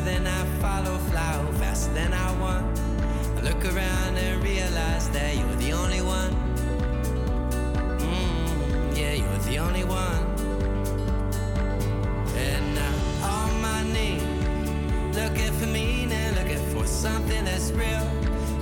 than 0.09 0.25
I 0.25 0.43
follow, 0.59 0.97
fly 1.11 1.33
faster 1.59 1.93
than 1.93 2.13
I 2.13 2.29
want. 2.39 2.65
I 3.37 3.41
look 3.41 3.63
around 3.65 4.17
and 4.17 4.43
realize 4.43 5.07
that 5.09 5.37
you're 5.37 5.59
the 5.65 5.71
only 5.73 6.01
one. 6.01 6.31
Mm, 7.99 8.97
yeah, 8.97 9.13
you're 9.21 9.43
the 9.49 9.57
only 9.59 9.83
one. 9.83 10.23
And 12.47 12.79
I'm 12.87 12.99
on 13.37 13.61
my 13.61 13.81
knees, 13.93 14.23
looking 15.15 15.53
for 15.59 15.67
meaning, 15.67 16.33
looking 16.39 16.65
for 16.73 16.85
something 16.87 17.45
that's 17.45 17.71
real. 17.71 18.05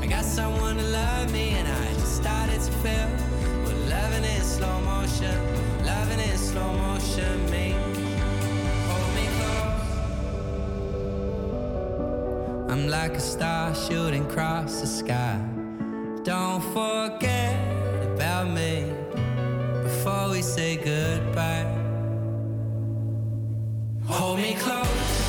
I 0.02 0.06
got 0.08 0.26
someone 0.26 0.76
to 0.78 0.84
love 0.84 1.32
me, 1.32 1.52
and 1.60 1.68
I 1.68 1.94
just 1.94 2.16
started 2.24 2.60
to 2.60 2.72
feel. 2.84 3.10
Well, 3.64 3.80
loving 3.96 4.26
in 4.36 4.42
slow 4.42 4.80
motion, 4.82 5.36
loving 5.86 6.20
in 6.20 6.38
slow 6.38 6.74
motion, 6.74 7.50
me. 7.52 7.97
I'm 12.78 12.90
like 12.90 13.14
a 13.14 13.20
star 13.20 13.74
shooting 13.74 14.24
across 14.26 14.82
the 14.82 14.86
sky. 14.86 15.42
Don't 16.24 16.62
forget 16.76 17.58
about 18.04 18.52
me 18.52 18.94
before 19.82 20.30
we 20.30 20.44
say 20.44 20.78
goodbye. 20.78 21.66
Hold 24.06 24.38
me 24.38 24.54
close, 24.60 25.27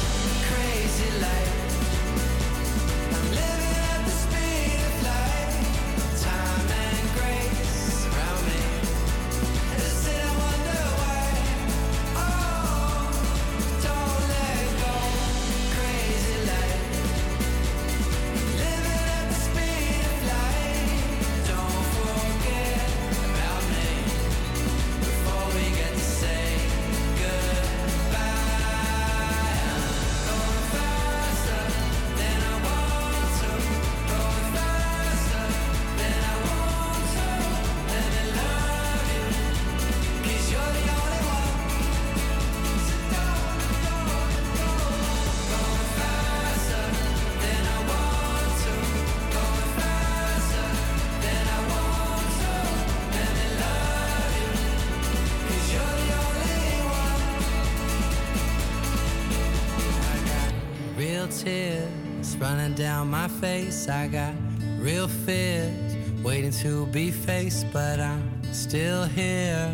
My 63.09 63.27
face. 63.27 63.89
I 63.89 64.07
got 64.07 64.35
real 64.79 65.09
fears 65.09 65.97
waiting 66.23 66.51
to 66.63 66.85
be 66.89 67.11
faced, 67.11 67.67
but 67.73 68.01
I'm 68.01 68.23
still 68.53 69.05
here. 69.05 69.73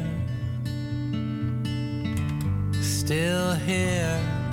Still 2.80 3.54
here. 3.54 4.43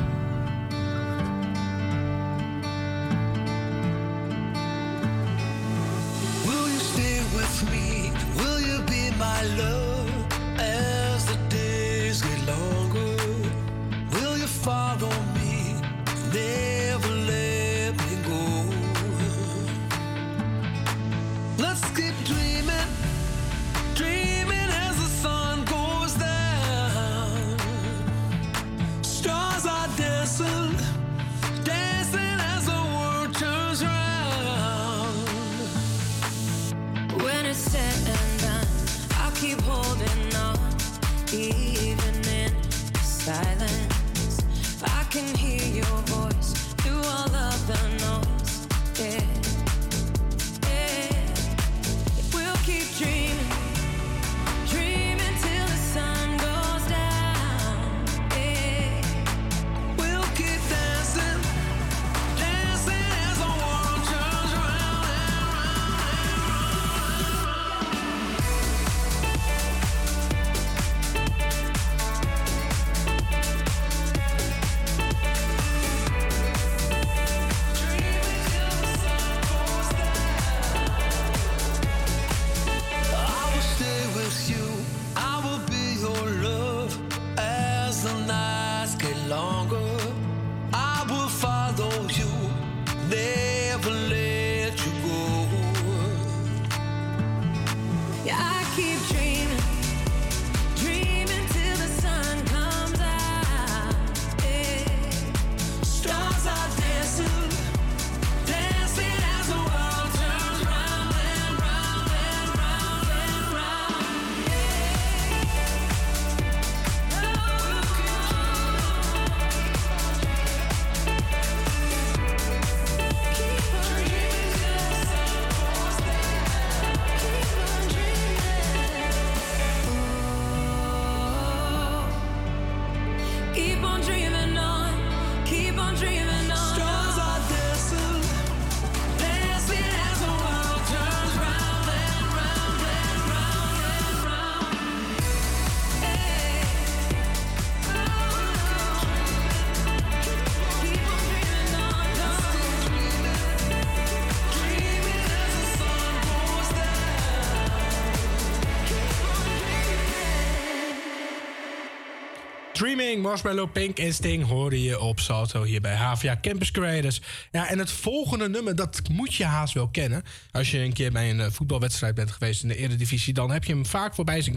Dreaming, 162.81 163.21
Marshmallow, 163.21 163.71
Pink 163.71 163.99
en 163.99 164.13
Sting 164.13 164.45
hoorde 164.45 164.83
je 164.83 164.99
op 164.99 165.19
Salto 165.19 165.63
hier 165.63 165.81
bij 165.81 165.95
HVA 165.95 166.37
Campus 166.41 166.71
Creators. 166.71 167.21
Ja, 167.51 167.67
en 167.69 167.79
het 167.79 167.91
volgende 167.91 168.49
nummer, 168.49 168.75
dat 168.75 169.01
moet 169.11 169.33
je 169.33 169.45
haast 169.45 169.73
wel 169.73 169.89
kennen. 169.89 170.23
Als 170.51 170.71
je 170.71 170.77
een 170.77 170.93
keer 170.93 171.11
bij 171.11 171.29
een 171.29 171.39
eh, 171.39 171.51
voetbalwedstrijd 171.51 172.15
bent 172.15 172.31
geweest 172.31 172.61
in 172.61 172.67
de 172.67 172.75
Eredivisie... 172.75 173.33
dan 173.33 173.51
heb 173.51 173.63
je 173.63 173.73
hem 173.73 173.85
vaak 173.85 174.15
voorbij 174.15 174.41
zien, 174.41 174.55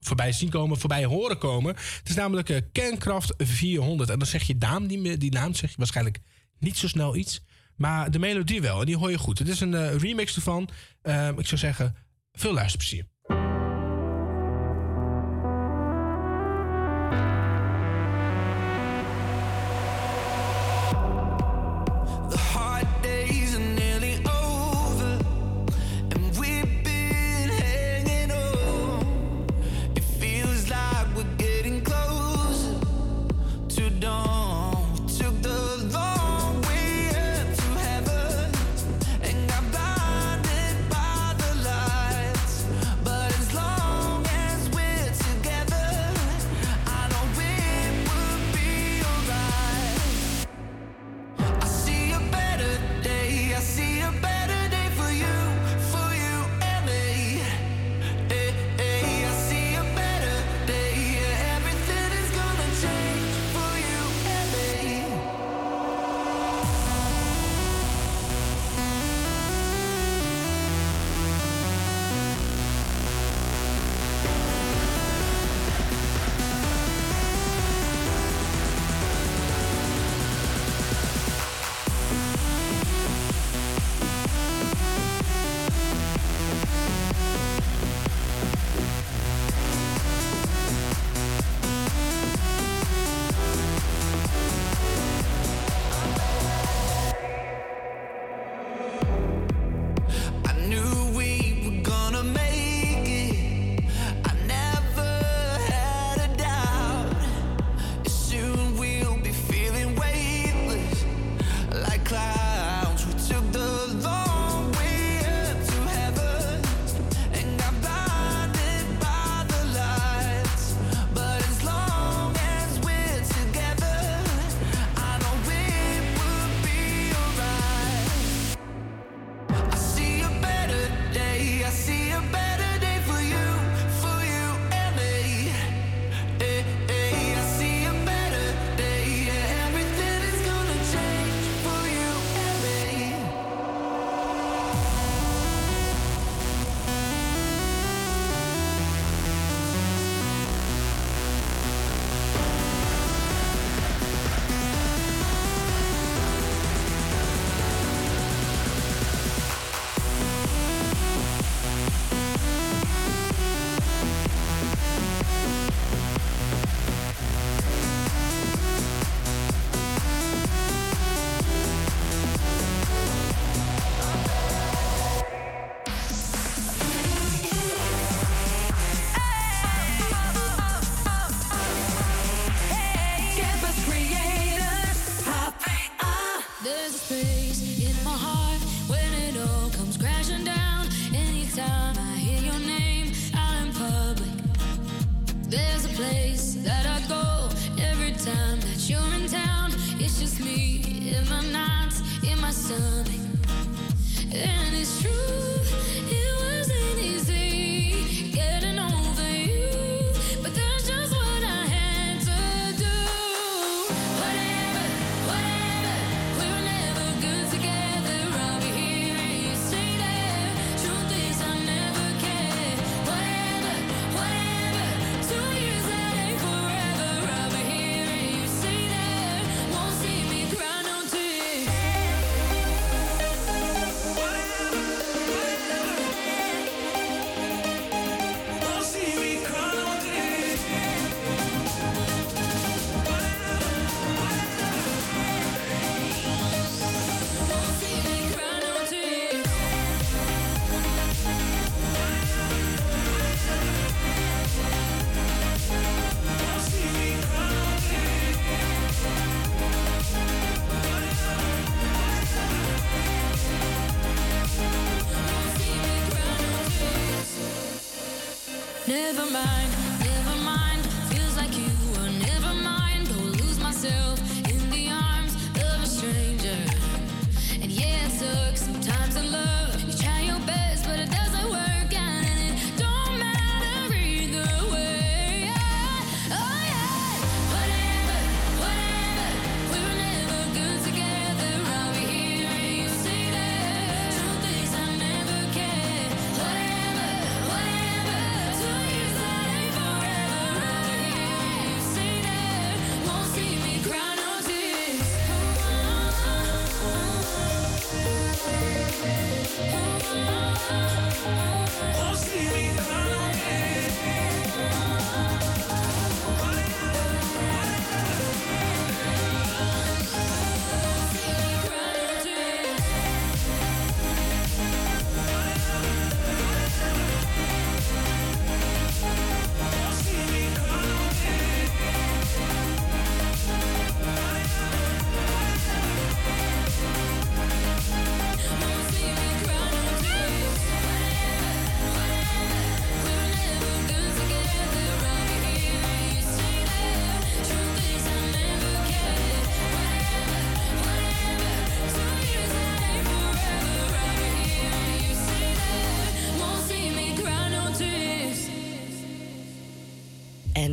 voorbij 0.00 0.32
zien 0.32 0.48
komen, 0.50 0.78
voorbij 0.78 1.04
horen 1.04 1.38
komen. 1.38 1.74
Het 1.74 2.08
is 2.08 2.14
namelijk 2.14 2.48
eh, 2.48 2.60
Kernkraft 2.72 3.34
400. 3.38 4.10
En 4.10 4.18
dan 4.18 4.28
zeg 4.28 4.42
je 4.42 4.56
naam, 4.58 4.86
die, 4.86 5.16
die 5.16 5.32
naam 5.32 5.54
zeg 5.54 5.70
je 5.70 5.76
waarschijnlijk 5.76 6.18
niet 6.58 6.76
zo 6.76 6.88
snel 6.88 7.16
iets. 7.16 7.44
Maar 7.76 8.10
de 8.10 8.18
melodie 8.18 8.60
wel, 8.60 8.80
en 8.80 8.86
die 8.86 8.96
hoor 8.96 9.10
je 9.10 9.18
goed. 9.18 9.38
Het 9.38 9.48
is 9.48 9.60
een 9.60 9.74
eh, 9.74 9.96
remix 9.96 10.34
ervan. 10.34 10.68
Ehm, 11.02 11.38
ik 11.38 11.46
zou 11.46 11.60
zeggen, 11.60 11.96
veel 12.32 12.52
luisterplezier. 12.52 13.11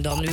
Dan 0.09 0.21
nu 0.21 0.29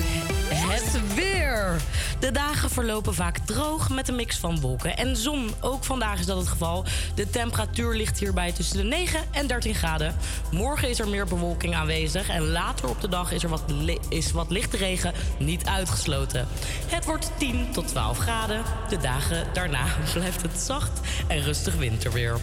het 0.59 1.15
weer. 1.15 1.81
De 2.19 2.31
dagen 2.33 2.71
verlopen 2.71 3.15
vaak 3.15 3.39
droog 3.39 3.91
met 3.91 4.09
een 4.09 4.15
mix 4.15 4.37
van 4.37 4.61
wolken 4.61 4.97
en 4.97 5.17
zon. 5.17 5.51
Ook 5.61 5.85
vandaag 5.85 6.19
is 6.19 6.27
dat 6.27 6.39
het 6.39 6.49
geval. 6.49 6.85
De 7.15 7.31
temperatuur 7.31 7.95
ligt 7.95 8.19
hierbij 8.19 8.53
tussen 8.53 8.77
de 8.77 8.83
9 8.83 9.21
en 9.31 9.47
13 9.47 9.75
graden. 9.75 10.17
Morgen 10.51 10.89
is 10.89 10.99
er 10.99 11.09
meer 11.09 11.27
bewolking 11.27 11.75
aanwezig. 11.75 12.29
En 12.29 12.49
later 12.49 12.89
op 12.89 13.01
de 13.01 13.09
dag 13.09 13.33
is 13.33 13.43
er 13.43 13.49
wat, 13.49 13.63
is 14.09 14.33
wat 14.33 14.51
lichte 14.51 14.77
regen 14.77 15.13
niet 15.39 15.67
uitgesloten. 15.67 16.49
Het 16.87 17.05
wordt 17.05 17.31
10 17.39 17.73
tot 17.73 17.89
12 17.89 18.19
graden. 18.19 18.63
De 18.89 18.99
dagen 18.99 19.47
daarna 19.53 19.85
blijft 20.15 20.43
het 20.43 20.59
zacht 20.59 21.01
en 21.27 21.43
rustig 21.43 21.75
winterweer. 21.75 22.39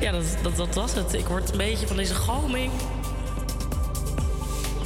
Ja, 0.00 0.12
dat, 0.12 0.24
dat, 0.42 0.56
dat 0.56 0.74
was 0.74 0.94
het. 0.94 1.14
Ik 1.14 1.26
word 1.26 1.50
een 1.50 1.56
beetje 1.56 1.86
van 1.86 1.96
deze 1.96 2.14
galming. 2.14 2.72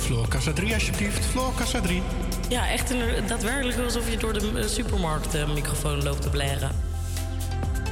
Floor 0.04 0.28
Kassa 0.28 0.52
3 0.52 0.74
alsjeblieft. 0.74 1.24
Floor 1.24 1.52
Kassa 1.54 1.80
3. 1.80 2.02
Ja, 2.48 2.68
echt 2.70 2.90
een, 2.90 3.26
daadwerkelijk 3.26 3.78
alsof 3.78 4.10
je 4.10 4.16
door 4.16 4.32
de 4.32 4.52
eh, 4.60 4.66
supermarkt 4.68 5.34
eh, 5.34 5.52
microfoon 5.52 6.02
loopt 6.02 6.22
te 6.22 6.28
blaren. 6.30 6.70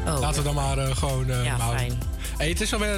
Oh. 0.06 0.20
Laten 0.20 0.36
we 0.38 0.42
dan 0.42 0.54
maar 0.54 0.78
eh, 0.78 0.96
gewoon 0.96 1.26
Ja, 1.26 1.56
houden. 1.56 1.78
fijn. 1.80 1.98
Hey, 2.36 2.48
het 2.48 2.60
is 2.60 2.72
alweer 2.72 2.96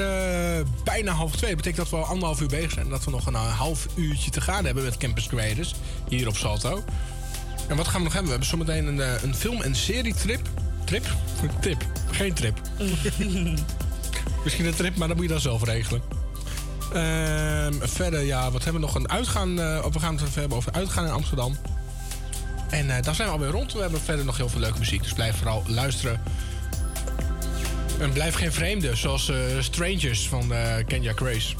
bijna 0.84 1.12
half 1.12 1.36
twee. 1.36 1.54
Dat 1.54 1.62
betekent 1.64 1.76
dat 1.76 1.90
we 2.00 2.06
al 2.06 2.10
anderhalf 2.12 2.40
uur 2.40 2.48
bezig 2.48 2.70
zijn. 2.70 2.84
En 2.84 2.90
dat 2.90 3.04
we 3.04 3.10
nog 3.10 3.26
een 3.26 3.34
half 3.34 3.86
uurtje 3.94 4.30
te 4.30 4.40
gaan 4.40 4.64
hebben 4.64 4.84
met 4.84 4.96
Campus 4.96 5.26
Creators. 5.26 5.74
Hier 6.08 6.28
op 6.28 6.36
Salto. 6.36 6.84
En 7.68 7.76
wat 7.76 7.88
gaan 7.88 7.98
we 7.98 8.04
nog 8.04 8.12
hebben? 8.12 8.32
We 8.32 8.38
hebben 8.38 8.48
zometeen 8.48 8.86
een, 8.86 9.22
een 9.22 9.34
film- 9.34 9.62
en 9.62 9.74
serietrip. 9.74 10.48
Trip? 10.84 11.06
Tip. 11.60 11.86
Geen 12.10 12.34
trip. 12.34 12.60
Misschien 14.44 14.66
een 14.66 14.74
trip, 14.74 14.96
maar 14.96 15.08
dat 15.08 15.16
moet 15.16 15.26
je 15.26 15.32
dan 15.32 15.40
zelf 15.40 15.64
regelen. 15.64 16.02
Ehm, 16.94 17.72
verder, 17.80 18.20
ja, 18.20 18.50
wat 18.50 18.64
hebben 18.64 18.80
we 18.80 18.86
nog? 18.86 18.96
Een 18.96 19.10
uitgaan. 19.10 19.60
eh, 19.60 19.84
we 19.92 19.98
gaan 19.98 20.14
het 20.14 20.22
even 20.22 20.40
hebben 20.40 20.58
over 20.58 20.72
uitgaan 20.72 21.04
in 21.06 21.12
Amsterdam. 21.12 21.56
En 22.70 22.90
eh 22.90 23.02
dan 23.02 23.14
zijn 23.14 23.28
we 23.28 23.34
alweer 23.34 23.50
rond. 23.50 23.72
We 23.72 23.80
hebben 23.80 24.00
verder 24.00 24.24
nog 24.24 24.36
heel 24.36 24.48
veel 24.48 24.60
leuke 24.60 24.78
muziek. 24.78 25.02
Dus 25.02 25.12
blijf 25.12 25.36
vooral 25.36 25.62
luisteren. 25.66 26.20
En 28.00 28.12
blijf 28.12 28.34
geen 28.34 28.52
vreemde, 28.52 28.96
zoals 28.96 29.28
eh, 29.28 29.36
Strangers 29.60 30.28
van 30.28 30.52
eh, 30.52 30.84
Kenya 30.86 31.12
Grace. 31.12 31.54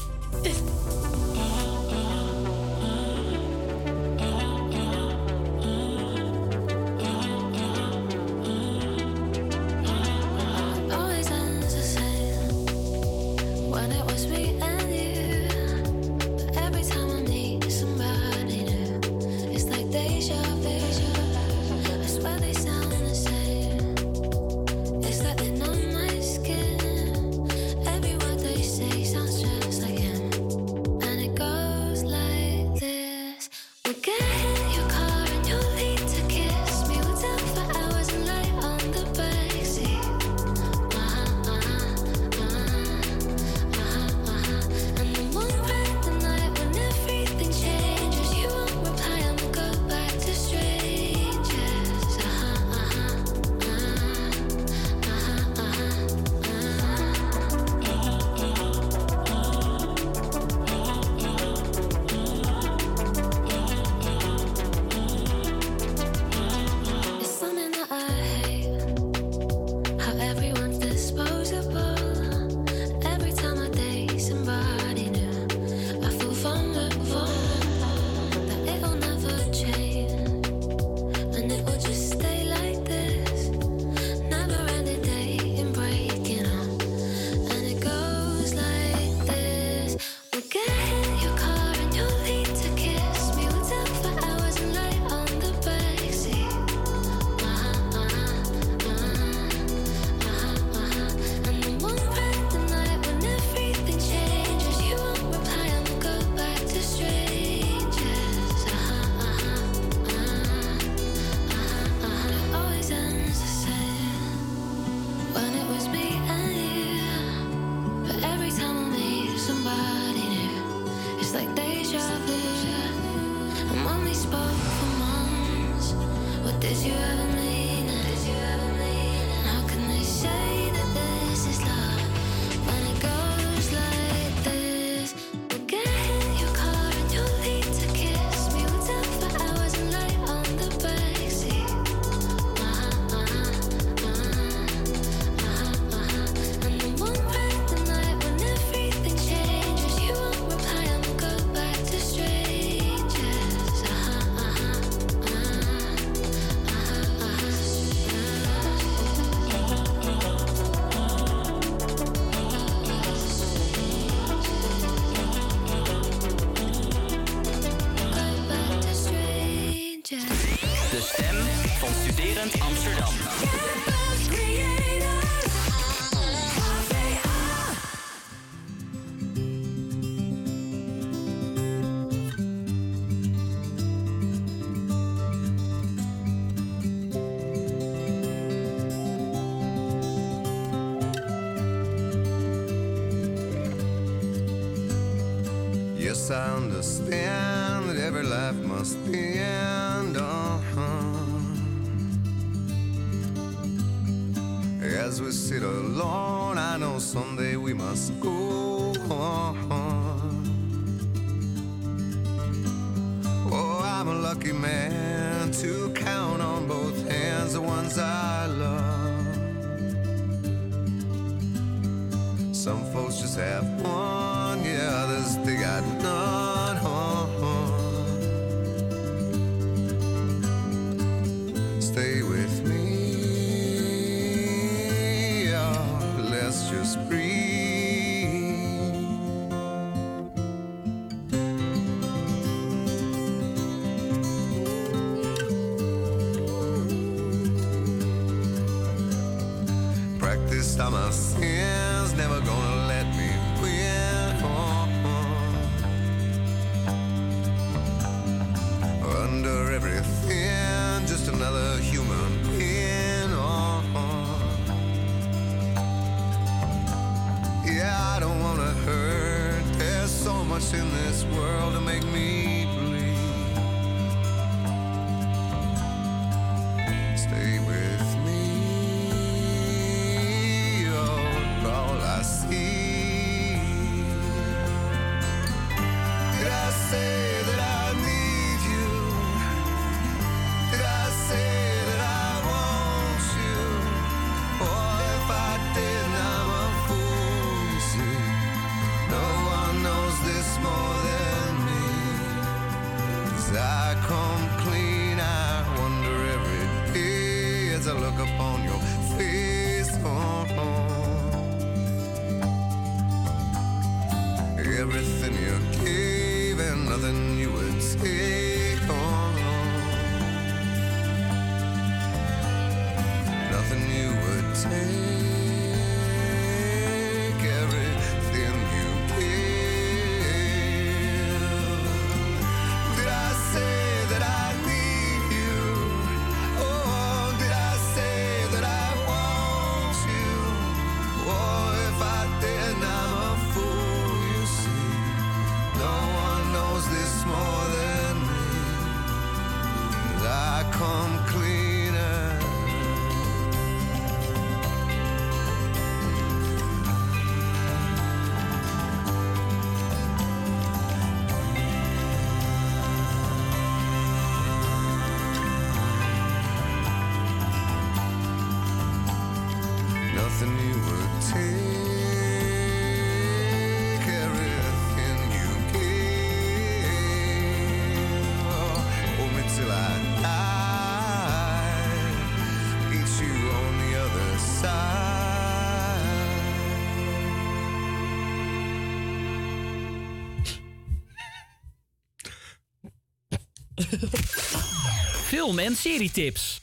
Film- 395.31 395.59
en 395.59 395.75
serietips. 395.75 396.61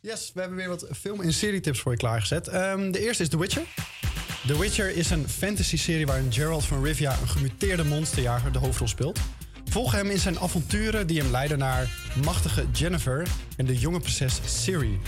Yes, 0.00 0.30
we 0.34 0.40
hebben 0.40 0.58
weer 0.58 0.68
wat 0.68 0.86
film- 1.00 1.20
en 1.20 1.32
serietips 1.32 1.80
voor 1.80 1.92
je 1.92 1.98
klaargezet. 1.98 2.48
Ehm, 2.48 2.90
de 2.90 3.00
eerste 3.00 3.22
is 3.22 3.28
The 3.28 3.38
Witcher. 3.38 3.62
The 4.46 4.58
Witcher 4.58 4.96
is 4.96 5.10
een 5.10 5.28
fantasy-serie 5.28 6.06
waarin 6.06 6.32
Gerald 6.32 6.64
van 6.64 6.84
Rivia, 6.84 7.18
een 7.20 7.28
gemuteerde 7.28 7.84
monsterjager, 7.84 8.52
de 8.52 8.58
hoofdrol 8.58 8.88
speelt. 8.88 9.18
Volg 9.64 9.92
hem 9.92 10.10
in 10.10 10.18
zijn 10.18 10.38
avonturen 10.38 11.06
die 11.06 11.20
hem 11.20 11.30
leiden 11.30 11.58
naar 11.58 11.90
machtige 12.24 12.66
Jennifer 12.72 13.26
en 13.56 13.66
de 13.66 13.78
jonge 13.78 14.00
prinses 14.00 14.40
Siri. 14.44 15.00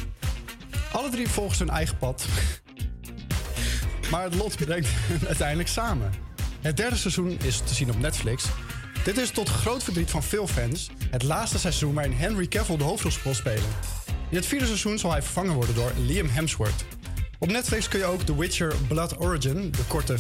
Alle 0.93 1.11
drie 1.11 1.29
volgen 1.29 1.59
hun 1.59 1.71
eigen 1.71 1.99
pad, 1.99 2.27
maar 4.11 4.23
het 4.23 4.35
lot 4.35 4.57
brengt 4.57 4.89
hen 4.91 5.27
uiteindelijk 5.27 5.69
samen. 5.69 6.13
Het 6.61 6.77
derde 6.77 6.97
seizoen 6.97 7.39
is 7.43 7.59
te 7.59 7.75
zien 7.75 7.91
op 7.91 7.99
Netflix 7.99 8.45
dit 9.05 9.19
is 9.19 9.31
tot 9.31 9.49
groot 9.49 9.83
verdriet 9.83 10.11
van 10.11 10.23
veel 10.23 10.47
fans 10.47 10.91
het 11.11 11.23
laatste 11.23 11.59
seizoen 11.59 11.95
waarin 11.95 12.13
Henry 12.13 12.47
Cavill 12.47 12.77
de 12.77 12.85
hoofdrolspel 12.85 13.35
spelen. 13.35 13.69
In 14.31 14.37
het 14.37 14.47
vierde 14.47 14.67
seizoen 14.67 14.99
zal 14.99 15.11
hij 15.11 15.23
vervangen 15.23 15.55
worden 15.55 15.75
door 15.75 15.93
Liam 16.07 16.29
Hemsworth. 16.29 16.85
Op 17.39 17.51
Netflix 17.51 17.89
kun 17.89 17.99
je 17.99 18.05
ook 18.05 18.23
The 18.23 18.39
Witcher 18.39 18.75
Blood 18.89 19.21
Origin, 19.21 19.71
de 19.71 19.85
korte 19.89 20.19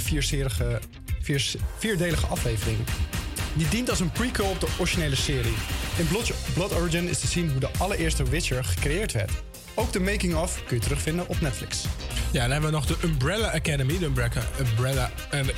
vierdelige 1.78 2.26
aflevering. 2.26 2.78
Die 3.54 3.68
dient 3.68 3.90
als 3.90 4.00
een 4.00 4.12
prequel 4.12 4.50
op 4.50 4.60
de 4.60 4.68
originele 4.78 5.16
serie. 5.16 5.54
In 5.98 6.06
Blood 6.54 6.74
Origin 6.74 7.08
is 7.08 7.20
te 7.20 7.26
zien 7.26 7.50
hoe 7.50 7.60
de 7.60 7.70
allereerste 7.78 8.24
Witcher 8.24 8.64
gecreëerd 8.64 9.12
werd. 9.12 9.32
Ook 9.74 9.92
de 9.92 10.00
making-of 10.00 10.62
kun 10.66 10.76
je 10.76 10.82
terugvinden 10.82 11.28
op 11.28 11.40
Netflix. 11.40 11.84
Ja, 12.32 12.40
dan 12.40 12.50
hebben 12.50 12.70
we 12.70 12.76
nog 12.76 12.86
de 12.86 12.96
Umbrella 13.02 13.50
Academy. 13.52 13.98
De 13.98 14.04
Umbrella, 14.60 15.10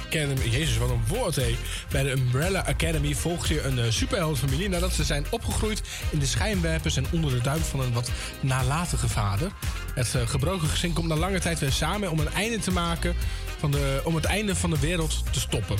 Academy. 0.07 0.49
Jezus, 0.51 0.77
wat 0.77 0.91
een 0.91 1.03
woord, 1.09 1.37
hé. 1.37 1.57
Bij 1.91 2.03
de 2.03 2.11
Umbrella 2.11 2.65
Academy 2.67 3.15
volgt 3.15 3.49
je 3.49 3.63
een 3.63 3.79
uh, 3.79 3.85
superheldenfamilie 3.89 4.69
nadat 4.69 4.93
ze 4.93 5.05
zijn 5.05 5.27
opgegroeid 5.31 5.83
in 6.11 6.19
de 6.19 6.27
schijnwerpers 6.27 6.97
en 6.97 7.07
onder 7.13 7.31
de 7.31 7.41
duim 7.41 7.61
van 7.61 7.81
een 7.81 7.93
wat 7.93 8.11
nalatige 8.41 9.09
vader. 9.09 9.51
Het 9.95 10.15
uh, 10.17 10.27
gebroken 10.27 10.69
gezin 10.69 10.93
komt 10.93 11.09
na 11.09 11.17
lange 11.17 11.41
tijd 11.41 11.59
weer 11.59 11.73
samen 11.73 12.11
om 12.11 12.19
een 12.19 12.33
einde 12.33 12.59
te 12.59 12.71
maken 12.71 13.15
van 13.59 13.71
de, 13.71 14.01
om 14.05 14.15
het 14.15 14.25
einde 14.25 14.55
van 14.55 14.71
de 14.71 14.79
wereld 14.79 15.23
te 15.33 15.41
stoppen. 15.41 15.77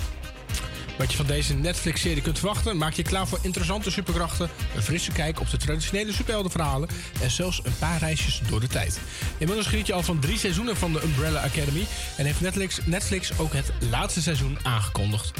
Wat 0.99 1.11
je 1.11 1.17
van 1.17 1.27
deze 1.27 1.55
Netflix-serie 1.55 2.23
kunt 2.23 2.39
verwachten, 2.39 2.77
maak 2.77 2.93
je 2.93 3.03
klaar 3.03 3.27
voor 3.27 3.39
interessante 3.43 3.91
superkrachten, 3.91 4.51
een 4.75 4.83
frisse 4.83 5.13
kijk 5.13 5.41
op 5.41 5.51
de 5.51 5.57
traditionele 5.57 6.13
superheldenverhalen 6.13 6.89
en 7.23 7.31
zelfs 7.31 7.61
een 7.65 7.79
paar 7.79 7.99
reisjes 7.99 8.41
door 8.49 8.61
de 8.61 8.67
tijd. 8.67 9.01
Inmiddels 9.39 9.67
geniet 9.67 9.87
je 9.87 9.93
al 9.93 10.03
van 10.03 10.19
drie 10.19 10.39
seizoenen 10.39 10.77
van 10.77 10.93
de 10.93 11.03
Umbrella 11.03 11.41
Academy 11.41 11.87
en 12.17 12.25
heeft 12.25 12.41
Netflix, 12.41 12.79
Netflix 12.85 13.39
ook 13.39 13.53
het 13.53 13.73
laatste 13.91 14.23
seizoen 14.23 14.59
aangekondigd. 14.63 15.33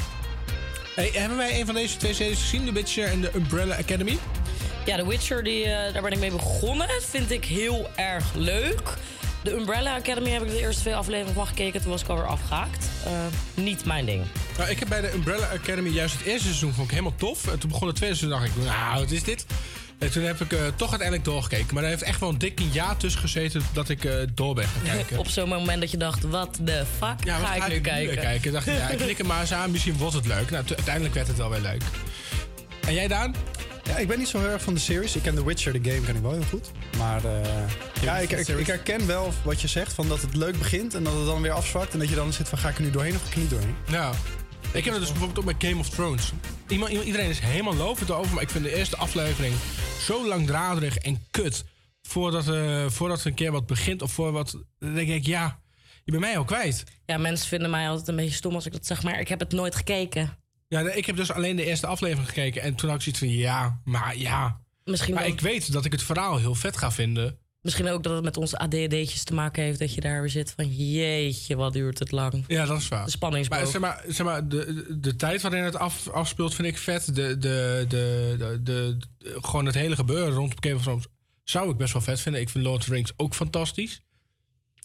Hey, 0.95 1.11
hebben 1.13 1.37
wij 1.37 1.61
een 1.61 1.67
van 1.67 1.75
deze 1.75 1.97
twee 1.97 2.15
series 2.15 2.41
gezien, 2.41 2.65
The 2.65 2.73
Witcher 2.73 3.07
en 3.07 3.21
de 3.21 3.31
Umbrella 3.35 3.77
Academy? 3.77 4.19
Ja, 4.87 4.97
The 4.97 5.09
Witcher, 5.09 5.45
die, 5.45 5.65
uh, 5.65 5.93
daar 5.93 6.03
ben 6.03 6.13
ik 6.13 6.19
mee 6.19 6.31
begonnen. 6.31 6.89
Vind 7.01 7.31
ik 7.31 7.45
heel 7.45 7.91
erg 7.97 8.35
leuk. 8.35 8.97
De 9.43 9.53
Umbrella 9.53 9.95
Academy 9.95 10.31
heb 10.31 10.43
ik 10.43 10.49
de 10.49 10.61
eerste 10.61 10.81
twee 10.81 10.95
afleveringen 10.95 11.35
van 11.35 11.47
gekeken. 11.47 11.83
Toen 11.83 11.91
was 11.91 12.03
ik 12.03 12.09
alweer 12.09 12.27
afgehaakt. 12.27 12.87
Uh, 13.07 13.13
niet 13.55 13.85
mijn 13.85 14.05
ding. 14.05 14.25
Nou, 14.59 14.71
ik 14.71 14.79
heb 14.79 14.89
bij 14.89 15.01
de 15.01 15.13
Umbrella 15.13 15.47
Academy 15.47 15.89
juist 15.89 16.19
het 16.19 16.27
eerste 16.27 16.47
seizoen 16.47 16.73
vond 16.73 16.87
ik 16.87 16.91
helemaal 16.91 17.17
tof. 17.17 17.47
En 17.47 17.59
toen 17.59 17.71
begon 17.71 17.87
het 17.87 17.97
tweede 17.97 18.17
seizoen 18.17 18.41
dacht 18.41 18.57
ik, 18.57 18.65
nou, 18.65 18.99
wat 19.01 19.11
is 19.11 19.23
dit? 19.23 19.47
En 19.99 20.11
toen 20.11 20.23
heb 20.23 20.41
ik 20.41 20.53
uh, 20.53 20.61
toch 20.77 20.89
uiteindelijk 20.89 21.29
doorgekeken. 21.29 21.75
Maar 21.75 21.83
er 21.83 21.89
heeft 21.89 22.03
echt 22.03 22.21
wel 22.21 22.29
een 22.29 22.39
dik 22.39 22.61
een 22.61 22.71
jaar 22.73 22.97
tussen 22.97 23.21
gezeten 23.21 23.63
dat 23.73 23.89
ik 23.89 24.05
uh, 24.05 24.13
door 24.35 24.55
ben 24.55 24.67
gaan 24.67 24.83
kijken. 24.95 25.19
Op 25.25 25.29
zo'n 25.29 25.49
moment 25.49 25.81
dat 25.81 25.91
je 25.91 25.97
dacht, 25.97 26.23
wat 26.23 26.59
de 26.61 26.85
fuck 26.99 27.25
ja, 27.25 27.39
ga, 27.39 27.55
ik 27.55 27.69
nu 27.69 27.81
kijken? 27.81 28.15
kijken? 28.15 28.47
Ik 28.47 28.53
dacht, 28.53 28.67
ja, 28.67 28.89
ik 28.89 28.99
klik 28.99 29.19
er 29.19 29.27
maar 29.27 29.41
eens 29.41 29.53
aan, 29.53 29.71
misschien 29.71 29.97
wordt 29.97 30.15
het 30.15 30.27
leuk. 30.27 30.51
Nou, 30.51 30.65
uiteindelijk 30.67 31.15
werd 31.15 31.27
het 31.27 31.37
wel 31.37 31.51
weer 31.51 31.61
leuk. 31.61 31.83
En 32.87 32.95
jij, 32.95 33.09
Daan? 33.09 33.35
Ja, 33.85 33.97
ik 33.99 34.09
ben 34.09 34.19
niet 34.19 34.29
zo 34.29 34.39
heel 34.39 34.49
erg 34.49 34.63
van 34.63 34.75
de 34.75 34.81
series. 34.81 35.17
Ik 35.17 35.23
ken 35.23 35.35
The 35.35 35.45
Witcher, 35.45 35.83
de 35.83 35.91
game, 35.91 36.07
ken 36.07 36.17
ik 36.17 36.23
wel 36.23 36.33
heel 36.33 36.43
goed. 36.43 36.71
Maar 36.99 37.25
uh, 37.25 37.33
ja, 38.03 38.19
ik, 38.19 38.31
ik, 38.31 38.49
ik, 38.49 38.67
herken 38.67 39.07
wel 39.07 39.33
wat 39.45 39.61
je 39.61 39.69
zegt, 39.69 39.93
van 39.93 40.09
dat 40.09 40.21
het 40.21 40.37
leuk 40.37 40.59
begint 40.59 40.95
en 40.95 41.05
dat 41.05 41.15
het 41.15 41.27
dan 41.27 41.43
weer 41.43 41.53
afzwakt. 41.53 41.93
En 41.93 41.99
dat 41.99 42.09
je 42.09 42.15
dan 42.15 42.33
zit 42.33 42.49
van, 42.49 42.59
ga 42.59 42.69
ik 42.69 42.77
er 42.77 42.83
nu 42.83 42.91
doorheen 42.91 43.15
of 43.15 43.23
ga 43.23 43.29
ik 43.29 43.35
er 43.35 43.41
niet 43.41 43.51
doorheen? 43.51 43.75
Ja. 43.89 44.13
Ik 44.73 44.85
heb 44.85 44.93
het 44.93 45.03
dus 45.03 45.13
bijvoorbeeld 45.13 45.39
ook 45.39 45.45
met 45.45 45.65
Game 45.69 45.81
of 45.81 45.89
Thrones. 45.89 46.33
Iemand, 46.69 46.91
iedereen 46.91 47.31
is 47.31 47.39
helemaal 47.39 47.75
lovend 47.75 48.11
over, 48.11 48.35
maar 48.35 48.43
ik 48.43 48.51
vind 48.51 48.65
de 48.65 48.77
eerste 48.77 48.97
aflevering 48.97 49.55
zo 50.01 50.29
langdradig 50.29 50.97
en 50.97 51.25
kut. 51.31 51.65
Voordat, 52.03 52.49
uh, 52.49 52.89
voordat 52.89 53.21
er 53.21 53.27
een 53.27 53.35
keer 53.35 53.53
wat 53.53 53.67
begint 53.67 54.03
of 54.03 54.13
voor 54.13 54.33
wat... 54.33 54.57
Dan 54.79 54.95
denk 54.95 55.09
ik, 55.09 55.27
ja, 55.27 55.61
je 56.05 56.11
bent 56.11 56.25
mij 56.25 56.39
al 56.39 56.45
kwijt. 56.45 56.85
Ja, 57.07 57.19
mensen 57.19 57.49
vinden 57.49 57.71
mij 57.71 57.89
altijd 57.89 58.09
een 58.09 58.17
beetje 58.17 58.35
stom 58.35 58.55
als 58.55 58.67
ik 58.67 58.73
dat 58.73 58.87
zeg, 58.87 59.03
maar 59.03 59.21
ik 59.21 59.29
heb 59.29 59.41
het 59.41 59.53
nooit 59.53 59.75
gekeken. 59.75 60.37
Ja, 60.73 60.91
ik 60.93 61.07
heb 61.07 61.17
dus 61.17 61.33
alleen 61.33 61.57
de 61.57 61.65
eerste 61.65 61.87
aflevering 61.87 62.29
gekeken. 62.29 62.63
En 62.63 62.75
toen 62.75 62.89
had 62.89 62.97
ik 62.99 63.03
zoiets 63.03 63.21
van, 63.21 63.31
ja, 63.31 63.81
maar 63.85 64.17
ja. 64.17 64.61
Misschien 64.85 65.15
maar 65.15 65.27
ik 65.27 65.41
weet 65.41 65.73
dat 65.73 65.85
ik 65.85 65.93
het 65.93 66.03
verhaal 66.03 66.39
heel 66.39 66.55
vet 66.55 66.77
ga 66.77 66.93
vinden. 66.93 67.39
Misschien 67.61 67.89
ook 67.89 68.03
dat 68.03 68.15
het 68.15 68.25
met 68.25 68.37
onze 68.37 68.59
ADHD'tjes 68.59 69.25
te 69.25 69.35
maken 69.35 69.63
heeft. 69.63 69.79
Dat 69.79 69.95
je 69.95 70.01
daar 70.01 70.21
weer 70.21 70.31
zit 70.31 70.53
van 70.57 70.75
jeetje, 70.75 71.57
wat 71.57 71.73
duurt 71.73 71.99
het 71.99 72.11
lang. 72.11 72.45
Ja, 72.47 72.67
dat 72.67 72.79
is 72.79 72.89
waar. 72.89 73.05
De 73.05 73.11
spanningsboog. 73.11 73.59
Maar 73.59 73.67
zeg 73.69 73.81
maar, 73.81 74.05
zeg 74.09 74.27
maar 74.27 74.49
de, 74.49 74.97
de, 75.01 75.17
tijd 75.17 75.43
waarin 75.43 75.63
het 75.63 75.77
af, 75.77 76.09
afspeelt 76.09 76.55
vind 76.55 76.69
ik 76.69 76.79
vet. 76.79 77.07
De, 77.15 77.39
de, 77.39 77.39
de, 77.39 78.35
de, 78.39 78.61
de, 78.63 78.97
de- 79.19 79.39
gewoon 79.41 79.67
het 79.67 79.75
hele 79.75 79.97
gebeuren 79.97 80.33
rondom 80.35 80.59
Game 80.61 80.75
of 80.75 80.83
Thrones 80.83 81.07
zou 81.45 81.71
ik 81.71 81.77
best 81.77 81.93
wel 81.93 82.03
vet 82.03 82.21
vinden. 82.21 82.41
Ik 82.41 82.49
vind 82.49 82.65
Lord 82.65 82.79
of 82.79 82.85
the 82.85 82.93
Rings 82.93 83.13
ook 83.17 83.35
fantastisch. 83.35 84.03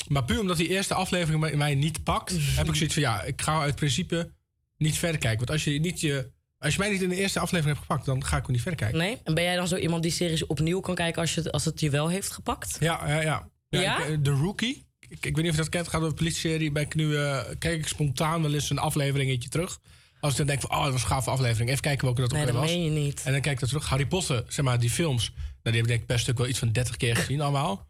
Maar 0.07 0.23
puur 0.23 0.39
omdat 0.39 0.57
die 0.57 0.69
eerste 0.69 0.93
aflevering 0.93 1.55
mij 1.55 1.75
niet 1.75 2.03
pakt, 2.03 2.33
heb 2.57 2.67
ik 2.67 2.75
zoiets 2.75 2.93
van 2.93 3.03
ja, 3.03 3.21
ik 3.23 3.41
ga 3.41 3.61
uit 3.61 3.75
principe 3.75 4.35
niet 4.77 4.97
verder 4.97 5.19
kijken. 5.19 5.37
Want 5.37 5.49
als 5.49 5.63
je, 5.63 5.79
niet 5.79 6.01
je, 6.01 6.31
als 6.57 6.73
je 6.73 6.79
mij 6.79 6.89
niet 6.91 7.01
in 7.01 7.09
de 7.09 7.15
eerste 7.15 7.39
aflevering 7.39 7.77
hebt 7.77 7.87
gepakt, 7.87 8.05
dan 8.05 8.25
ga 8.25 8.37
ik 8.37 8.43
ook 8.43 8.49
niet 8.49 8.61
verder 8.61 8.79
kijken. 8.79 8.97
Nee? 8.97 9.17
En 9.23 9.33
ben 9.33 9.43
jij 9.43 9.55
dan 9.55 9.67
zo 9.67 9.75
iemand 9.75 10.03
die 10.03 10.11
series 10.11 10.45
opnieuw 10.45 10.79
kan 10.79 10.95
kijken 10.95 11.21
als, 11.21 11.33
je, 11.33 11.41
het- 11.41 11.51
als 11.51 11.65
het 11.65 11.79
je 11.79 11.89
wel 11.89 12.07
heeft 12.09 12.31
gepakt? 12.31 12.77
Ja, 12.79 13.07
ja, 13.07 13.21
ja. 13.21 13.49
Ja? 13.69 13.97
ik- 14.03 14.09
eh, 14.09 14.17
De 14.21 14.31
Rookie. 14.31 14.85
Ik, 14.99 15.25
ik 15.25 15.35
weet 15.35 15.35
niet 15.35 15.45
of 15.49 15.51
je 15.55 15.61
dat 15.61 15.69
kent. 15.69 15.83
Het 15.85 15.93
gaat 15.93 16.01
over 16.01 16.11
een 16.13 16.17
politie-serie. 16.23 16.71
Ben 16.71 16.83
ik 16.83 16.95
nu, 16.95 17.15
eh, 17.17 17.43
kijk 17.59 17.79
ik 17.79 17.87
spontaan 17.87 18.41
wel 18.41 18.53
eens 18.53 18.69
een 18.69 18.77
afleveringetje 18.79 19.49
terug. 19.49 19.79
Als 20.19 20.31
ik 20.31 20.37
dan 20.37 20.47
denk 20.47 20.61
van, 20.61 20.69
oh, 20.71 20.83
dat 20.83 20.91
was 20.91 21.01
een 21.01 21.07
gave 21.07 21.29
aflevering. 21.29 21.69
Even 21.69 21.81
kijken 21.81 22.05
welke 22.05 22.21
dat 22.21 22.29
ook 22.29 22.35
Nee, 22.37 22.45
weer 22.45 22.53
dat 22.53 22.61
was. 22.63 22.71
meen 22.71 22.83
je 22.83 22.89
niet. 22.89 23.21
En 23.23 23.31
dan 23.31 23.41
kijk 23.41 23.55
ik 23.55 23.61
er 23.61 23.67
terug. 23.67 23.85
Harry 23.89 24.05
Potter, 24.07 24.43
zeg 24.47 24.65
maar, 24.65 24.79
die 24.79 24.89
films. 24.89 25.29
Nou, 25.35 25.41
die 25.63 25.71
heb 25.73 25.81
ik 25.81 25.87
denk 25.87 26.01
ik 26.01 26.07
best 26.07 26.21
stuk 26.21 26.37
wel 26.37 26.47
iets 26.47 26.59
van 26.59 26.71
30 26.71 26.97
keer 26.97 27.15
gezien 27.15 27.41
allemaal. 27.41 27.87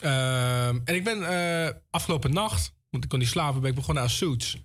Ehm, 0.00 0.78
en 0.84 0.94
ik 0.94 1.04
ben 1.04 1.22
eh, 1.28 1.70
afgelopen 1.90 2.32
nacht, 2.32 2.74
want 2.90 3.04
ik 3.04 3.10
kon 3.10 3.18
niet 3.18 3.28
slapen, 3.28 3.60
ben 3.60 3.70
ik 3.70 3.76
begonnen 3.76 4.02
aan 4.02 4.10
Suits. 4.10 4.56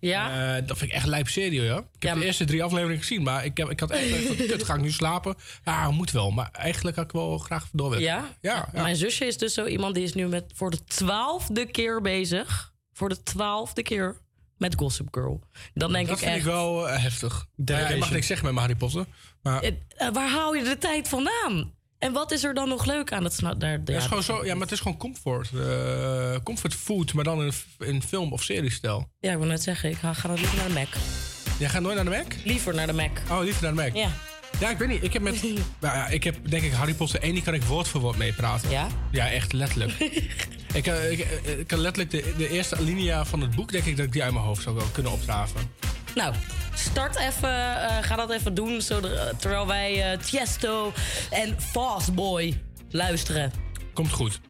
Ja? 0.00 0.56
Eh, 0.56 0.66
dat 0.66 0.78
vind 0.78 0.90
ik 0.90 0.96
echt 0.96 1.06
lijp 1.06 1.28
serie, 1.28 1.70
hoor. 1.70 1.84
Ik 1.96 2.02
heb 2.02 2.18
de 2.18 2.24
eerste 2.24 2.44
drie 2.44 2.62
afleveringen 2.62 3.00
gezien, 3.00 3.22
maar 3.22 3.44
ik, 3.44 3.56
heb, 3.56 3.70
ik 3.70 3.80
had 3.80 3.90
echt 3.90 4.26
van, 4.26 4.36
kut, 4.46 4.64
ga 4.64 4.74
ik 4.74 4.80
nu 4.80 4.90
slapen? 4.90 5.34
Ja, 5.64 5.90
moet 5.90 6.10
wel. 6.10 6.30
Maar 6.30 6.48
eigenlijk 6.52 6.96
had 6.96 7.04
ik 7.04 7.12
wel 7.12 7.38
graag 7.38 7.68
door 7.72 7.90
willen. 7.90 8.04
Ja? 8.04 8.24
Ja, 8.40 8.68
ja. 8.72 8.82
Mijn 8.82 8.96
zusje 8.96 9.24
is 9.24 9.38
dus 9.38 9.54
zo 9.54 9.66
iemand 9.66 9.94
die 9.94 10.04
is 10.04 10.14
nu 10.14 10.26
met 10.26 10.52
voor 10.54 10.70
de 10.70 10.84
twaalfde 10.84 11.66
keer 11.66 12.00
bezig. 12.00 12.72
Voor 12.92 13.08
de 13.08 13.22
twaalfde 13.22 13.82
keer 13.82 14.16
met 14.56 14.74
Gossip 14.74 15.08
Girl. 15.10 15.42
Dan 15.74 15.92
denk 15.92 16.06
dat 16.06 16.16
ik 16.16 16.22
vind 16.22 16.36
echt... 16.36 16.46
ik 16.46 16.52
wel 16.52 16.88
eh, 16.88 17.02
heftig. 17.02 17.46
Ja, 17.64 17.88
ik 17.88 17.98
mag 17.98 18.10
niks 18.10 18.26
zeggen 18.26 18.46
met 18.46 18.54
mijn 18.54 18.66
Harry 18.66 18.78
Potter. 18.78 19.06
Maar 19.42 19.62
eh, 19.62 19.72
waar 20.12 20.28
haal 20.28 20.54
je 20.54 20.64
de 20.64 20.78
tijd 20.78 21.08
vandaan? 21.08 21.74
En 22.00 22.12
wat 22.12 22.30
is 22.32 22.44
er 22.44 22.54
dan 22.54 22.68
nog 22.68 22.84
leuk 22.86 23.12
aan? 23.12 23.22
Dat 23.22 23.32
sna- 23.34 23.54
daar, 23.54 23.70
het 23.72 23.88
is 23.88 24.04
gewoon 24.04 24.22
zo, 24.22 24.44
ja, 24.44 24.52
maar 24.52 24.62
het 24.62 24.72
is 24.72 24.80
gewoon 24.80 24.96
comfort. 24.96 25.50
eh, 25.54 26.34
comfort 26.44 26.74
food, 26.74 27.12
maar 27.12 27.24
dan 27.24 27.42
in, 27.42 27.52
in 27.78 28.02
film- 28.02 28.32
of 28.32 28.42
seriestijl. 28.42 29.10
Ja, 29.20 29.32
ik 29.32 29.38
wil 29.38 29.46
net 29.46 29.62
zeggen, 29.62 29.90
ik 29.90 29.96
ga, 29.96 30.12
ga 30.14 30.28
dan 30.28 30.36
liever 30.36 30.56
naar 30.56 30.68
de 30.68 30.72
Mac. 30.74 30.88
Jij 31.58 31.68
gaat 31.68 31.82
nooit 31.82 31.94
naar 31.94 32.04
de 32.04 32.10
Mac? 32.10 32.26
Liever 32.44 32.74
naar 32.74 32.86
de 32.86 32.92
Mac. 32.92 33.10
Oh, 33.30 33.40
liever 33.42 33.62
naar 33.62 33.74
de 33.74 33.82
Mac? 33.82 33.94
Ja. 33.96 34.08
Ja, 34.60 34.70
ik 34.70 34.78
weet 34.78 34.88
niet. 34.88 35.02
Ik 35.02 35.12
heb 35.12 35.22
met. 35.22 35.42
nou 35.80 35.96
ja, 35.96 36.08
ik 36.08 36.24
heb 36.24 36.36
denk 36.50 36.62
ik 36.62 36.72
Harry 36.72 36.94
Potter 36.94 37.20
1, 37.20 37.34
die 37.34 37.42
kan 37.42 37.54
ik 37.54 37.62
woord 37.62 37.88
voor 37.88 38.00
woord 38.00 38.16
meepraten. 38.16 38.70
Ja? 38.70 38.86
Ja, 39.10 39.30
echt 39.30 39.52
letterlijk. 39.52 39.92
ik, 40.72 40.86
eh, 40.86 41.10
ik, 41.12 41.18
eh, 41.18 41.58
ik 41.58 41.66
kan 41.66 41.78
letterlijk 41.78 42.10
de, 42.24 42.34
de 42.36 42.48
eerste 42.48 42.76
alinea 42.76 43.24
van 43.24 43.40
het 43.40 43.50
boek, 43.54 43.72
denk 43.72 43.84
ik 43.84 43.96
dat 43.96 44.06
ik 44.06 44.12
die 44.12 44.22
uit 44.22 44.32
mijn 44.32 44.44
hoofd 44.44 44.62
zou 44.62 44.74
wel 44.76 44.86
kunnen 44.92 45.12
opdraven. 45.12 45.60
Nou, 46.14 46.34
start 46.74 47.16
even, 47.16 47.82
eh, 47.82 47.96
ga 48.00 48.16
dat 48.16 48.30
even 48.30 48.54
doen. 48.54 48.80
Zodra, 48.80 49.32
terwijl 49.38 49.66
wij 49.66 50.12
eh, 50.12 50.18
Tiesto 50.18 50.92
en 51.30 51.60
Fastboy 51.60 52.62
luisteren. 52.90 53.52
Komt 53.92 54.12
goed. 54.12 54.40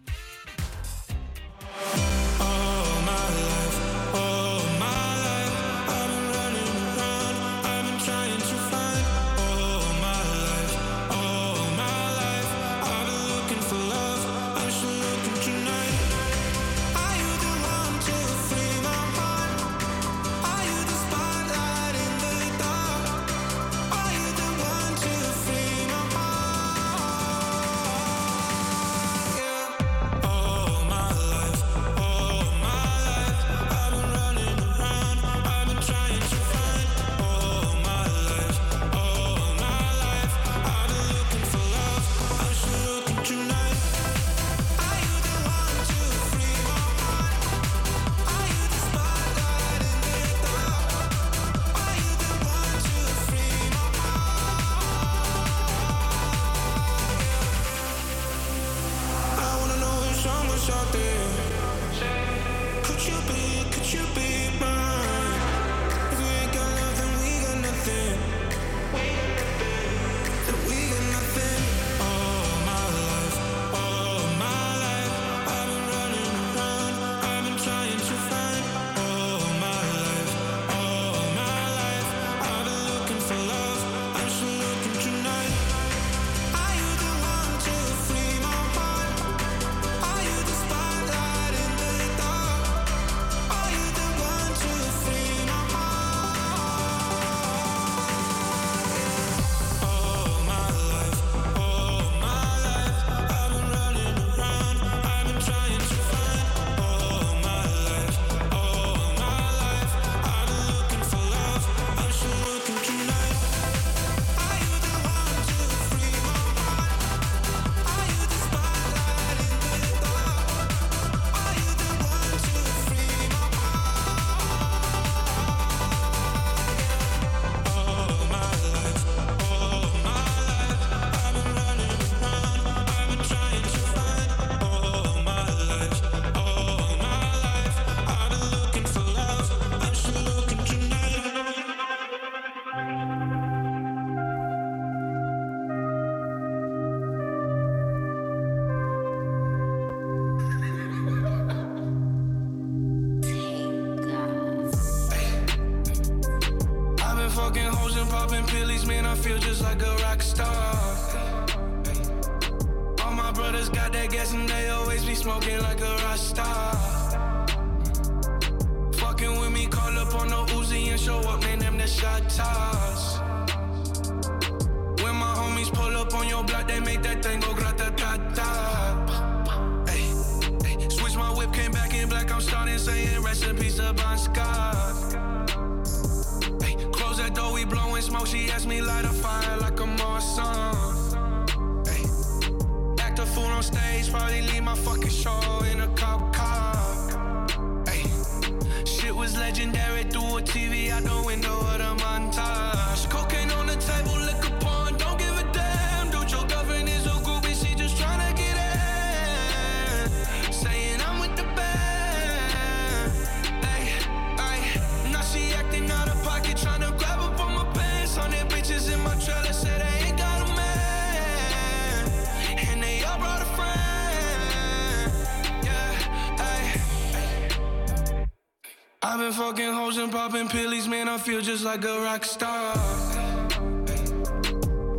Popping 230.29 230.91
man. 230.91 231.09
I 231.09 231.17
feel 231.17 231.41
just 231.41 231.65
like 231.65 231.83
a 231.83 232.01
rock 232.03 232.25
star. 232.27 232.77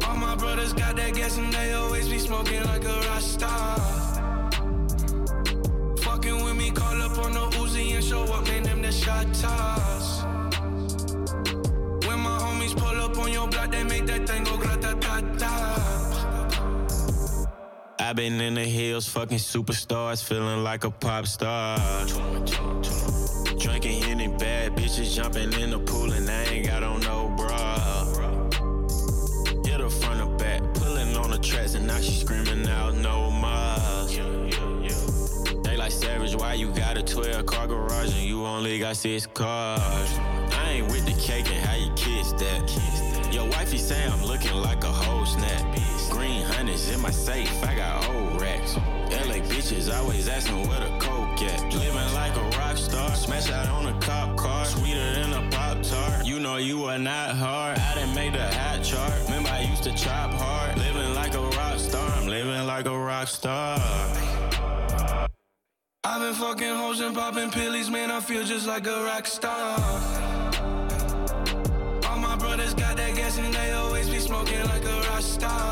All 0.07 0.17
my 0.17 0.35
brothers 0.35 0.73
got 0.73 0.95
that 0.95 1.13
gas 1.13 1.37
and 1.37 1.53
they 1.53 1.73
always 1.73 2.07
be 2.09 2.17
smoking 2.17 2.63
like 2.63 2.83
a 2.83 2.97
rasta. 3.07 3.53
Fucking 6.05 6.43
with 6.43 6.55
me, 6.55 6.71
call 6.71 6.99
up 7.03 7.17
on 7.23 7.33
the 7.33 7.45
Uzi 7.61 7.93
and 7.95 8.03
show 8.03 8.23
up, 8.23 8.45
name 8.47 8.63
them 8.63 8.81
the 8.81 8.91
shot 8.91 9.27
toss. 9.41 10.23
When 12.07 12.19
my 12.27 12.37
homies 12.43 12.75
pull 12.75 12.97
up 13.05 13.15
on 13.19 13.31
your 13.31 13.47
block, 13.47 13.71
they 13.71 13.83
make 13.83 14.07
that 14.07 14.27
thing 14.27 14.43
go 14.43 14.57
grata 14.57 14.91
ta 14.99 15.15
ta. 15.41 15.81
I've 17.99 18.15
been 18.15 18.41
in 18.41 18.55
the 18.55 18.65
hills, 18.65 19.07
fucking 19.07 19.37
superstars, 19.37 20.23
feeling 20.23 20.63
like 20.63 20.83
a 20.83 20.91
pop 20.91 21.27
star. 21.27 21.50
Six 39.01 39.25
cars? 39.25 40.19
I 40.53 40.73
ain't 40.73 40.91
with 40.91 41.07
the 41.07 41.19
cake 41.19 41.49
and 41.49 41.65
how 41.65 41.75
you 41.75 41.91
kiss 41.95 42.33
that. 42.33 43.33
Your 43.33 43.47
wifey 43.49 43.79
say 43.79 44.05
I'm 44.05 44.23
looking 44.23 44.53
like 44.53 44.83
a 44.83 44.91
whole 44.91 45.25
snap. 45.25 45.75
Green 46.11 46.43
hundreds 46.43 46.87
in 46.91 47.01
my 47.01 47.09
safe, 47.09 47.51
I 47.63 47.73
got 47.73 48.07
old 48.09 48.39
racks. 48.39 48.75
LA 49.09 49.41
bitches 49.49 49.91
always 49.91 50.29
asking 50.29 50.61
the 50.61 50.90
feel 68.31 68.45
just 68.45 68.65
like 68.65 68.87
a 68.87 69.03
rock 69.03 69.27
star. 69.27 69.77
All 72.07 72.17
my 72.17 72.37
brothers 72.37 72.73
got 72.73 72.95
that 72.95 73.13
gas 73.13 73.37
and 73.37 73.53
they 73.53 73.73
always 73.73 74.09
be 74.09 74.19
smoking 74.19 74.63
like 74.67 74.85
a 74.85 75.01
rasta. 75.09 75.49
Fucking 75.49 75.70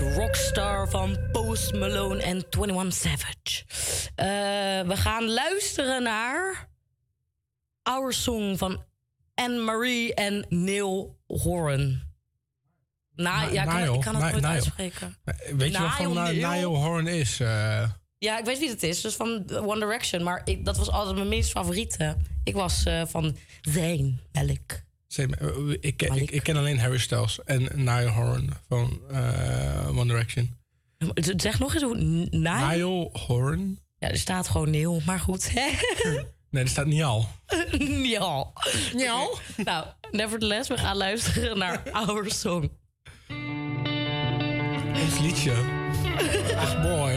Rockstar 0.00 0.88
van 0.90 1.18
Post 1.32 1.72
Malone 1.74 2.22
en 2.22 2.44
21 2.50 2.92
Savage. 2.92 3.64
Eh, 4.14 4.26
we 4.88 4.96
gaan 4.96 5.28
luisteren 5.30 6.02
naar 6.02 6.68
Our 7.82 8.12
Song 8.12 8.56
van 8.56 8.84
Anne-Marie 9.34 10.14
en 10.14 10.46
Neil 10.48 11.18
Horan. 11.26 12.00
Na, 13.14 13.42
ja, 13.42 13.62
ik 13.62 13.68
kan, 13.68 13.80
Niall, 13.80 13.94
ik 13.94 14.00
kan 14.00 14.14
het 14.16 14.32
nooit 14.32 14.44
uitspreken. 14.44 15.16
Weet 15.56 15.72
je 15.72 15.78
wat 15.78 15.94
van 15.94 16.12
Niall, 16.12 16.34
Neil. 16.34 16.50
Niall 16.50 16.64
Horn 16.80 17.06
is? 17.06 17.40
eh? 17.40 17.88
Ja, 18.18 18.38
ik 18.38 18.44
weet 18.44 18.58
wie 18.58 18.68
het 18.68 18.82
is. 18.82 19.00
Dus 19.00 19.14
van 19.14 19.44
One 19.50 19.78
Direction. 19.80 20.22
Maar 20.22 20.40
ik, 20.44 20.64
dat 20.64 20.76
was 20.76 20.90
altijd 20.90 21.16
mijn 21.16 21.28
meest 21.28 21.50
favoriete. 21.50 22.16
Ik 22.44 22.54
was 22.54 22.84
eh, 22.84 23.02
van 23.06 23.36
Zayn 23.60 24.20
Malik. 24.32 24.84
Eh, 25.16 25.26
ik, 25.80 25.96
ken- 25.96 26.14
ik, 26.16 26.30
ik 26.30 26.42
ken 26.42 26.56
alleen 26.56 26.78
Harry 26.78 26.98
Styles 26.98 27.38
en 27.44 27.68
Niall 27.74 28.06
Horn 28.08 28.50
van 28.68 29.00
eh, 29.10 29.88
One 29.98 30.06
Direction. 30.06 30.56
Zeg 31.36 31.58
nog 31.58 31.74
eens 31.74 31.82
hoe... 31.82 31.96
Niall? 32.30 32.76
Niall 32.76 33.08
Horn? 33.12 33.78
Ja, 33.98 34.08
er 34.10 34.16
staat 34.18 34.48
gewoon 34.48 34.70
Neil. 34.70 35.02
Maar 35.06 35.20
goed. 35.20 35.52
Nee, 36.50 36.62
er 36.62 36.68
staat 36.68 36.86
Niall. 36.86 37.24
ja. 38.14 38.52
Ja. 38.96 39.28
Nou, 39.64 39.86
nevertheless, 40.10 40.68
we 40.68 40.78
gaan 40.78 40.96
luisteren 40.96 41.58
naar 41.58 41.82
Our 41.92 42.30
Song. 42.30 42.70
Ons 45.02 45.18
liedje. 45.20 45.52
Echt 46.56 46.78
mooi. 46.82 47.14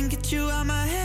Can 0.00 0.08
get 0.08 0.32
you 0.32 0.50
out 0.50 0.66
my 0.66 0.86
head, 0.86 0.99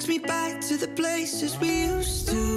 takes 0.00 0.08
me 0.08 0.18
back 0.18 0.58
to 0.62 0.78
the 0.78 0.88
places 0.88 1.58
we 1.58 1.82
used 1.82 2.26
to 2.26 2.49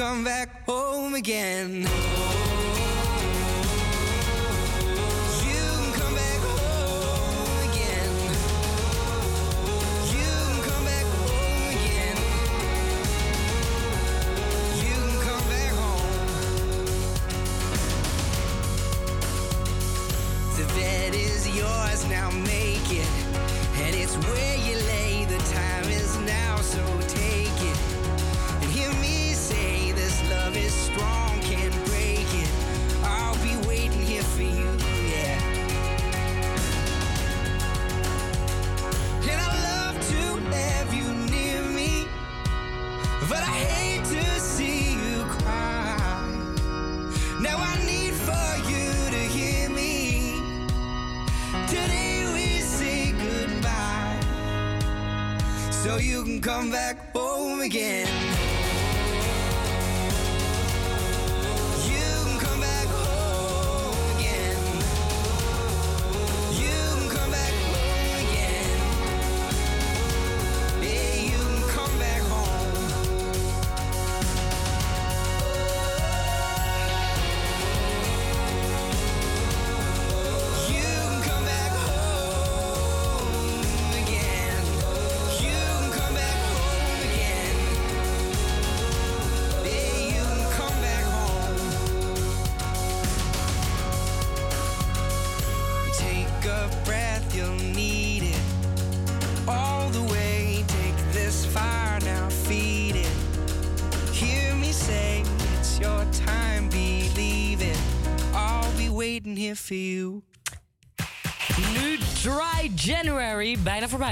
come 0.00 0.24
back 0.24 0.64
home 0.64 1.12
again. 1.14 1.99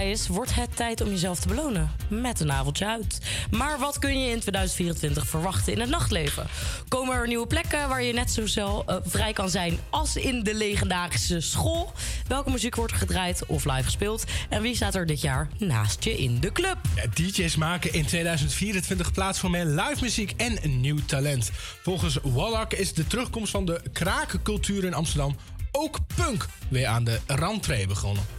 is, 0.05 0.29
wordt 0.29 0.55
het 0.55 0.77
tijd 0.77 1.01
om 1.01 1.09
jezelf 1.09 1.41
te 1.41 1.49
belonen 1.49 1.91
met 2.09 2.41
een 2.41 2.53
avondje 2.53 2.87
uit. 2.87 3.19
Maar 3.51 3.79
wat 3.79 3.99
kun 3.99 4.20
je 4.20 4.31
in 4.31 4.41
2024 4.41 5.27
verwachten 5.27 5.73
in 5.73 5.81
het 5.81 5.89
nachtleven? 5.89 6.47
Komen 6.89 7.15
er 7.15 7.27
nieuwe 7.27 7.47
plekken 7.47 7.89
waar 7.89 8.03
je 8.03 8.12
net 8.12 8.31
zo 8.31 8.47
zelf, 8.47 8.87
eh, 8.87 8.97
vrij 9.05 9.33
kan 9.33 9.51
zijn 9.51 9.79
als 9.91 10.16
in 10.16 10.43
de 10.43 10.55
legendarische 10.55 11.41
school? 11.41 11.93
Welke 12.27 12.51
muziek 12.51 12.75
wordt 12.75 12.93
gedraaid 12.93 13.47
of 13.47 13.65
live 13.65 13.85
gespeeld? 13.85 14.25
En 14.49 14.62
wie 14.62 14.75
staat 14.75 14.95
er 14.95 15.07
dit 15.07 15.20
jaar 15.20 15.49
naast 15.59 16.05
je 16.05 16.19
in 16.19 16.41
de 16.41 16.53
club? 16.53 16.77
DJ's 17.15 17.57
maken 17.57 17.93
in 17.93 18.07
2024 18.07 19.12
plaats 19.12 19.39
voor 19.39 19.51
meer 19.51 19.65
live 19.65 19.99
muziek 20.01 20.35
en 20.37 20.81
nieuw 20.81 21.05
talent. 21.07 21.51
Volgens 21.83 22.19
Wallach 22.23 22.69
is 22.69 22.93
de 22.93 23.07
terugkomst 23.07 23.51
van 23.51 23.65
de 23.65 23.81
krakencultuur 23.93 24.85
in 24.85 24.95
Amsterdam 24.95 25.37
ook 25.73 25.99
punk 26.16 26.47
weer 26.69 26.87
aan 26.87 27.05
de 27.05 27.20
randtree 27.27 27.87
begonnen. 27.87 28.38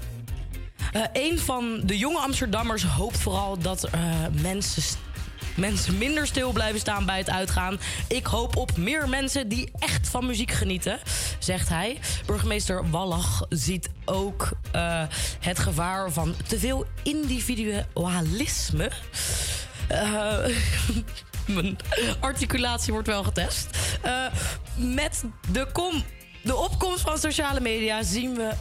Eh, 0.91 1.01
een 1.13 1.39
van 1.39 1.81
de 1.83 1.97
jonge 1.97 2.19
Amsterdammers 2.19 2.83
hoopt 2.83 3.17
vooral 3.17 3.57
dat 3.57 3.83
eh, 3.83 4.01
mensen 4.41 4.83
mensen 5.55 5.97
minder 5.97 6.27
stil 6.27 6.51
blijven 6.51 6.79
staan 6.79 7.05
bij 7.05 7.17
het 7.17 7.29
uitgaan. 7.29 7.79
Ik 8.07 8.25
hoop 8.25 8.55
op 8.55 8.77
meer 8.77 9.09
mensen 9.09 9.47
die 9.47 9.71
echt 9.79 10.09
van 10.09 10.25
muziek 10.25 10.51
genieten, 10.51 10.99
zegt 11.39 11.69
hij. 11.69 11.99
Burgemeester 12.25 12.89
Wallach 12.89 13.45
ziet 13.49 13.89
ook 14.05 14.49
eh, 14.71 15.03
het 15.39 15.59
gevaar 15.59 16.11
van 16.11 16.35
te 16.47 16.59
veel 16.59 16.85
individualisme. 17.03 18.91
Mijn 21.45 21.77
articulatie 22.19 22.93
wordt 22.93 23.07
wel 23.07 23.23
getest. 23.23 23.77
Uh, 24.05 24.25
met 24.75 25.23
de 25.51 25.67
kom 25.71 26.03
de 26.41 26.55
opkomst 26.55 27.01
van 27.01 27.17
sociale 27.17 27.59
media 27.59 28.03
zien 28.03 28.35
we 28.35 28.53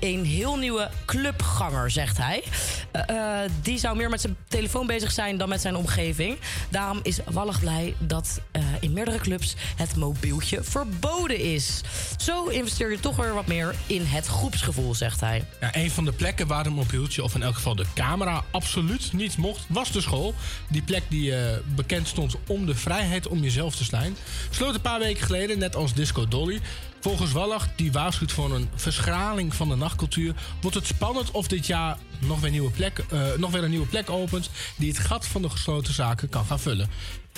een 0.00 0.24
heel 0.24 0.56
nieuwe 0.56 0.90
clubganger, 1.04 1.90
zegt 1.90 2.18
hij. 2.18 2.42
Eh, 2.90 3.42
eh, 3.42 3.50
die 3.62 3.78
zou 3.78 3.96
meer 3.96 4.08
met 4.08 4.20
zijn 4.20 4.36
telefoon 4.48 4.86
bezig 4.86 5.12
zijn 5.12 5.36
dan 5.36 5.48
met 5.48 5.60
zijn 5.60 5.76
omgeving. 5.76 6.38
Daarom 6.68 7.00
is 7.02 7.18
Wallig 7.30 7.60
blij 7.60 7.94
dat 7.98 8.40
eh, 8.50 8.62
in 8.80 8.92
meerdere 8.92 9.18
clubs 9.18 9.54
het 9.76 9.96
mobieltje 9.96 10.62
verboden 10.62 11.40
is. 11.40 11.80
Zo 12.16 12.46
investeer 12.46 12.90
je 12.90 13.00
toch 13.00 13.16
weer 13.16 13.34
wat 13.34 13.46
meer 13.46 13.74
in 13.86 14.04
het 14.04 14.26
groepsgevoel, 14.26 14.94
zegt 14.94 15.20
hij. 15.20 15.44
Ja, 15.60 15.76
een 15.76 15.90
van 15.90 16.04
de 16.04 16.12
plekken 16.12 16.46
waar 16.46 16.66
een 16.66 16.72
mobieltje, 16.72 17.22
of 17.22 17.34
in 17.34 17.42
elk 17.42 17.54
geval 17.54 17.74
de 17.74 17.86
camera, 17.94 18.44
absoluut 18.50 19.12
niet 19.12 19.36
mocht, 19.36 19.64
was 19.68 19.92
de 19.92 20.00
school. 20.00 20.34
Die 20.68 20.82
plek 20.82 21.02
die 21.08 21.34
bekend 21.74 22.08
stond 22.08 22.34
om 22.46 22.66
de 22.66 22.74
vrijheid 22.74 23.26
om 23.28 23.42
jezelf 23.42 23.76
te 23.76 23.84
zijn. 23.84 24.16
Sloot 24.50 24.74
een 24.74 24.80
paar 24.80 24.98
weken 24.98 25.26
geleden, 25.26 25.58
net 25.58 25.76
als 25.76 25.94
Disco 25.94 26.28
Dolly. 26.28 26.60
Volgens 27.06 27.32
Wallach, 27.32 27.68
die 27.76 27.92
waarschuwt 27.92 28.32
voor 28.32 28.54
een 28.54 28.68
verschraling 28.74 29.54
van 29.54 29.68
de 29.68 29.76
nachtcultuur, 29.76 30.34
wordt 30.60 30.76
het 30.76 30.86
spannend 30.86 31.30
of 31.30 31.46
dit 31.46 31.66
jaar 31.66 31.98
nog 32.20 32.40
weer, 32.40 32.50
nieuwe 32.50 32.70
plek, 32.70 32.98
eh, 32.98 33.20
nog 33.36 33.50
weer 33.50 33.64
een 33.64 33.70
nieuwe 33.70 33.86
plek 33.86 34.10
opent 34.10 34.50
die 34.76 34.88
het 34.88 34.98
gat 34.98 35.26
van 35.26 35.42
de 35.42 35.50
gesloten 35.50 35.94
zaken 35.94 36.28
kan 36.28 36.44
gaan 36.44 36.60
vullen. 36.60 36.88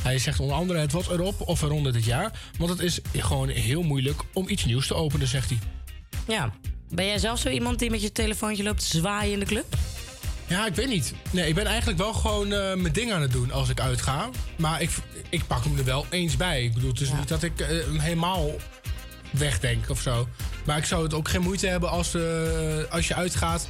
Hij 0.03 0.19
zegt 0.19 0.41
onder 0.41 0.57
andere 0.57 0.79
het 0.79 0.93
wordt 0.93 1.09
erop 1.09 1.41
of 1.41 1.63
eronder 1.63 1.93
dit 1.93 2.05
jaar, 2.05 2.41
want 2.59 2.71
het 2.71 2.81
is 2.81 3.01
gewoon 3.13 3.49
heel 3.49 3.83
moeilijk 3.83 4.21
om 4.33 4.49
iets 4.49 4.65
nieuws 4.65 4.87
te 4.87 4.95
openen, 4.95 5.27
zegt 5.27 5.49
hij. 5.51 5.59
Ja. 6.27 6.53
Ben 6.91 7.07
jij 7.07 7.19
zelf 7.19 7.39
zo 7.39 7.49
iemand 7.49 7.79
die 7.79 7.91
met 7.91 8.03
je 8.03 8.13
telefoontje 8.13 8.63
loopt 8.63 8.83
zwaaien 8.83 9.33
in 9.33 9.39
de 9.39 9.47
club? 9.47 9.77
Ja, 10.47 10.67
ik 10.67 10.75
weet 10.75 10.89
niet. 10.89 11.15
Nee, 11.31 11.49
ik 11.49 11.55
ben 11.55 11.67
eigenlijk 11.67 11.99
wel 11.99 12.13
gewoon 12.13 12.53
eh, 12.53 12.75
mijn 12.75 12.93
ding 12.93 13.13
aan 13.13 13.23
het 13.23 13.33
doen 13.33 13.53
als 13.53 13.69
ik 13.69 13.81
uitga. 13.81 14.29
Maar 14.57 14.83
ik, 14.83 14.91
ik 15.29 15.47
pak 15.47 15.65
hem 15.65 15.79
er 15.79 15.85
wel 15.85 16.07
eens 16.11 16.37
bij. 16.37 16.65
Ik 16.65 16.75
bedoel, 16.75 16.91
het 16.91 17.01
is 17.01 17.13
niet 17.13 17.29
dat 17.29 17.43
ik 17.43 17.61
eh, 17.61 17.69
helemaal 18.01 18.51
wegdenk 19.31 19.91
of 19.91 20.01
zo. 20.01 20.29
Maar 20.67 20.79
ik 20.79 20.85
zou 20.85 21.03
het 21.03 21.15
ook 21.15 21.29
geen 21.29 21.43
moeite 21.43 21.67
hebben 21.67 21.91
als, 21.91 22.15
eh, 22.15 22.23
als 22.91 23.09
je 23.09 23.15
uitgaat. 23.15 23.69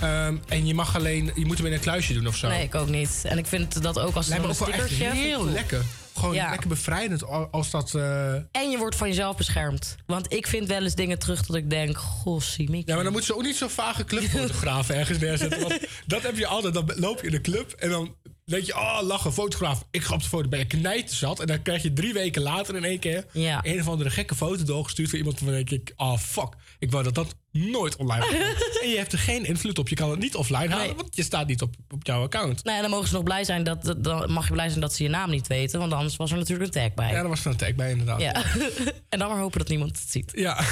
ehm, 0.00 0.36
en 0.48 0.66
je 0.66 0.74
mag 0.74 0.96
alleen, 0.96 1.30
je 1.34 1.46
moet 1.46 1.56
hem 1.56 1.66
in 1.66 1.72
een 1.72 1.80
kluisje 1.80 2.12
doen 2.12 2.26
of 2.26 2.36
zo. 2.36 2.48
Nee, 2.48 2.62
ik 2.62 2.74
ook 2.74 2.88
niet. 2.88 3.22
En 3.26 3.38
ik 3.38 3.46
vind 3.46 3.82
dat 3.82 3.98
ook 3.98 4.14
als 4.14 4.28
me 4.28 4.36
een 4.36 4.54
stickertje... 4.54 5.04
heel 5.10 5.44
lekker. 5.48 5.82
Gewoon 6.16 6.34
Ja. 6.34 6.50
lekker 6.50 6.68
bevrijdend 6.68 7.24
al- 7.24 7.48
als 7.50 7.70
dat. 7.70 7.94
eh, 7.94 8.32
En 8.34 8.70
je 8.70 8.76
wordt 8.78 8.96
van 8.96 9.08
jezelf 9.08 9.36
beschermd. 9.36 9.96
Want 10.06 10.32
ik 10.32 10.46
vind 10.46 10.68
wel 10.68 10.82
eens 10.82 10.94
dingen 10.94 11.18
terug 11.18 11.46
dat 11.46 11.56
ik 11.56 11.70
denk... 11.70 11.96
Goh, 11.96 12.40
Simiek. 12.40 12.88
Ja, 12.88 12.94
maar 12.94 13.04
dan 13.04 13.12
moeten 13.12 13.30
ze 13.32 13.36
ook 13.38 13.44
niet 13.46 13.56
zo'n 13.56 13.70
vage 13.70 14.04
clubfotografen 14.04 14.94
ergens 14.96 15.18
neerzetten. 15.18 15.60
Want 15.60 15.78
dat 16.06 16.22
heb 16.22 16.36
je 16.36 16.46
altijd. 16.46 16.74
Dan 16.74 16.92
loop 16.94 17.20
je 17.20 17.26
in 17.26 17.32
de 17.32 17.40
club 17.40 17.72
en 17.72 17.90
dan 17.90 18.14
denk 18.44 18.64
je... 18.64 18.74
Oh, 18.76 18.98
lachen, 19.02 19.32
fotograaf. 19.32 19.84
Ik 19.90 20.02
ga 20.02 20.14
op 20.14 20.22
de 20.22 20.28
foto. 20.28 20.48
Ben 20.48 20.58
je 20.58 20.66
knijten 20.66 21.16
zat. 21.16 21.40
En 21.40 21.46
dan 21.46 21.62
krijg 21.62 21.82
je 21.82 21.92
drie 21.92 22.12
weken 22.12 22.42
later 22.42 22.76
in 22.76 22.84
één 22.84 22.98
keer... 22.98 23.26
een 23.62 23.80
of 23.80 23.88
andere 23.88 24.10
gekke 24.10 24.34
foto 24.34 24.64
doorgestuurd 24.64 25.08
van 25.10 25.18
iemand... 25.18 25.38
van 25.38 25.46
denk 25.46 25.70
ik, 25.70 25.92
oh 25.96 26.18
fuck. 26.18 26.48
Ik 26.78 26.90
wou 26.90 27.04
dat 27.04 27.14
dat 27.14 27.34
nooit 27.50 27.96
online 27.96 28.20
was. 28.20 28.78
en 28.82 28.88
je 28.88 28.96
hebt 28.96 29.12
er 29.12 29.18
geen 29.18 29.44
invloed 29.44 29.78
op. 29.78 29.88
Je 29.88 29.94
kan 29.94 30.10
het 30.10 30.18
niet 30.18 30.34
offline 30.34 30.68
halen, 30.74 30.96
want 30.96 31.16
je 31.16 31.22
staat 31.22 31.46
niet 31.46 31.62
op, 31.62 31.74
op 31.90 32.06
jouw 32.06 32.22
account. 32.22 32.64
Nou 32.64 32.76
ja, 32.76 32.82
dan 32.82 32.90
mogen 32.90 33.08
ze 33.08 33.14
nog 33.14 33.22
blij 33.22 33.44
zijn 33.44 33.64
dat, 33.64 33.84
dat- 33.84 34.04
dan 34.04 34.32
mag 34.32 34.46
je 34.46 34.52
blij 34.52 34.68
zijn 34.68 34.80
dat 34.80 34.94
ze 34.94 35.02
je 35.02 35.08
naam 35.08 35.30
niet 35.30 35.46
weten. 35.46 35.78
Want 35.78 35.92
anders 35.92 36.16
was 36.16 36.30
er 36.30 36.36
natuurlijk 36.38 36.74
een 36.74 36.82
tag 36.82 36.94
bij. 36.94 37.08
Ja, 37.08 37.12
daar 37.20 37.28
was 37.28 37.44
er 37.44 37.50
een 37.50 37.56
tag 37.56 37.74
bij 37.74 37.90
inderdaad. 37.90 38.20
Ja. 38.20 38.34
en 39.08 39.18
dan 39.18 39.28
maar 39.28 39.38
hopen 39.38 39.58
dat 39.58 39.68
niemand 39.68 39.98
het 39.98 40.10
ziet. 40.10 40.32
Ja. 40.34 40.58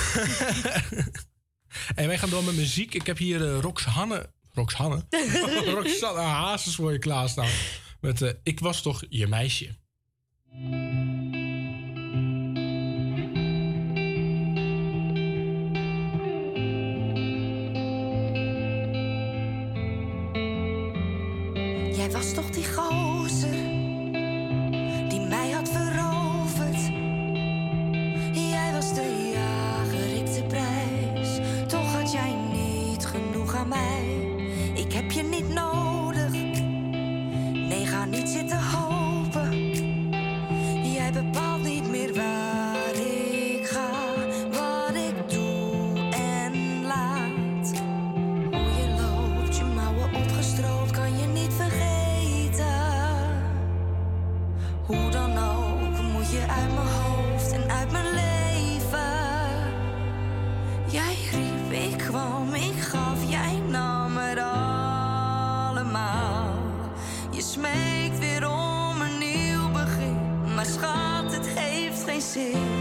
en 1.94 2.06
wij 2.06 2.18
gaan 2.18 2.30
door 2.30 2.44
met 2.44 2.56
muziek. 2.56 2.94
Ik 2.94 3.06
heb 3.06 3.18
hier 3.18 3.54
eh 3.54 3.60
Roxanne... 3.60 4.30
Roxanne? 4.54 5.06
Roxanne 5.74 6.20
Hazes 6.20 6.74
voor 6.74 6.92
je 6.92 6.98
klaarstaan. 6.98 7.50
Met 8.00 8.22
eh, 8.22 8.30
Ik 8.42 8.60
was 8.60 8.82
toch 8.82 9.02
je 9.08 9.26
meisje. 9.26 9.80
Jij 21.96 22.10
was 22.10 22.32
toch 22.32 22.50
die 22.50 22.64
gozer 22.64 23.11
heeft 72.34 72.71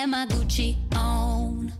and 0.00 0.10
my 0.12 0.24
Gucci 0.26 0.76
on. 0.96 1.70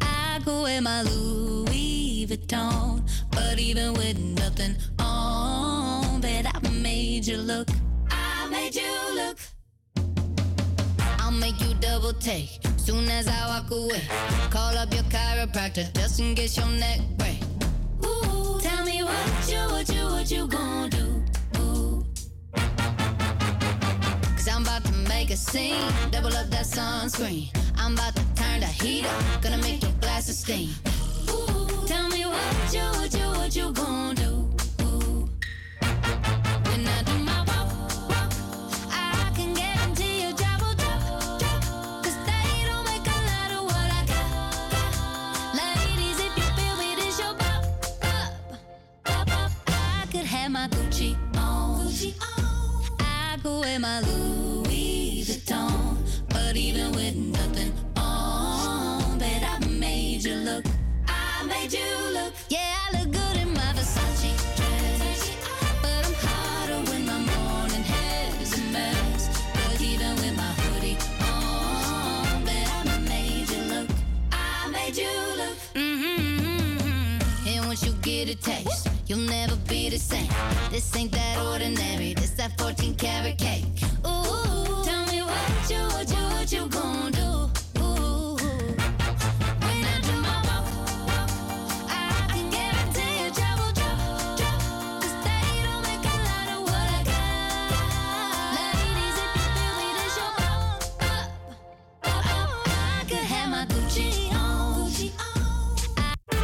I 0.00 0.40
go 0.46 0.64
in 0.64 0.84
my 0.84 1.02
Louis 1.02 2.26
Vuitton. 2.26 3.02
But 3.30 3.58
even 3.58 3.92
with 3.92 4.18
nothing 4.18 4.76
on, 4.98 6.22
bet 6.22 6.46
I 6.46 6.68
made 6.70 7.26
you 7.26 7.36
look. 7.36 7.68
I 8.10 8.48
made 8.50 8.74
you 8.74 8.94
look. 9.14 9.38
I'll 11.18 11.32
make 11.32 11.60
you 11.60 11.74
double 11.80 12.14
take 12.14 12.60
soon 12.76 13.08
as 13.10 13.28
I 13.28 13.46
walk 13.48 13.70
away. 13.70 14.02
Call 14.50 14.76
up 14.78 14.92
your 14.94 15.04
chiropractor 15.04 15.92
just 15.94 16.20
in 16.20 16.34
case 16.34 16.56
your 16.56 16.68
neck 16.68 17.00
swing. 27.14 27.53